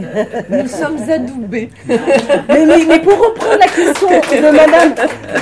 [0.49, 1.69] Nous sommes adoubés.
[1.87, 4.95] mais, mais, pour reprendre la question de madame.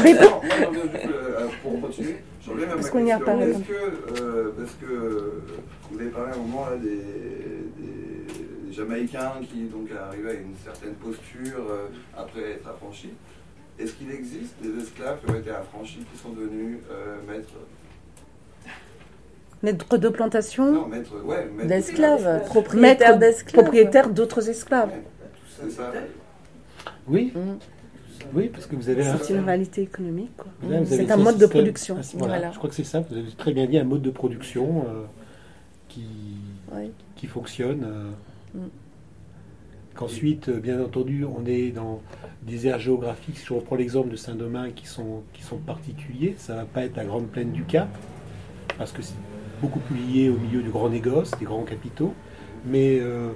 [0.04, 0.42] Mais pour...
[1.62, 5.42] pour continuer, parce qu'on y a pas Est-ce que, parce que
[5.92, 7.04] vous avez parlé à un moment là, des,
[8.74, 11.88] Jamaïcains qui donc arrivaient à une certaine posture euh,
[12.18, 13.14] après être affranchis.
[13.80, 17.54] Est-ce qu'il existe des esclaves qui ont été affranchis qui sont devenus euh, maîtres?
[19.62, 20.72] Maîtres de plantation?
[20.72, 23.64] Non, maîtres, ouais, d'esclaves, propriétaires d'esclaves.
[23.64, 24.92] Propriétaires d'autres esclaves.
[25.60, 25.92] c'est ça.
[27.08, 27.32] Oui.
[27.36, 27.58] Mm.
[28.34, 29.04] Oui, parce que vous avez.
[29.22, 30.32] C'est une réalité économique.
[30.86, 31.98] C'est un mode de production.
[32.00, 32.52] Ah, voilà.
[32.52, 33.02] Je crois que c'est ça.
[33.02, 35.04] Vous avez très bien dit un mode de production euh,
[35.90, 36.06] qui,
[37.16, 37.86] qui fonctionne.
[38.54, 38.60] Mm.
[39.96, 42.02] Qu'ensuite, euh, bien entendu, on est dans
[42.42, 46.34] des aires géographiques, si je reprends l'exemple de Saint-Domingue, qui sont, qui sont particuliers.
[46.38, 47.90] Ça ne va pas être la grande plaine du Cap,
[48.78, 49.14] parce que c'est
[49.62, 52.14] beaucoup plus lié au milieu du grand négoce, des grands capitaux.
[52.66, 53.32] Mais euh, euh,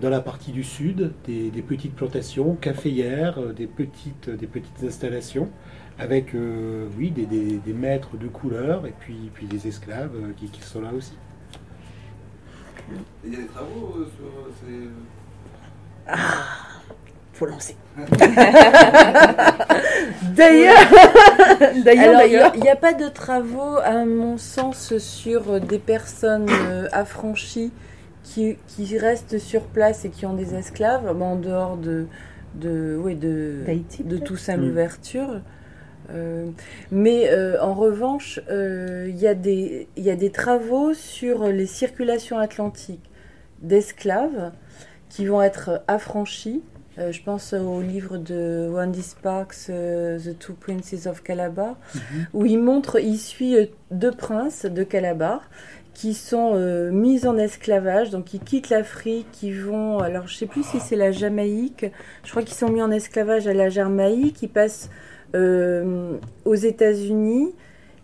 [0.00, 5.48] dans la partie du sud, des, petites plantations caféières, des petites, des petites installations,
[5.98, 6.34] avec
[6.98, 10.90] oui, des, des, maîtres de couleur et puis, puis des esclaves qui, qui sont là
[10.96, 11.14] aussi.
[13.24, 14.88] Il y a des travaux euh, sur euh, ces.
[16.06, 16.66] Ah
[17.32, 17.76] faut lancer.
[20.34, 20.88] d'ailleurs,
[21.84, 27.72] d'ailleurs, il n'y a, pas de travaux, à mon sens, sur des personnes euh, affranchies
[28.26, 32.06] qui, qui, restent sur place et qui ont des esclaves, en dehors de,
[32.54, 33.62] de, ouais, de,
[34.04, 35.28] de Toussaint l'ouverture.
[35.28, 35.42] Mm.
[36.10, 36.50] Euh,
[36.90, 43.10] mais euh, en revanche, euh, il y, a des travaux sur les circulations atlantiques
[43.60, 44.52] d'esclaves
[45.08, 46.62] qui vont être affranchis.
[46.96, 52.26] je pense au livre de Wendy Sparks, The Two Princes of Calabar, mhm.
[52.34, 53.56] où il montre, il suit
[53.90, 55.48] deux princes de Calabar
[55.96, 56.56] qui sont
[56.92, 60.94] mis en esclavage, donc ils quittent l'Afrique, qui vont, alors je sais plus si c'est
[60.94, 61.86] la Jamaïque,
[62.22, 64.90] je crois qu'ils sont mis en esclavage à la Jamaïque, ils passent
[65.34, 67.54] euh, aux États-Unis.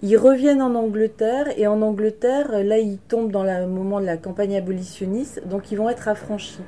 [0.03, 4.17] Ils reviennent en Angleterre et en Angleterre, là, ils tombent dans le moment de la
[4.17, 6.65] campagne abolitionniste, donc ils vont être affranchis.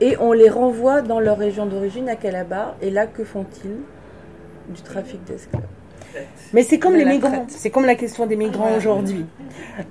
[0.00, 2.76] Et on les renvoie dans leur région d'origine, à Calabar.
[2.82, 3.78] Et là, que font-ils?
[4.68, 5.62] Du trafic d'esclaves.
[6.52, 9.24] Mais c'est comme les migrants, c'est comme la question des migrants aujourd'hui.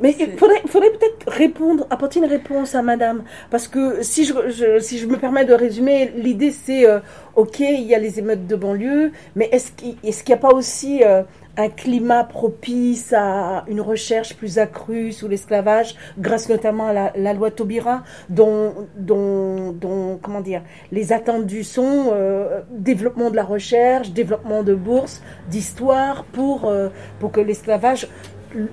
[0.01, 3.23] Mais il faudrait, peut-être répondre, apporter une réponse à madame.
[3.49, 6.99] Parce que si je, si je me permets de résumer, l'idée c'est, euh,
[7.35, 11.03] ok, il y a les émeutes de banlieue, mais est-ce qu'il n'y a pas aussi
[11.03, 11.23] euh,
[11.57, 17.52] un climat propice à une recherche plus accrue sous l'esclavage, grâce notamment à la, loi
[17.52, 24.64] Taubira, dont, dont, dont, comment dire, les attendus sont euh, développement de la recherche, développement
[24.64, 28.07] de bourses, d'histoire, pour, euh, pour que l'esclavage,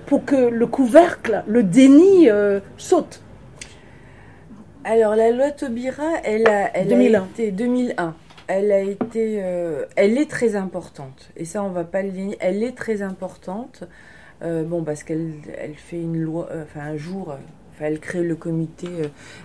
[0.06, 3.22] pour que le couvercle, le déni euh, saute.
[4.84, 7.20] Alors la loi Taubira, elle a, elle 2001.
[7.20, 8.14] a été 2001
[8.48, 11.30] elle a été, euh, elle est très importante.
[11.36, 12.34] Et ça, on va pas le dire.
[12.40, 13.84] Elle est très importante.
[14.42, 17.36] Euh, bon, parce qu'elle, elle fait une loi, euh, enfin un jour,
[17.80, 18.88] elle crée le Comité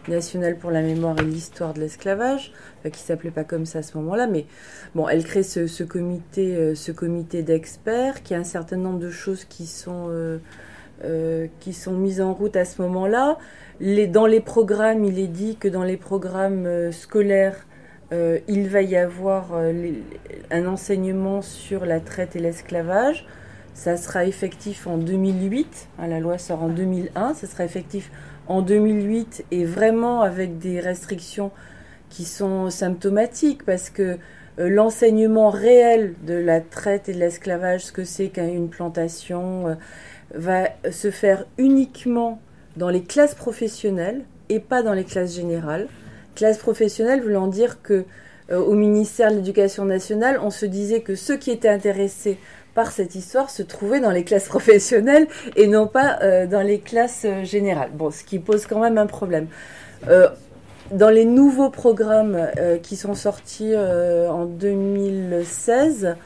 [0.07, 2.51] national pour la mémoire et l'histoire de l'esclavage,
[2.91, 4.47] qui s'appelait pas comme ça à ce moment-là, mais
[4.95, 9.45] bon, elle crée ce, comité, ce comité d'experts, qui a un certain nombre de choses
[9.45, 10.09] qui sont
[11.59, 13.38] qui sont mises en route à ce moment-là.
[14.09, 17.67] Dans les programmes, il est dit que dans les programmes scolaires
[18.11, 19.91] euh, il va y avoir euh,
[20.51, 23.25] un enseignement sur la traite et l'esclavage.
[23.73, 25.88] Ça sera effectif en 2008.
[25.97, 27.34] Hein, la loi sort en 2001.
[27.34, 28.11] Ça sera effectif
[28.47, 31.51] en 2008 et vraiment avec des restrictions
[32.09, 34.17] qui sont symptomatiques parce que
[34.59, 39.77] euh, l'enseignement réel de la traite et de l'esclavage, ce que c'est qu'une plantation,
[40.35, 42.39] va se faire uniquement
[42.75, 45.88] dans les classes professionnelles et pas dans les classes générales.
[46.35, 48.05] Classe professionnelle voulant dire que
[48.51, 52.38] euh, au ministère de l'Éducation nationale, on se disait que ceux qui étaient intéressés
[52.73, 56.80] par cette histoire se trouvaient dans les classes professionnelles et non pas euh, dans les
[56.80, 57.91] classes euh, générales.
[57.93, 59.47] Bon, ce qui pose quand même un problème.
[60.91, 62.38] dans les nouveaux programmes
[62.81, 66.18] qui sont sortis en 2016,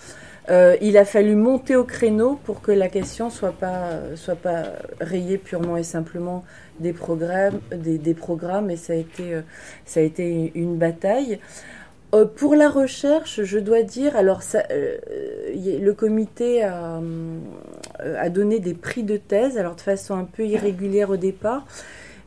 [0.49, 4.63] il a fallu monter au créneau pour que la question soit pas soit pas
[5.01, 6.45] rayée purement et simplement
[6.79, 9.41] des programmes, des, programmes et ça a été, euh,
[9.85, 11.39] ça a été une bataille.
[12.13, 14.97] Euh, pour la recherche, je dois dire, alors euh,
[15.53, 17.01] le comité a,
[17.99, 21.65] a donné des prix de thèse, alors de façon un peu irrégulière au départ.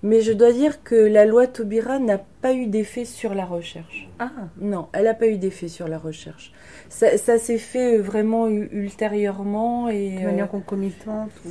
[0.02, 4.08] Mais je dois dire que la loi Taubira n'a pas eu d'effet sur la recherche.
[4.18, 6.52] Ah, Non, elle n'a pas eu d'effet sur la recherche.
[6.88, 11.30] Ça, ça s'est fait euh, vraiment ultérieurement et de euh, manière concomitante.
[11.44, 11.50] ou-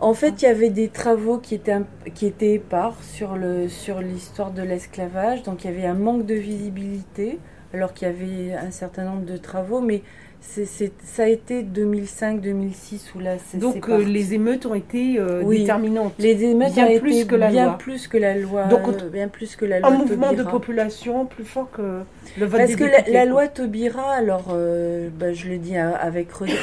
[0.00, 1.76] en fait, il y avait des travaux qui étaient,
[2.14, 5.42] qui étaient épars sur, le, sur l'histoire de l'esclavage.
[5.42, 7.38] Donc, il y avait un manque de visibilité,
[7.74, 9.80] alors qu'il y avait un certain nombre de travaux.
[9.80, 10.02] Mais
[10.40, 14.74] c'est, c'est- ça a été 2005-2006 où là, c'est, c'est Donc euh, les émeutes ont
[14.74, 15.60] été euh, Oui.
[15.60, 16.14] déterminantes.
[16.18, 17.78] Les émeutes bien ont plus été que la bien loi.
[17.78, 18.64] plus que la loi.
[18.66, 22.00] Donc, euh, bien plus que la loi Un mouvement de population plus fort que
[22.38, 23.30] le vote Parce des que la, députés, la quoi.
[23.30, 26.54] loi Taubira, alors euh, bah, je le dis a- avec regret,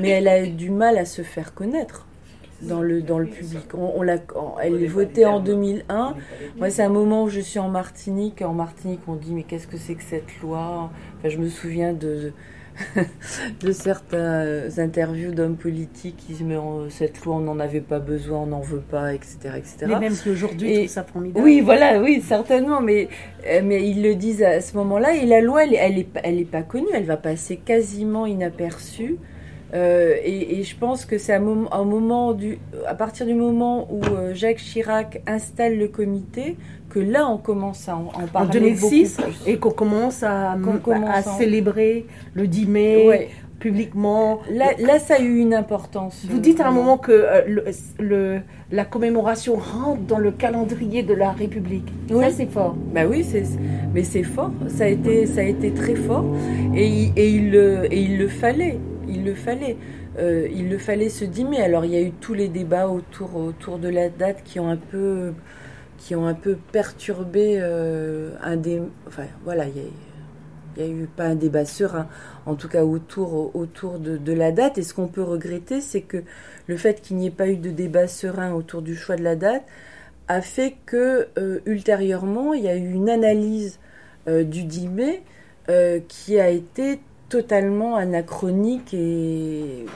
[0.00, 2.06] mais elle a du mal à se faire connaître
[2.62, 3.66] dans le, dans le public.
[3.74, 6.14] On, on l'a, on- elle est votée en 2001.
[6.58, 8.40] Moi, c'est un moment où je suis en Martinique.
[8.42, 10.90] En Martinique, on dit mais qu'est-ce que c'est que cette loi?
[11.18, 12.32] Enfin, Je me souviens de, de
[13.72, 18.38] certaines interviews d'hommes politiques qui disent mais on- cette loi, on n'en avait pas besoin,
[18.40, 19.36] on n'en veut pas, etc.
[19.56, 19.76] etc.
[19.88, 21.44] Mais même si aujourd'hui, ça formidable.
[21.44, 23.08] Oui, voilà, oui, certainement, mais,
[23.46, 25.14] euh, mais ils le disent à ce moment-là.
[25.16, 29.16] Et la loi, elle, elle est, elle est pas connue, elle va passer quasiment inaperçue.
[29.74, 33.34] Euh, et, et je pense que c'est un moment, un moment du, à partir du
[33.34, 36.56] moment où euh, Jacques Chirac installe le comité,
[36.90, 39.50] que là, on commence à en, en En parler 2006, beaucoup plus.
[39.50, 42.04] et qu'on commence à, Qu'on commence à en- célébrer
[42.34, 43.28] le 10 mai Ouais.
[43.60, 44.40] publiquement.
[44.50, 46.22] Là, là, ça a eu une importance.
[46.28, 47.64] Vous dites à un moment que euh, le,
[47.98, 48.40] le-
[48.70, 51.88] la commémoration rentre dans le calendrier de la République.
[52.10, 52.24] Oui.
[52.24, 52.74] Ça, c'est fort.
[52.94, 53.24] Bah oui,
[53.94, 54.50] mais c'est fort.
[54.68, 56.26] Ça a été, ça a été très fort,
[56.74, 58.78] et, il- et il le, et il le fallait.
[59.12, 59.76] Il le fallait.
[60.18, 61.62] Euh, il le fallait ce 10 mai.
[61.62, 64.68] Alors il y a eu tous les débats autour, autour de la date qui ont
[64.68, 65.32] un peu,
[65.98, 68.80] qui ont un peu perturbé euh, un des.
[69.06, 69.82] Enfin voilà, il y a,
[70.76, 72.08] il y a eu pas un débat serein,
[72.46, 74.78] en tout cas autour, autour de, la date.
[74.78, 76.22] Et ce qu'on peut regretter, c'est que
[76.66, 79.36] le fait qu'il n'y ait pas eu de débat serein autour du choix de la
[79.36, 79.64] date
[80.28, 83.78] a fait que euh, ultérieurement, il y a eu une analyse
[84.26, 85.22] du 10 mai
[86.06, 87.00] qui a été
[87.32, 89.86] totalement anachronique et,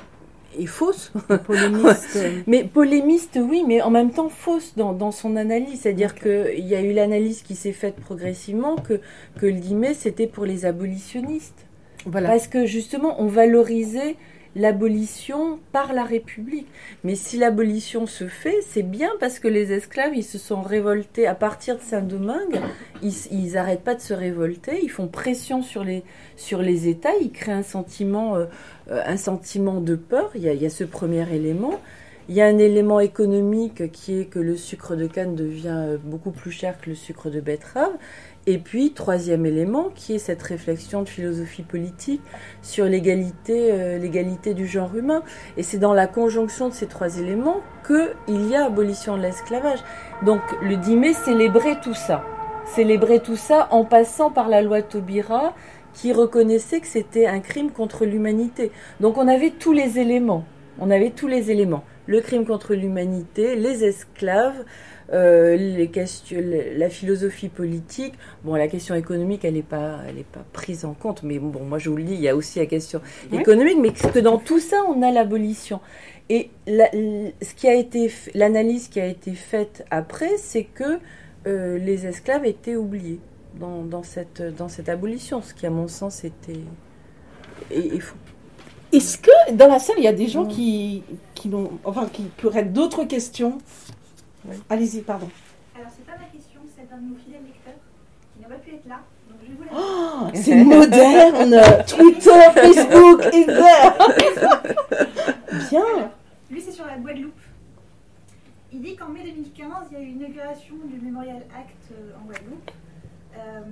[0.58, 1.12] et fausse.
[1.44, 2.18] Polémiste.
[2.46, 5.80] Mais polémiste, oui, mais en même temps fausse dans, dans son analyse.
[5.82, 9.00] C'est-à-dire qu'il y a eu l'analyse qui s'est faite progressivement que,
[9.38, 11.66] que le 10 mai, c'était pour les abolitionnistes.
[12.06, 12.30] voilà.
[12.30, 14.16] Parce que justement, on valorisait
[14.56, 16.66] l'abolition par la République.
[17.04, 21.26] Mais si l'abolition se fait, c'est bien parce que les esclaves, ils se sont révoltés
[21.26, 22.60] à partir de Saint-Domingue.
[23.02, 24.80] Ils, n'arrêtent pas de se révolter.
[24.82, 26.02] Ils font pression sur les,
[26.36, 27.14] sur les États.
[27.20, 28.46] Ils créent un sentiment, euh,
[28.90, 30.30] euh, un sentiment de peur.
[30.34, 31.78] Il y, a, il y a ce premier élément.
[32.28, 35.96] Il y a un élément économique qui est que le sucre de canne devient euh,
[36.02, 37.92] beaucoup plus cher que le sucre de betterave.
[38.48, 42.22] Et puis, troisième élément, qui est cette réflexion de philosophie politique
[42.62, 45.24] sur l'égalité, euh, l'égalité du genre humain.
[45.56, 49.80] Et c'est dans la conjonction de ces trois éléments qu'il y a abolition de l'esclavage.
[50.24, 52.24] Donc, le 10 mai célébrait tout ça.
[52.66, 55.54] Célébrait tout ça en passant par la loi Taubira
[55.92, 58.70] qui reconnaissait que c'était un crime contre l'humanité.
[59.00, 60.44] Donc, on avait tous les éléments.
[60.78, 61.82] On avait tous les éléments.
[62.06, 64.64] Le crime contre l'humanité, les esclaves,
[65.12, 66.42] euh, les questions,
[66.76, 68.14] la philosophie politique.
[68.44, 71.22] Bon, la question économique, elle n'est pas, elle est pas prise en compte.
[71.22, 73.00] Mais bon, moi je vous le dis, il y a aussi la question
[73.32, 73.38] Oui.
[73.40, 75.80] économique, mais que dans tout ça, on a l'abolition.
[76.28, 80.98] Et la- ce qui a été, l'analyse qui a été faite après, c'est que
[81.46, 83.20] euh, les esclaves étaient oubliés
[83.60, 86.58] dans, dans cette, dans cette abolition, ce qui, à mon sens, était
[87.70, 88.16] est, est faux.
[88.92, 91.02] Est-ce que dans la salle, il y a des gens qui,
[91.34, 91.50] qui,
[91.84, 93.58] enfin, qui, qui auraient d'autres questions
[94.48, 94.56] Oui.
[94.68, 95.28] Allez-y, pardon.
[95.74, 97.74] Alors, c'est pas ma question, c'est un de nos fidèles lecteurs
[98.34, 99.00] qui n'a pas pu être là.
[99.28, 103.92] Donc, je vais vous la Oh, c'est moderne Twitter, Facebook is there
[105.70, 106.10] Bien
[106.50, 107.40] Lui, c'est sur la Guadeloupe.
[108.72, 112.12] Il dit qu'en mai 2015, il y a eu une inauguration du Memorial Act euh,
[112.20, 112.70] en Guadeloupe.
[113.36, 113.62] Euh,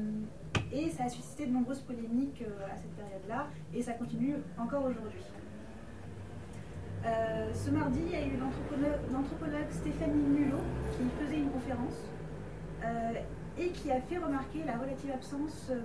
[0.73, 3.47] et ça a suscité de nombreuses polémiques euh, à cette période-là.
[3.75, 5.21] Et ça continue encore aujourd'hui.
[7.07, 10.63] Euh, ce mardi, il y a eu l'anthropologue Stéphanie Mulot
[10.97, 12.01] qui faisait une conférence
[12.83, 13.13] euh,
[13.59, 15.81] et qui a fait remarquer la relative absence euh,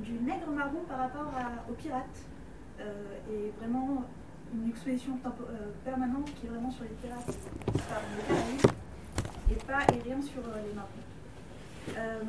[0.00, 1.30] du nègre marron par rapport
[1.68, 2.24] aux pirates.
[3.28, 4.04] Et vraiment
[4.54, 5.18] une exposition
[5.84, 7.36] permanente qui est vraiment sur les pirates,
[7.66, 8.06] pardon,
[9.48, 12.22] les et pas et rien sur les marrons.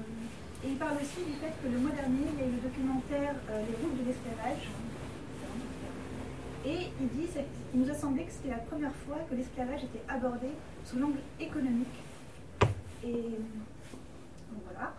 [0.64, 2.68] Et il parle aussi du fait que le mois dernier, il y a eu le
[2.68, 4.70] documentaire Les routes de l'esclavage.
[6.70, 7.28] Et il dit
[7.74, 10.50] nous a semblé que c'était la première fois que l'esclavage était abordé
[10.86, 11.88] sous l'angle économique.
[13.04, 13.40] Et
[14.66, 14.94] voilà.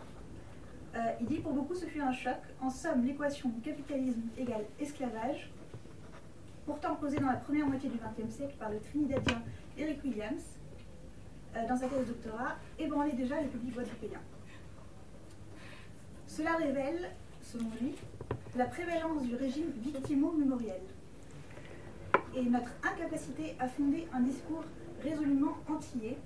[0.96, 2.38] Euh, il dit pour beaucoup ce fut un choc.
[2.60, 5.48] En somme, l'équation capitalisme égale esclavage.
[6.66, 9.40] Pourtant, proposé dans la première moitié du XXe siècle par le Trinidadien
[9.78, 10.42] Eric Williams
[11.54, 14.18] euh, dans sa thèse de doctorat, ébranlait déjà le public guadeloupéen.
[16.26, 17.10] Cela révèle,
[17.42, 17.94] selon lui,
[18.56, 20.80] la prévalence du régime victimo-mémoriel
[22.34, 24.64] et notre incapacité à fonder un discours
[25.02, 26.16] résolument antillais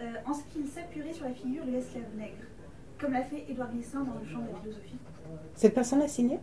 [0.00, 2.44] euh, en ce qu'il s'appuierait sur la figure de l'esclave nègre,
[2.98, 4.98] comme l'a fait Édouard Glissant dans le champ de la philosophie.
[5.54, 6.38] Cette personne a signé?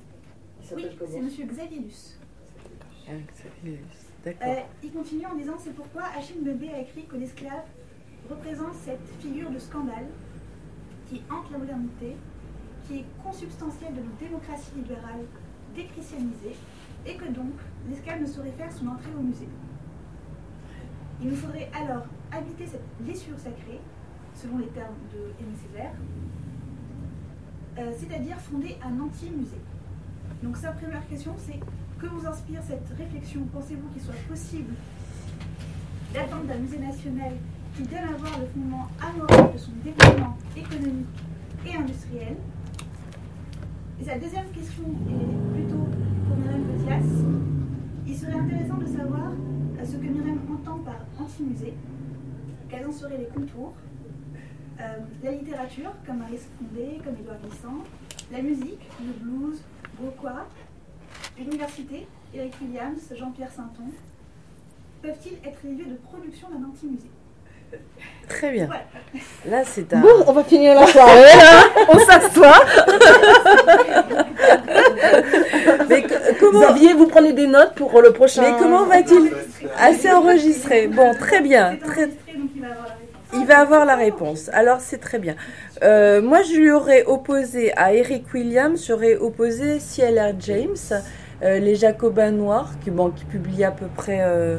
[0.75, 1.29] Oui, c'est M.
[1.47, 2.19] Xavier Luce.
[3.07, 3.11] Ah,
[4.23, 4.47] D'accord.
[4.47, 7.63] Euh, il continue en disant C'est pourquoi Achille Mbembe a écrit que l'esclave
[8.29, 10.05] représente cette figure de scandale
[11.09, 12.15] qui hante la modernité,
[12.87, 15.25] qui est consubstantielle de notre démocratie libérale
[15.75, 16.55] déchristianisée,
[17.05, 17.53] et que donc
[17.89, 19.47] l'esclave ne saurait faire son entrée au musée.
[21.21, 23.79] Il nous faudrait alors habiter cette blessure sacrée,
[24.33, 25.91] selon les termes de Aimé Césaire,
[27.77, 29.61] euh, c'est-à-dire fonder un anti-musée.
[30.43, 31.59] Donc sa première question, c'est
[31.99, 34.73] que vous inspire cette réflexion Pensez-vous qu'il soit possible
[36.13, 37.33] d'attendre d'un musée national
[37.75, 41.07] qui donne à voir le fondement amoral de son développement économique
[41.65, 42.35] et industriel
[43.99, 45.87] Et sa deuxième question est plutôt
[46.27, 47.25] pour Myriam Petias.
[48.07, 51.73] Il serait intéressant de savoir euh, ce que Myriam entend par anti-musée,
[52.69, 53.73] quels en seraient les contours,
[54.79, 57.83] euh, la littérature, comme Marie Condé, comme Édouard Glissant,
[58.31, 59.61] la musique, le blues,
[60.01, 60.47] Rocquois,
[61.37, 63.91] l'université, Eric Williams, Jean-Pierre Sainton,
[65.01, 67.11] peuvent-ils être les lieux de production d'un anti-musée?
[68.27, 68.69] Très bien.
[69.49, 69.99] Là, c'est un.
[69.99, 71.63] Bon, on va finir la soirée là.
[71.89, 72.59] On s'assoit.
[75.89, 76.03] Mais
[76.39, 78.43] comment, Xavier, vous prenez des notes pour le prochain.
[78.43, 79.31] mais comment va-t-il
[79.79, 80.87] Assez enregistré.
[80.87, 81.77] Bon, très bien.
[81.83, 83.33] Très, il va avoir la réponse.
[83.33, 84.49] Il va avoir la réponse.
[84.53, 85.35] Alors c'est très bien.
[85.83, 90.33] Euh, moi, je lui aurais opposé à Eric Williams, j'aurais opposé C.L.R.
[90.39, 90.75] James,
[91.43, 94.57] euh, les Jacobins noirs, qui, bon, qui publie à peu près, euh,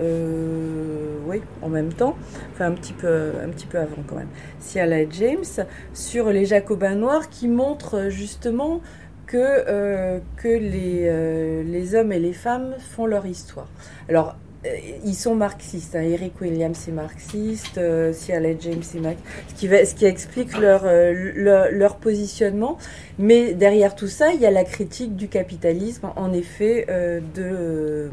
[0.00, 2.16] euh, oui, en même temps,
[2.52, 4.28] enfin un petit peu, un petit peu avant quand même.
[4.60, 5.06] C.L.R.
[5.12, 8.80] James sur les Jacobins noirs, qui montre justement
[9.26, 13.68] que euh, que les euh, les hommes et les femmes font leur histoire.
[14.08, 14.68] Alors euh,
[15.04, 15.94] ils sont marxistes.
[15.96, 16.02] Hein.
[16.02, 18.56] Eric Williams est marxiste, euh, C.L.
[18.60, 22.78] James est marxiste, ce qui, va- ce qui explique leur, euh, leur, leur positionnement.
[23.18, 28.08] Mais derrière tout ça, il y a la critique du capitalisme, en effet, euh, de,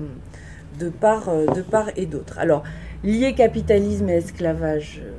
[0.82, 2.40] de, part, euh, de part et d'autre.
[2.40, 2.64] Alors,
[3.04, 5.12] lier capitalisme et esclavage, euh,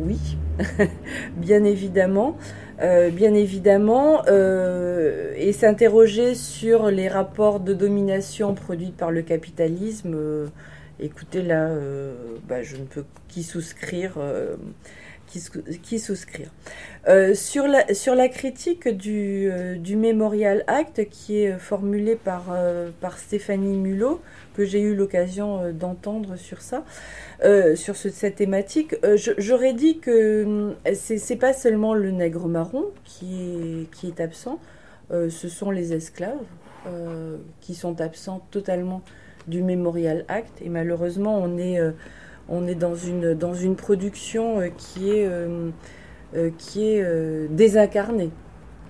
[0.00, 0.18] oui,
[1.36, 2.36] bien évidemment.
[2.80, 10.16] Euh, bien évidemment, et s'interroger sur les rapports de domination produits par le capitalisme,
[11.00, 11.70] écoutez là,
[12.48, 14.12] bah, je ne peux qu'y souscrire.
[15.26, 16.50] qui, sou- qui souscrire.
[17.34, 19.50] Sur, la, critique du,
[19.96, 24.20] Memorial Act qui est formulée par Stéphanie Mulot,
[24.58, 26.84] que j'ai eu l'occasion euh, d'entendre sur ça,
[27.44, 32.86] euh, sur ce- cette thématique, euh, j'aurais dit que c'est pas seulement le nègre marron
[33.04, 34.58] qui est, absent,
[35.10, 36.44] ce sont les esclaves
[37.60, 39.02] qui sont absents totalement
[39.46, 41.78] du Memorial Act et malheureusement on est
[42.48, 45.28] on est dans une, dans une production qui est,
[46.58, 48.30] qui est désincarnée.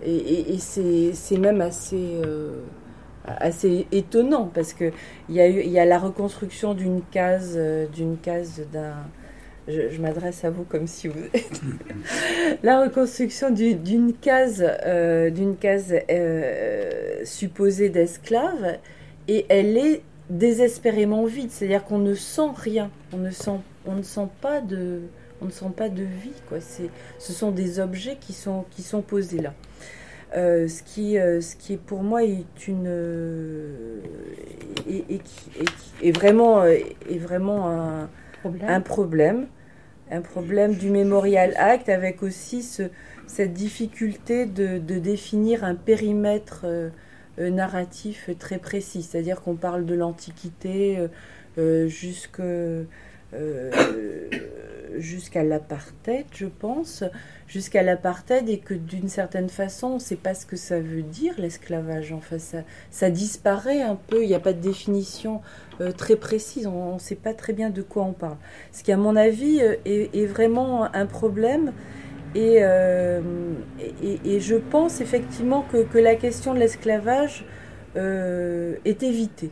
[0.05, 2.21] Et, et- et c'est même assez,
[3.39, 4.93] assez étonnant parce qu'il
[5.31, 8.95] y, a eu- il y a la reconstruction d'une case, euh, d'une case d'un.
[9.69, 11.61] Je, je m'adresse à vous comme si vous êtes.
[12.63, 18.79] la reconstruction du- d'une case, euh, d'une case euh, supposée d'esclaves
[19.29, 24.03] et elle est désespérément vide, c'est-à-dire qu'on ne sent rien, on ne sent, on ne
[24.03, 25.01] sent pas de,
[25.41, 26.59] on ne sent pas de vie, quoi.
[26.61, 29.55] C'est, ce sont des objets qui sont, qui sont posés là.
[30.37, 34.01] Euh, ce qui, euh, ce qui est pour moi est une, euh,
[36.03, 38.11] et, vraiment, est vraiment un,
[38.41, 38.71] Problème.
[38.71, 39.47] un problème,
[40.11, 42.85] un problème du Memorial Act avec aussi ce,
[43.27, 46.67] cette difficulté de, de définir un périmètre
[47.39, 50.99] narratif très précis, c'est-à-dire qu'on parle de l'Antiquité
[51.87, 52.41] jusque,
[54.99, 57.05] jusqu'à l'apartheid, je pense,
[57.47, 61.03] jusqu'à l'apartheid et que d'une certaine façon, on ne sait pas ce que ça veut
[61.03, 62.13] dire l'esclavage.
[62.13, 62.59] Enfin, ça,
[62.91, 65.41] ça disparaît un peu, il n'y a pas de définition
[65.81, 68.37] euh, très précise, on ne sait pas très bien de quoi on parle.
[68.73, 71.73] Ce qui, à mon avis, euh, est, vraiment un problème.
[72.35, 73.23] Et, euh,
[74.03, 77.47] je pense effectivement que, la question de l'esclavage
[77.97, 79.51] euh, est évitée.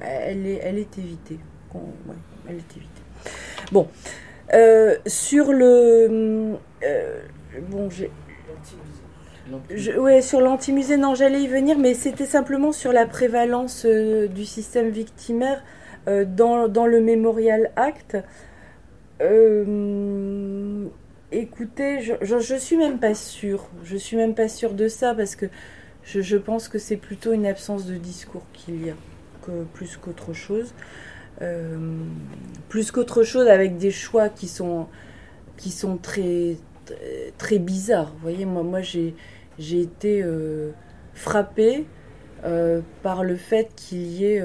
[0.00, 1.38] Elle est, elle est évitée.
[3.74, 3.88] Bon,
[4.52, 6.56] Euh, sur le...
[6.84, 7.20] euh,
[7.70, 8.08] bon, j'ai...
[9.98, 14.44] ouais, sur l'anti-musée, non, j'allais y venir, mais c'était simplement sur la prévalence euh, du
[14.44, 15.64] système victimaire
[16.06, 18.16] dans, dans, le Memorial Act.
[21.32, 23.66] Écoutez, je, je, je, suis même pas sûre.
[23.82, 25.46] Je suis même pas sûre de ça parce que
[26.04, 28.94] je, je pense que c'est plutôt une absence de discours qu'il y a,
[29.42, 30.74] que, plus qu'autre chose.
[31.42, 31.76] Euh,
[32.68, 34.86] plus qu'autre chose avec des choix qui sont,
[35.56, 36.56] qui sont très,
[37.38, 38.12] très bizarres.
[38.14, 39.14] Vous voyez, moi, moi j'ai
[39.58, 40.70] été euh,
[41.14, 41.86] frappée
[42.44, 44.42] euh, par le fait qu'il y ait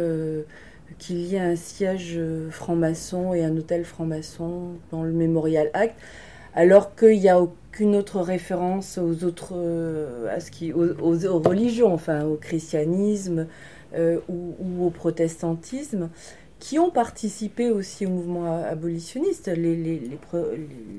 [0.97, 5.95] qu'il y ait un siège franc-maçon et un hôtel franc-maçon dans le Memorial Act,
[6.55, 9.53] alors qu'il n'y a aucune autre référence aux autres
[10.29, 13.47] à ce qui aux, religions, enfin au christianisme
[13.95, 16.09] ou, au protestantisme
[16.59, 19.47] qui ont participé aussi au mouvement abolitionniste.
[19.47, 20.01] Les,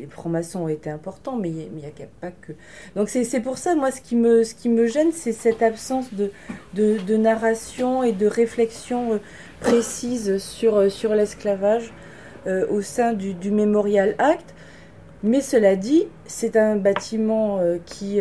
[0.09, 2.53] francs-maçons ont été importants, mais il n'y a, a, pas que.
[2.97, 8.13] Donc c'est pour ça, moi, ce qui me, gêne, c'est cette absence de, narration et
[8.13, 9.19] de réflexion euh,
[9.61, 11.93] précise sur, euh, l'esclavage
[12.47, 14.55] euh, au sein du, du Memorial Act.
[15.23, 18.19] Mais cela dit, c'est un bâtiment qui,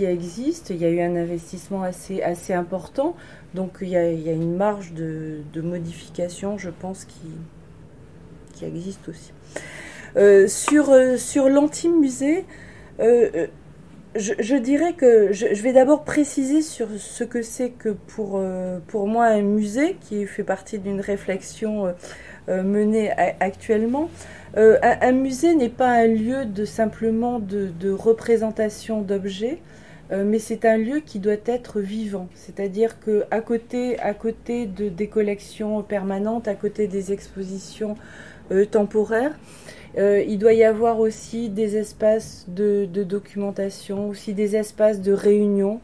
[0.00, 0.70] existe.
[0.70, 3.14] Il y a eu un investissement assez important.
[3.54, 9.32] Donc il y a, une marge de, modification, je pense, qui, existe aussi.
[10.16, 12.44] Euh, sur euh, sur l'anti-musée,
[13.00, 13.46] euh,
[14.14, 18.38] je, dirais que je, vais d'abord préciser sur ce que c'est que pour,
[19.06, 21.94] moi un musée, qui fait partie d'une réflexion
[22.48, 24.08] menée actuellement.
[24.56, 29.58] Un, musée n'est pas un lieu de simplement de représentation d'objets,
[30.12, 32.28] euh, mais c'est un lieu qui doit être vivant.
[32.34, 37.96] C'est-à-dire que côté, à côté de des collections permanentes, à côté des expositions
[38.50, 39.36] euh, temporaires,
[39.96, 45.80] euh, il doit y avoir aussi des espaces de, documentation, aussi des espaces de réunion,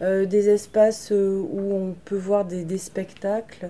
[0.00, 3.68] des espaces où on peut voir des, spectacles,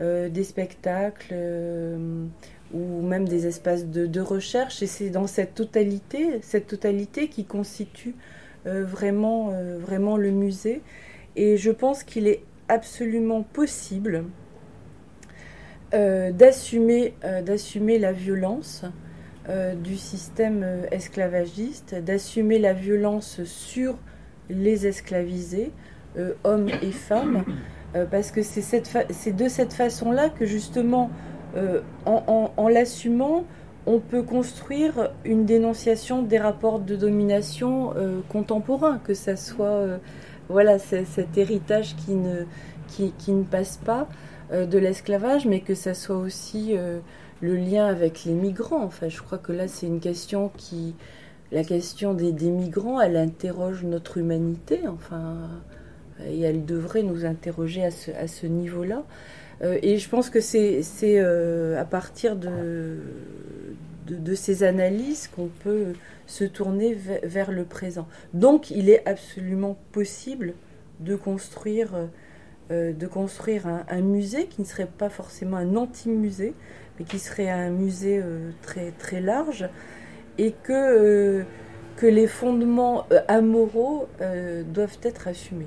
[0.00, 1.34] des spectacles
[2.74, 4.82] ou même des espaces de, de recherche.
[4.82, 8.16] Et c'est dans cette totalité, cette totalité qui constitue
[8.84, 10.82] vraiment, euh, vraiment le musée.
[11.36, 14.24] Et je pense qu'il est absolument possible
[15.94, 17.14] euh, d'assumer
[17.98, 18.84] la violence
[19.82, 23.96] du système esclavagiste, d'assumer la violence sur
[24.50, 25.72] les esclavisés,
[26.44, 27.44] hommes et femmes,
[28.10, 31.10] parce que c'est de cette façon-là que justement
[31.56, 33.44] euh, en, en, en l'assumant,
[33.88, 39.96] on peut construire une dénonciation des rapports de domination euh, contemporains, que ça soit euh,
[40.50, 44.06] voilà cet héritage qui ne, passe pas
[44.52, 46.76] euh, de l'esclavage, mais que ça soit aussi
[47.40, 48.84] le lien avec les migrants.
[48.84, 50.94] Enfin, je crois que là, c'est une question qui,
[51.50, 54.80] la question des, des, migrants, elle interroge notre humanité.
[54.86, 55.48] Enfin,
[56.26, 59.02] et elle devrait nous interroger à ce, à ce niveau-là.
[59.62, 62.98] Euh, et je pense que c'est euh, à partir de,
[64.34, 65.92] ces analyses qu'on peut
[66.26, 68.06] se tourner vers, le présent.
[68.34, 70.54] Donc il est absolument possible
[71.00, 71.90] de construire,
[72.70, 72.92] euh,
[73.88, 76.54] un, musée qui ne serait pas forcément un anti-musée,
[76.98, 78.22] mais qui serait un musée
[78.62, 79.68] très, très large,
[80.36, 81.44] et que,
[82.02, 84.08] les fondements amoraux
[84.72, 85.66] doivent être assumés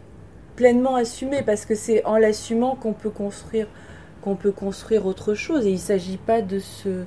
[0.61, 3.65] pleinement assumé parce que c'est en l'assumant qu'on peut construire
[4.21, 5.65] qu'on peut construire autre chose.
[5.65, 7.05] Et il ne s'agit pas de se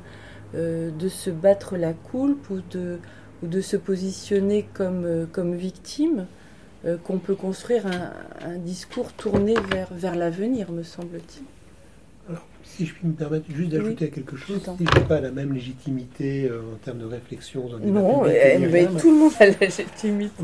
[0.57, 2.99] euh, de se battre la coulpe ou de
[3.45, 6.27] ou de se positionner comme euh, comme victime
[6.85, 8.13] euh, qu'on peut construire un,
[8.45, 11.45] un, discours tourné vers vers l'avenir me semble-t-il.
[12.29, 14.11] Alors si je puis me permettre juste d'ajouter oui.
[14.11, 18.25] quelque chose si je n'ai pas la même légitimité en termes de réflexion dans non
[18.25, 20.43] mais, mais tout le monde a la légitimité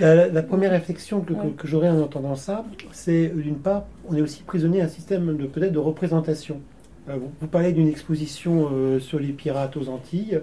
[0.00, 4.16] la, la, première réflexion que, que, que j'aurais en entendant ça, c'est d'une part, on
[4.16, 6.60] est aussi prisonnier d'un système de peut-être de représentation.
[7.08, 10.40] Euh, vous, vous, parlez d'une exposition euh, sur les pirates aux Antilles.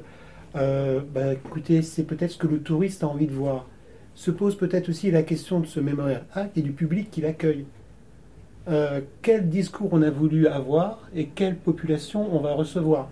[0.55, 3.67] Euh, bah, écoutez, c'est peut-être ce que le touriste a envie de voir.
[4.13, 7.65] Se pose peut-être aussi la question de ce mémorial acte et du public qui l'accueille.
[8.67, 13.09] Euh, quel discours on a voulu avoir et quelle population on va recevoir?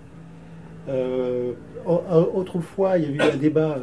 [0.89, 1.53] Euh,
[1.85, 3.77] autrefois, il y a eu un débat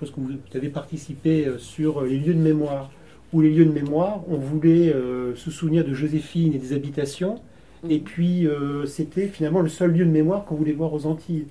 [0.00, 2.90] pense que vous avez participé euh, sur les lieux de mémoire,
[3.32, 7.40] où les lieux de mémoire, on voulait euh, se souvenir de Joséphine et des habitations,
[7.88, 11.46] et puis euh, c'était finalement le seul lieu de mémoire qu'on voulait voir aux Antilles.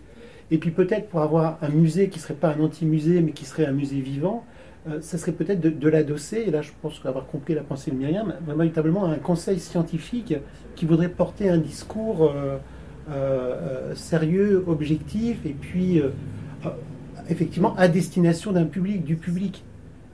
[0.51, 3.45] Et puis peut-être pour avoir un musée qui ne serait pas un anti-musée, mais qui
[3.45, 4.43] serait un musée vivant,
[4.88, 7.91] euh, ça serait peut-être de, de l'adosser, et là je pense avoir compris la pensée
[7.91, 10.34] de Myriam, véritablement un conseil scientifique
[10.76, 12.57] qui voudrait porter un discours euh,
[13.11, 16.01] euh, sérieux, objectif, et puis
[17.30, 19.64] effectivement à destination d'un public, du public.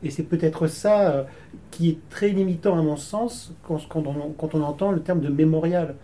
[0.04, 1.24] Et c'est peut-être ça euh,
[1.72, 5.96] qui est très limitant à mon sens quand, on entend le terme de mémorial.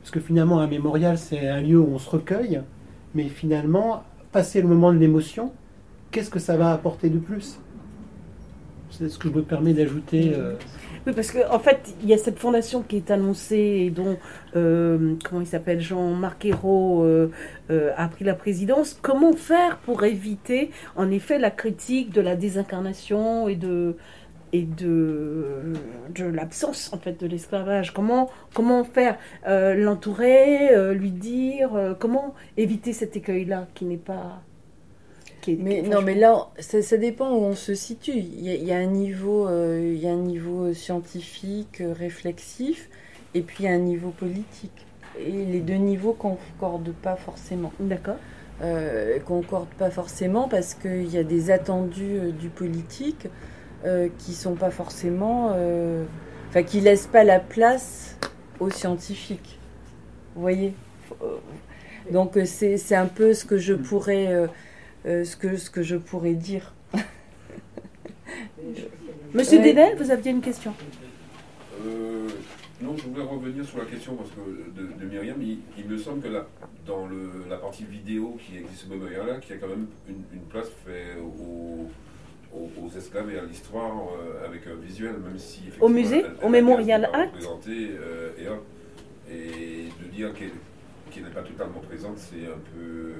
[0.00, 2.62] Parce que finalement, un mémorial, c'est un lieu où on se recueille,
[3.14, 5.52] mais finalement, passer le moment de l'émotion,
[6.10, 7.58] qu'est-ce que ça va apporter de plus?
[8.90, 10.32] C'est ce que je me permets d'ajouter.
[10.34, 10.54] euh,
[11.04, 13.56] Oui, parce qu'en en fait, il y a cette fondation qui est annoncée
[13.86, 14.18] et dont,
[14.54, 17.28] euh, comment il s'appelle, Jean-Marc euh,
[17.70, 18.96] euh, a pris la présidence.
[19.02, 23.96] Comment faire pour éviter, en effet, la critique de la désincarnation et de
[24.54, 25.72] et de,
[26.14, 27.92] de l'absence en fait de l'esclavage?
[27.94, 29.16] Comment comment faire
[29.46, 34.42] l'entourer lui dire comment éviter cet écueil là qui n'est pas
[35.42, 38.12] qui est- Mais qui est non, mais là, ça, ça dépend où on se situe.
[38.16, 41.82] Il y a, il y a un niveau, euh, il y a un niveau scientifique,
[41.82, 42.88] euh, réflexif,
[43.34, 44.86] et puis il y a un niveau politique.
[45.20, 47.72] Et les deux niveaux concordent pas forcément.
[47.80, 48.16] d'accord
[48.62, 53.26] Euh, concordent pas forcément parce qu'il y a des attendus du politique
[54.18, 55.56] qui sont pas forcément,
[56.48, 58.16] enfin, qui laissent pas la place
[58.60, 59.58] aux scientifiques.
[60.34, 60.74] Vous voyez?
[62.12, 64.48] Donc c'est c'est un peu ce que je pourrais,
[65.06, 66.72] euh, ce que ce que je pourrais dire.
[69.34, 69.64] Monsieur Ouais.
[69.72, 70.74] Dédé, vous aviez une question
[71.84, 72.28] Euh,
[72.82, 75.96] non, je voulais revenir sur la question parce que de, de Myriam, il, il me
[75.96, 76.46] semble que là,
[76.86, 80.22] dans le, la partie vidéo qui existe au Mémorial, qu'il y a quand même une,
[80.32, 81.88] une place faite aux,
[82.54, 86.44] aux, aux esclaves et à l'histoire euh, avec un visuel, même si effectivement, musée, elle-
[86.46, 88.30] au Mémorial Act euh,
[89.30, 90.50] et, de dire qu'elle
[91.10, 93.12] qu'elle n'est pas totalement présente, c'est un peu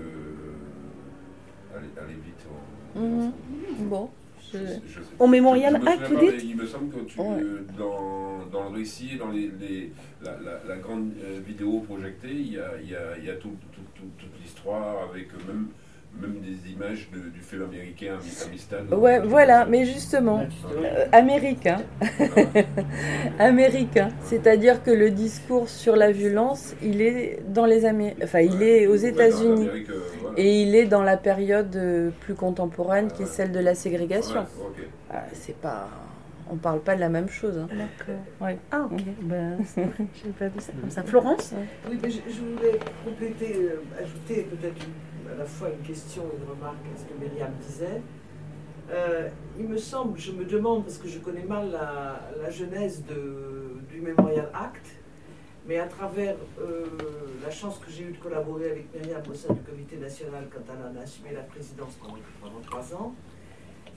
[1.77, 2.47] aller vite.
[2.97, 3.32] en- Mhm.
[3.89, 4.11] Bon.
[4.53, 7.27] je- je- je sais- Au Mémorial je vous dites Il me semble que tu, Ouais.
[7.40, 9.93] euh, dans, dans le récit, dans les, les-
[10.23, 13.31] la, la- la grande euh, vidéo projetée, il y a, il y a- il y
[13.31, 15.69] a tout- tout- tout- toute l'histoire avec même,
[16.20, 18.93] même des images de- du film américain Ami- Amistad.
[18.93, 20.47] Ouais, voilà, mais justement,
[20.84, 21.78] euh, américain,
[23.39, 28.62] américain, c'est-à-dire que le discours sur la violence, il est dans les Amé- enfin, il
[28.62, 29.68] est aux États-Unis
[30.36, 34.47] et il est dans la période euh, plus contemporaine qui est celle de la ségrégation.
[35.10, 35.89] Ah, c'est pas,
[36.51, 37.59] on parle pas de la même chose.
[37.59, 37.68] hein.
[37.70, 38.20] D'accord.
[38.40, 38.59] Ouais.
[38.70, 39.01] Ah, ok.
[39.22, 39.82] Ben, c'est-
[40.22, 41.02] je n'ai pas vu ça comme ça.
[41.02, 41.52] Florence?
[41.89, 44.93] Oui, mais je, je voulais compléter, euh, ajouter peut-être une-
[45.31, 48.03] à la fois une question et une remarque à ce que Myriam disait.
[48.90, 49.28] Euh,
[49.59, 53.05] il me semble, je me demande, parce que je connais mal la, genèse
[53.89, 54.86] du Memorial Act,
[55.66, 56.86] mais à travers euh,
[57.43, 60.61] la chance que j'ai eue de collaborer avec Myriam au sein du comité national quand
[60.69, 63.15] elle en a assumé la présidence pendant, pendant trois ans,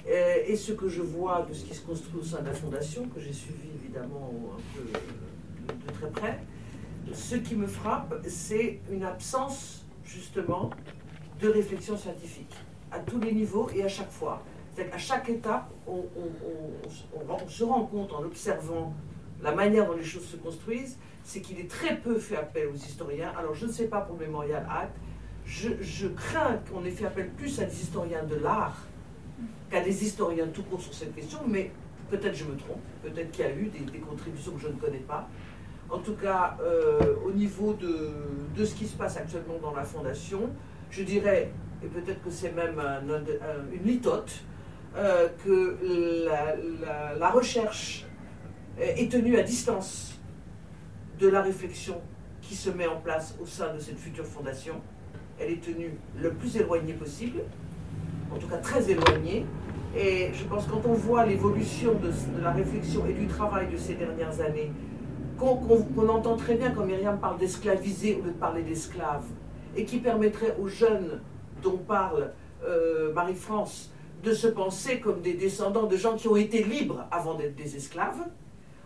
[0.08, 2.54] euh, et ce que je vois de ce qui se construit au sein de la
[2.54, 6.40] fondation, que j'ai suivi évidemment un peu de très près,
[7.14, 10.70] ce qui me frappe, c'est une absence, justement,
[11.40, 12.56] de réflexion scientifique,
[12.92, 14.42] à tous les niveaux et à chaque fois.
[14.74, 16.04] C'est-à-dire qu'à chaque étape, on,
[17.48, 18.94] se rend compte en observant
[19.42, 22.76] la manière dont les choses se construisent, c'est qu'il est très peu fait appel aux
[22.76, 23.32] historiens.
[23.38, 24.96] Alors je ne sais pas pour le Memorial Act,
[25.46, 28.86] je, crains qu'on ait fait appel plus à des historiens de l'art
[29.70, 31.72] qu'à des historiens tout court sur cette question, mais
[32.10, 35.00] peut-être je me trompe, peut-être qu'il y a eu des, contributions que je ne connais
[35.00, 35.28] pas.
[35.90, 40.50] En tout cas, euh, au niveau de ce qui se passe actuellement dans la Fondation,
[40.96, 41.52] je dirais,
[41.84, 44.32] et peut-être que c'est même un- un- une litote,
[44.96, 45.78] euh, que
[47.20, 48.06] la, recherche
[48.80, 50.18] est tenue à distance
[51.20, 52.02] de la réflexion
[52.42, 54.76] qui se met en place au sein de cette future fondation.
[55.40, 55.92] Elle est tenue
[56.22, 57.42] le plus éloignée possible,
[58.34, 59.46] en tout cas très éloignée.
[59.98, 62.12] Et je pense quand on voit l'évolution de,
[62.42, 64.72] la réflexion et du travail de ces dernières années,
[65.38, 69.26] qu'on entend très bien quand Myriam parle d'esclaviser au lieu de parler d'esclaves,
[69.76, 71.22] et qui permettrait aux jeunes
[71.62, 72.32] dont parle
[72.64, 73.92] euh, Marie-France
[74.24, 77.76] de se penser comme des descendants de gens qui ont été libres avant d'être des
[77.76, 78.26] esclaves,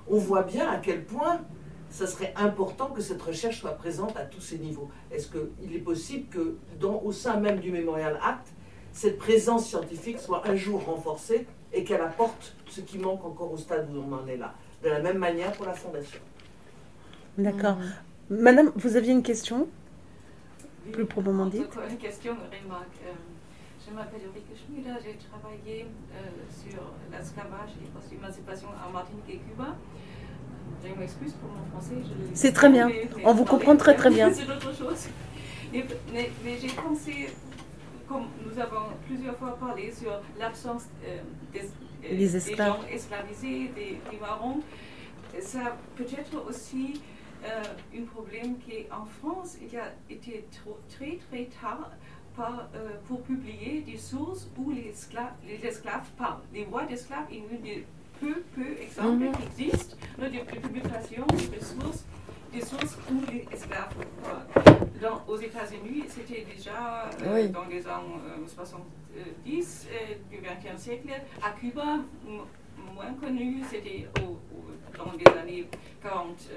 [0.10, 1.42] on voit bien à quel point
[1.90, 4.90] ça serait important que cette recherche soit présente à tous ces niveaux.
[5.12, 8.48] Est-ce qu'il est possible que, dans, au sein même du Memorial Act,
[8.92, 13.58] cette présence scientifique soit un jour renforcée et qu'elle apporte ce qui manque encore au
[13.58, 14.54] stade où on en est là
[14.84, 16.20] De la même manière pour la Fondation?
[17.38, 17.78] D'accord.
[18.30, 19.68] Madame, vous aviez une question?
[20.92, 21.68] Plus probablement dite.
[22.00, 22.88] Question, une remarque.
[23.06, 23.12] Euh,
[23.88, 26.20] je m'appelle Ulrike Schmieder, j'ai travaillé euh,
[26.62, 26.82] sur
[27.12, 29.76] l'esclavage et post-émancipation en Martinique et Cuba.
[30.84, 31.96] Je m'excuse pour mon français.
[32.34, 32.90] C'est très bien.
[33.24, 34.32] On vous comprend très, très bien.
[34.34, 35.08] C'est autre chose.
[35.74, 37.30] Mais, mais- mais j'ai pensé,
[38.08, 41.18] comme nous avons plusieurs fois parlé sur l'absence euh,
[41.54, 44.62] des, euh, des gens esclavisés, des, des marrons,
[45.42, 47.00] ça peut être aussi euh,
[47.46, 50.46] un problème qui en France, il a été
[50.90, 51.92] très très tard
[52.36, 56.42] par, euh, pour publier des sources où les esclaves, les esclaves parlent.
[56.54, 57.86] Les voix d'esclaves, il y a des
[58.20, 59.32] peu, peu exemples Mhm.
[59.32, 62.06] qui existent, des publications, des sources,
[62.54, 63.94] des sources où les esclaves
[64.24, 64.78] parlent.
[65.02, 67.50] Dans, aux États-Unis, c'était déjà euh, Oui.
[67.50, 71.10] dans les années euh, 70 euh, du XXe siècle.
[71.42, 72.00] À Cuba,
[72.94, 74.08] moins connu, c'était
[74.98, 75.68] dans les années
[76.04, 76.50] 40,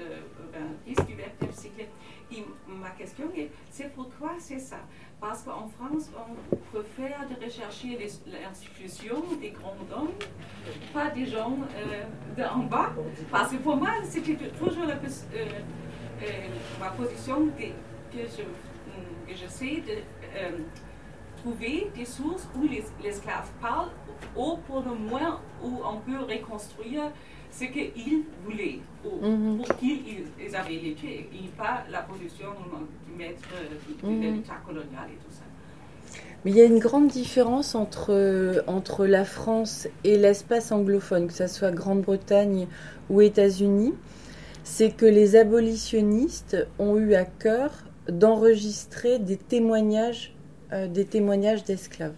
[0.85, 1.87] 10 du XXe siècle.
[2.31, 4.77] Et ma question est, c'est pourquoi c'est ça?
[5.19, 10.11] Parce qu'en France, on préfère de rechercher l'institution des grands hommes,
[10.93, 12.03] pas des gens euh,
[12.37, 12.91] d'en bas.
[13.31, 14.97] Parce que pour moi, c'était toujours la euh,
[16.23, 16.25] euh,
[16.79, 17.63] ma position que,
[18.15, 20.63] que je, mm, j'essaie de
[21.37, 23.13] trouver des sources où les, les
[23.61, 23.91] parlent,
[24.35, 27.11] ou pour le moins où on peut reconstruire
[27.57, 29.57] ce qu'ils voulaient, ou Mhm.
[29.57, 32.47] pour qui ils, avaient lutté, et pas la position
[33.07, 33.41] du maître
[34.03, 34.35] de, de Mhm.
[34.37, 35.43] l'État colonial et tout ça.
[36.43, 41.33] Mais il y a une grande différence entre, entre la France et l'espace anglophone, que
[41.33, 42.67] ce soit Grande-Bretagne
[43.09, 43.93] ou États-Unis.
[44.65, 47.71] C'est que les abolitionnistes ont eu à cœur
[48.09, 50.33] d'enregistrer des témoignages,
[50.73, 52.13] euh, des témoignages d'esclaves.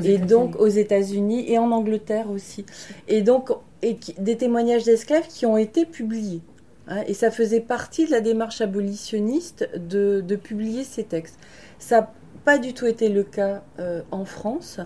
[0.00, 2.64] Et donc aux États-Unis et en Angleterre aussi.
[3.08, 3.50] Et donc
[3.82, 6.40] et qui- des témoignages d'esclaves qui ont été publiés.
[6.88, 7.02] hein.
[7.06, 11.38] et ça faisait partie de la démarche abolitionniste de, de publier ces textes.
[11.78, 12.12] Ça n'a
[12.44, 14.80] pas du tout été le cas euh, en France,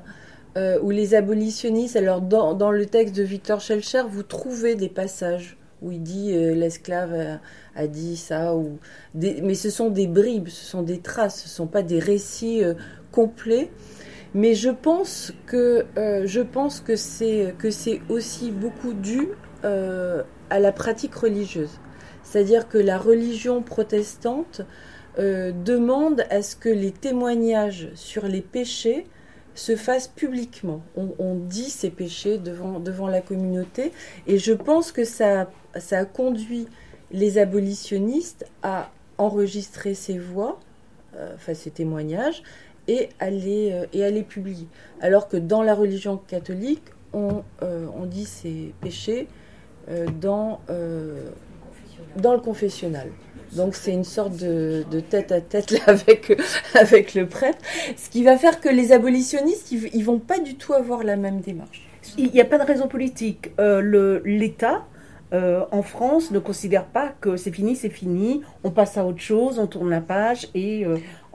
[0.56, 4.88] euh, où les abolitionnistes, alors dans, dans le texte de Victor Schellcher, vous trouvez des
[4.88, 7.40] passages où il dit euh, l'esclave a,
[7.80, 8.78] a dit ça, ou
[9.14, 11.98] des- mais ce sont des bribes, ce sont des traces, ce ne sont pas des
[11.98, 12.74] récits euh,
[13.12, 13.70] complets.
[14.34, 16.26] Mais je pense que euh,
[16.84, 16.96] que
[17.70, 19.28] c'est aussi beaucoup dû
[19.64, 21.80] euh, à la pratique religieuse.
[22.22, 24.62] C'est-à-dire que la religion protestante
[25.18, 29.06] euh, demande à ce que les témoignages sur les péchés
[29.54, 30.82] se fassent publiquement.
[30.96, 33.92] On, dit ces péchés devant, la communauté
[34.26, 35.48] et je pense que ça,
[35.90, 36.68] a conduit
[37.10, 40.60] les abolitionnistes à enregistrer ces voix,
[41.34, 42.42] enfin ces témoignages,
[42.88, 44.66] et à les, euh, et à publier.
[45.00, 46.82] Alors que dans la religion catholique,
[47.12, 49.28] on, euh, on dit ces péchés
[49.88, 50.60] euh, dans,
[52.16, 53.08] dans le confessionnal.
[53.54, 56.36] Donc c'est une sorte de, tête à tête là, avec,
[56.74, 57.58] avec le prêtre,
[57.96, 61.16] ce qui va faire que les abolitionnistes, ils, ils vont pas du tout avoir la
[61.16, 61.88] même démarche.
[62.18, 63.50] Il n'y a pas de raison politique.
[63.60, 64.84] Euh, L'État,
[65.32, 69.58] en France, ne considère pas que c'est fini, c'est fini, on passe à autre chose,
[69.58, 70.86] on tourne la page et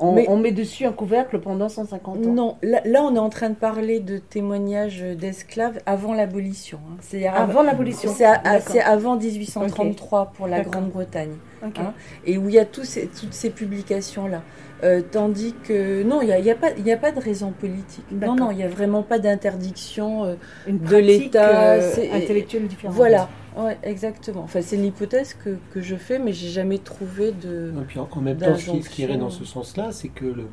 [0.01, 2.19] on, Mais- on met dessus un couvercle pendant 150 ans.
[2.33, 6.79] Non, là, là, on est en train de parler de témoignages d'esclaves avant l'abolition.
[6.91, 6.97] hein.
[7.01, 8.11] C'est-à-dire Avant l'abolition.
[8.13, 8.25] C'est
[8.67, 10.61] c'est avant 1833 pour la.
[10.61, 11.35] Grande-Bretagne.
[11.63, 11.93] Hein,
[12.25, 14.41] et où il y a tous ces- toutes ces publications-là.
[14.83, 17.19] Euh, tandis que non, il n'y a, y a, pas- il y a pas de
[17.19, 18.03] raison politique.
[18.11, 20.35] Non, non, il n'y a vraiment pas d'interdiction euh,
[20.67, 21.73] de l'État.
[21.73, 22.95] euh, c'est- intellectuelle différente.
[22.95, 24.41] Voilà, ouais, exactement.
[24.43, 27.71] Enfin, c'est l'hypothèse que, que je fais, mais j'ai jamais trouvé de.
[27.79, 30.09] Et puis en, en même temps, ce qui, ce qui irait dans ce sens-là, c'est
[30.09, 30.47] que le-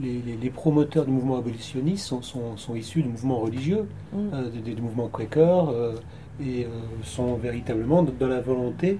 [0.00, 4.18] les, les- les promoteurs du mouvement abolitionniste sont, sont- sont issus du mouvement religieux, Mm.
[4.32, 5.94] euh, du, du mouvement Quaker, euh,
[6.42, 6.68] et euh,
[7.02, 8.98] sont véritablement dans la volonté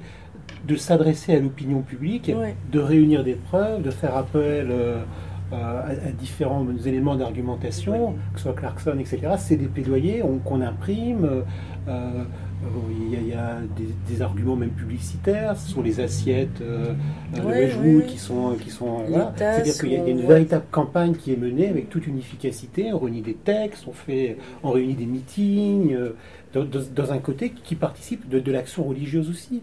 [0.68, 2.54] de s'adresser à l'opinion publique, Ouais.
[2.70, 5.02] de réunir des preuves, de faire appel euh,
[5.52, 9.20] à, à différents éléments d'argumentation, que ce soit Clarkson, etc.
[9.38, 11.24] C'est des plaidoyers on- qu'on imprime.
[11.88, 12.24] euh,
[12.90, 16.92] il y a, il y a des, des arguments même publicitaires sur les assiettes euh,
[17.36, 18.04] euh, de Ouais, ouais.
[18.06, 19.32] qui sont qui sont voilà.
[19.36, 22.06] c'est-à-dire qu'il y a, il y a une véritable campagne qui est menée avec toute
[22.06, 26.10] une efficacité on réunit des textes on fait on réunit des meetings euh,
[26.54, 29.62] dans, un côté qui participe de, de l'action religieuse aussi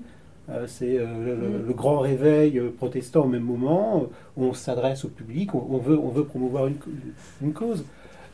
[0.49, 1.67] Euh, c'est euh, le, Mm.
[1.67, 5.77] le grand réveil euh, protestant au même moment où on s'adresse au public on, on
[5.77, 6.77] veut on veut promouvoir une,
[7.43, 7.85] une cause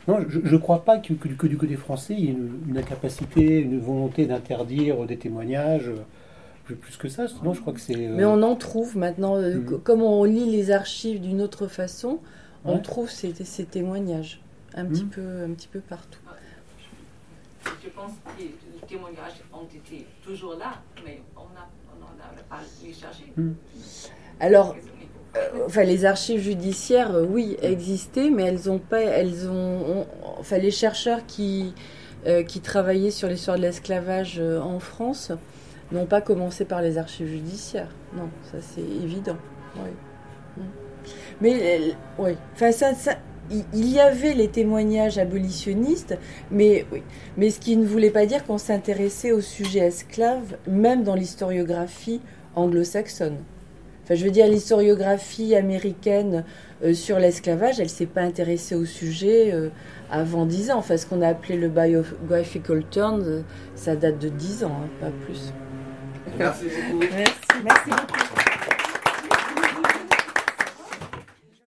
[0.08, 2.32] non, je ne crois pas que, que du- que du côté français, il y ait
[2.32, 5.88] une, une incapacité, une volonté d'interdire des témoignages.
[5.88, 5.96] euh,
[6.64, 7.94] Plus, que ça, non, je crois que c'est.
[7.96, 9.64] euh, Mais on en trouve maintenant, euh, Mhm.
[9.64, 12.18] co- comme on lit les archives d'une autre façon,
[12.66, 14.40] on trouve ces, ces témoignages
[14.74, 15.08] un, petit Mhm.
[15.10, 16.20] peu, un petit peu partout.
[17.82, 18.54] Je pense que les
[18.86, 20.74] témoignages ont été toujours là,
[21.04, 23.24] mais on n'a on n'en a pas les cherché.
[23.36, 23.52] Hmm.
[24.40, 24.74] Alors, euh,
[25.66, 30.06] enfin, les archives judiciaires, euh, oui, existaient, mais elles ont pas, elles ont,
[30.52, 31.74] les chercheurs qui,
[32.26, 35.32] euh, qui travaillaient sur l'histoire de l'esclavage euh, en France
[35.92, 37.94] n'ont pas commencé par les archives judiciaires.
[38.14, 39.36] Non, ça c'est évident.
[39.76, 39.90] oui.
[40.56, 40.66] Mm.
[41.40, 43.12] Mais, euh, oui, enfin, ça, ça,
[43.50, 46.18] il y avait les témoignages abolitionnistes,
[46.50, 46.84] mais
[47.36, 52.20] mais ce qui ne voulait pas dire qu'on s'intéressait au sujet esclave, même dans l'historiographie
[52.56, 53.38] anglo-saxonne.
[54.08, 56.42] Enfin, je veux dire, l'historiographie américaine
[56.82, 59.68] euh, sur l'esclavage, elle s'est pas intéressée au sujet euh,
[60.10, 60.78] avant 10 ans.
[60.78, 63.42] Enfin, ce qu'on a appelé le biographical turn, euh,
[63.74, 65.52] ça date de 10 ans, hein, pas plus.
[66.38, 67.04] Merci beaucoup.
[67.14, 67.34] Merci.
[67.62, 68.37] Merci beaucoup.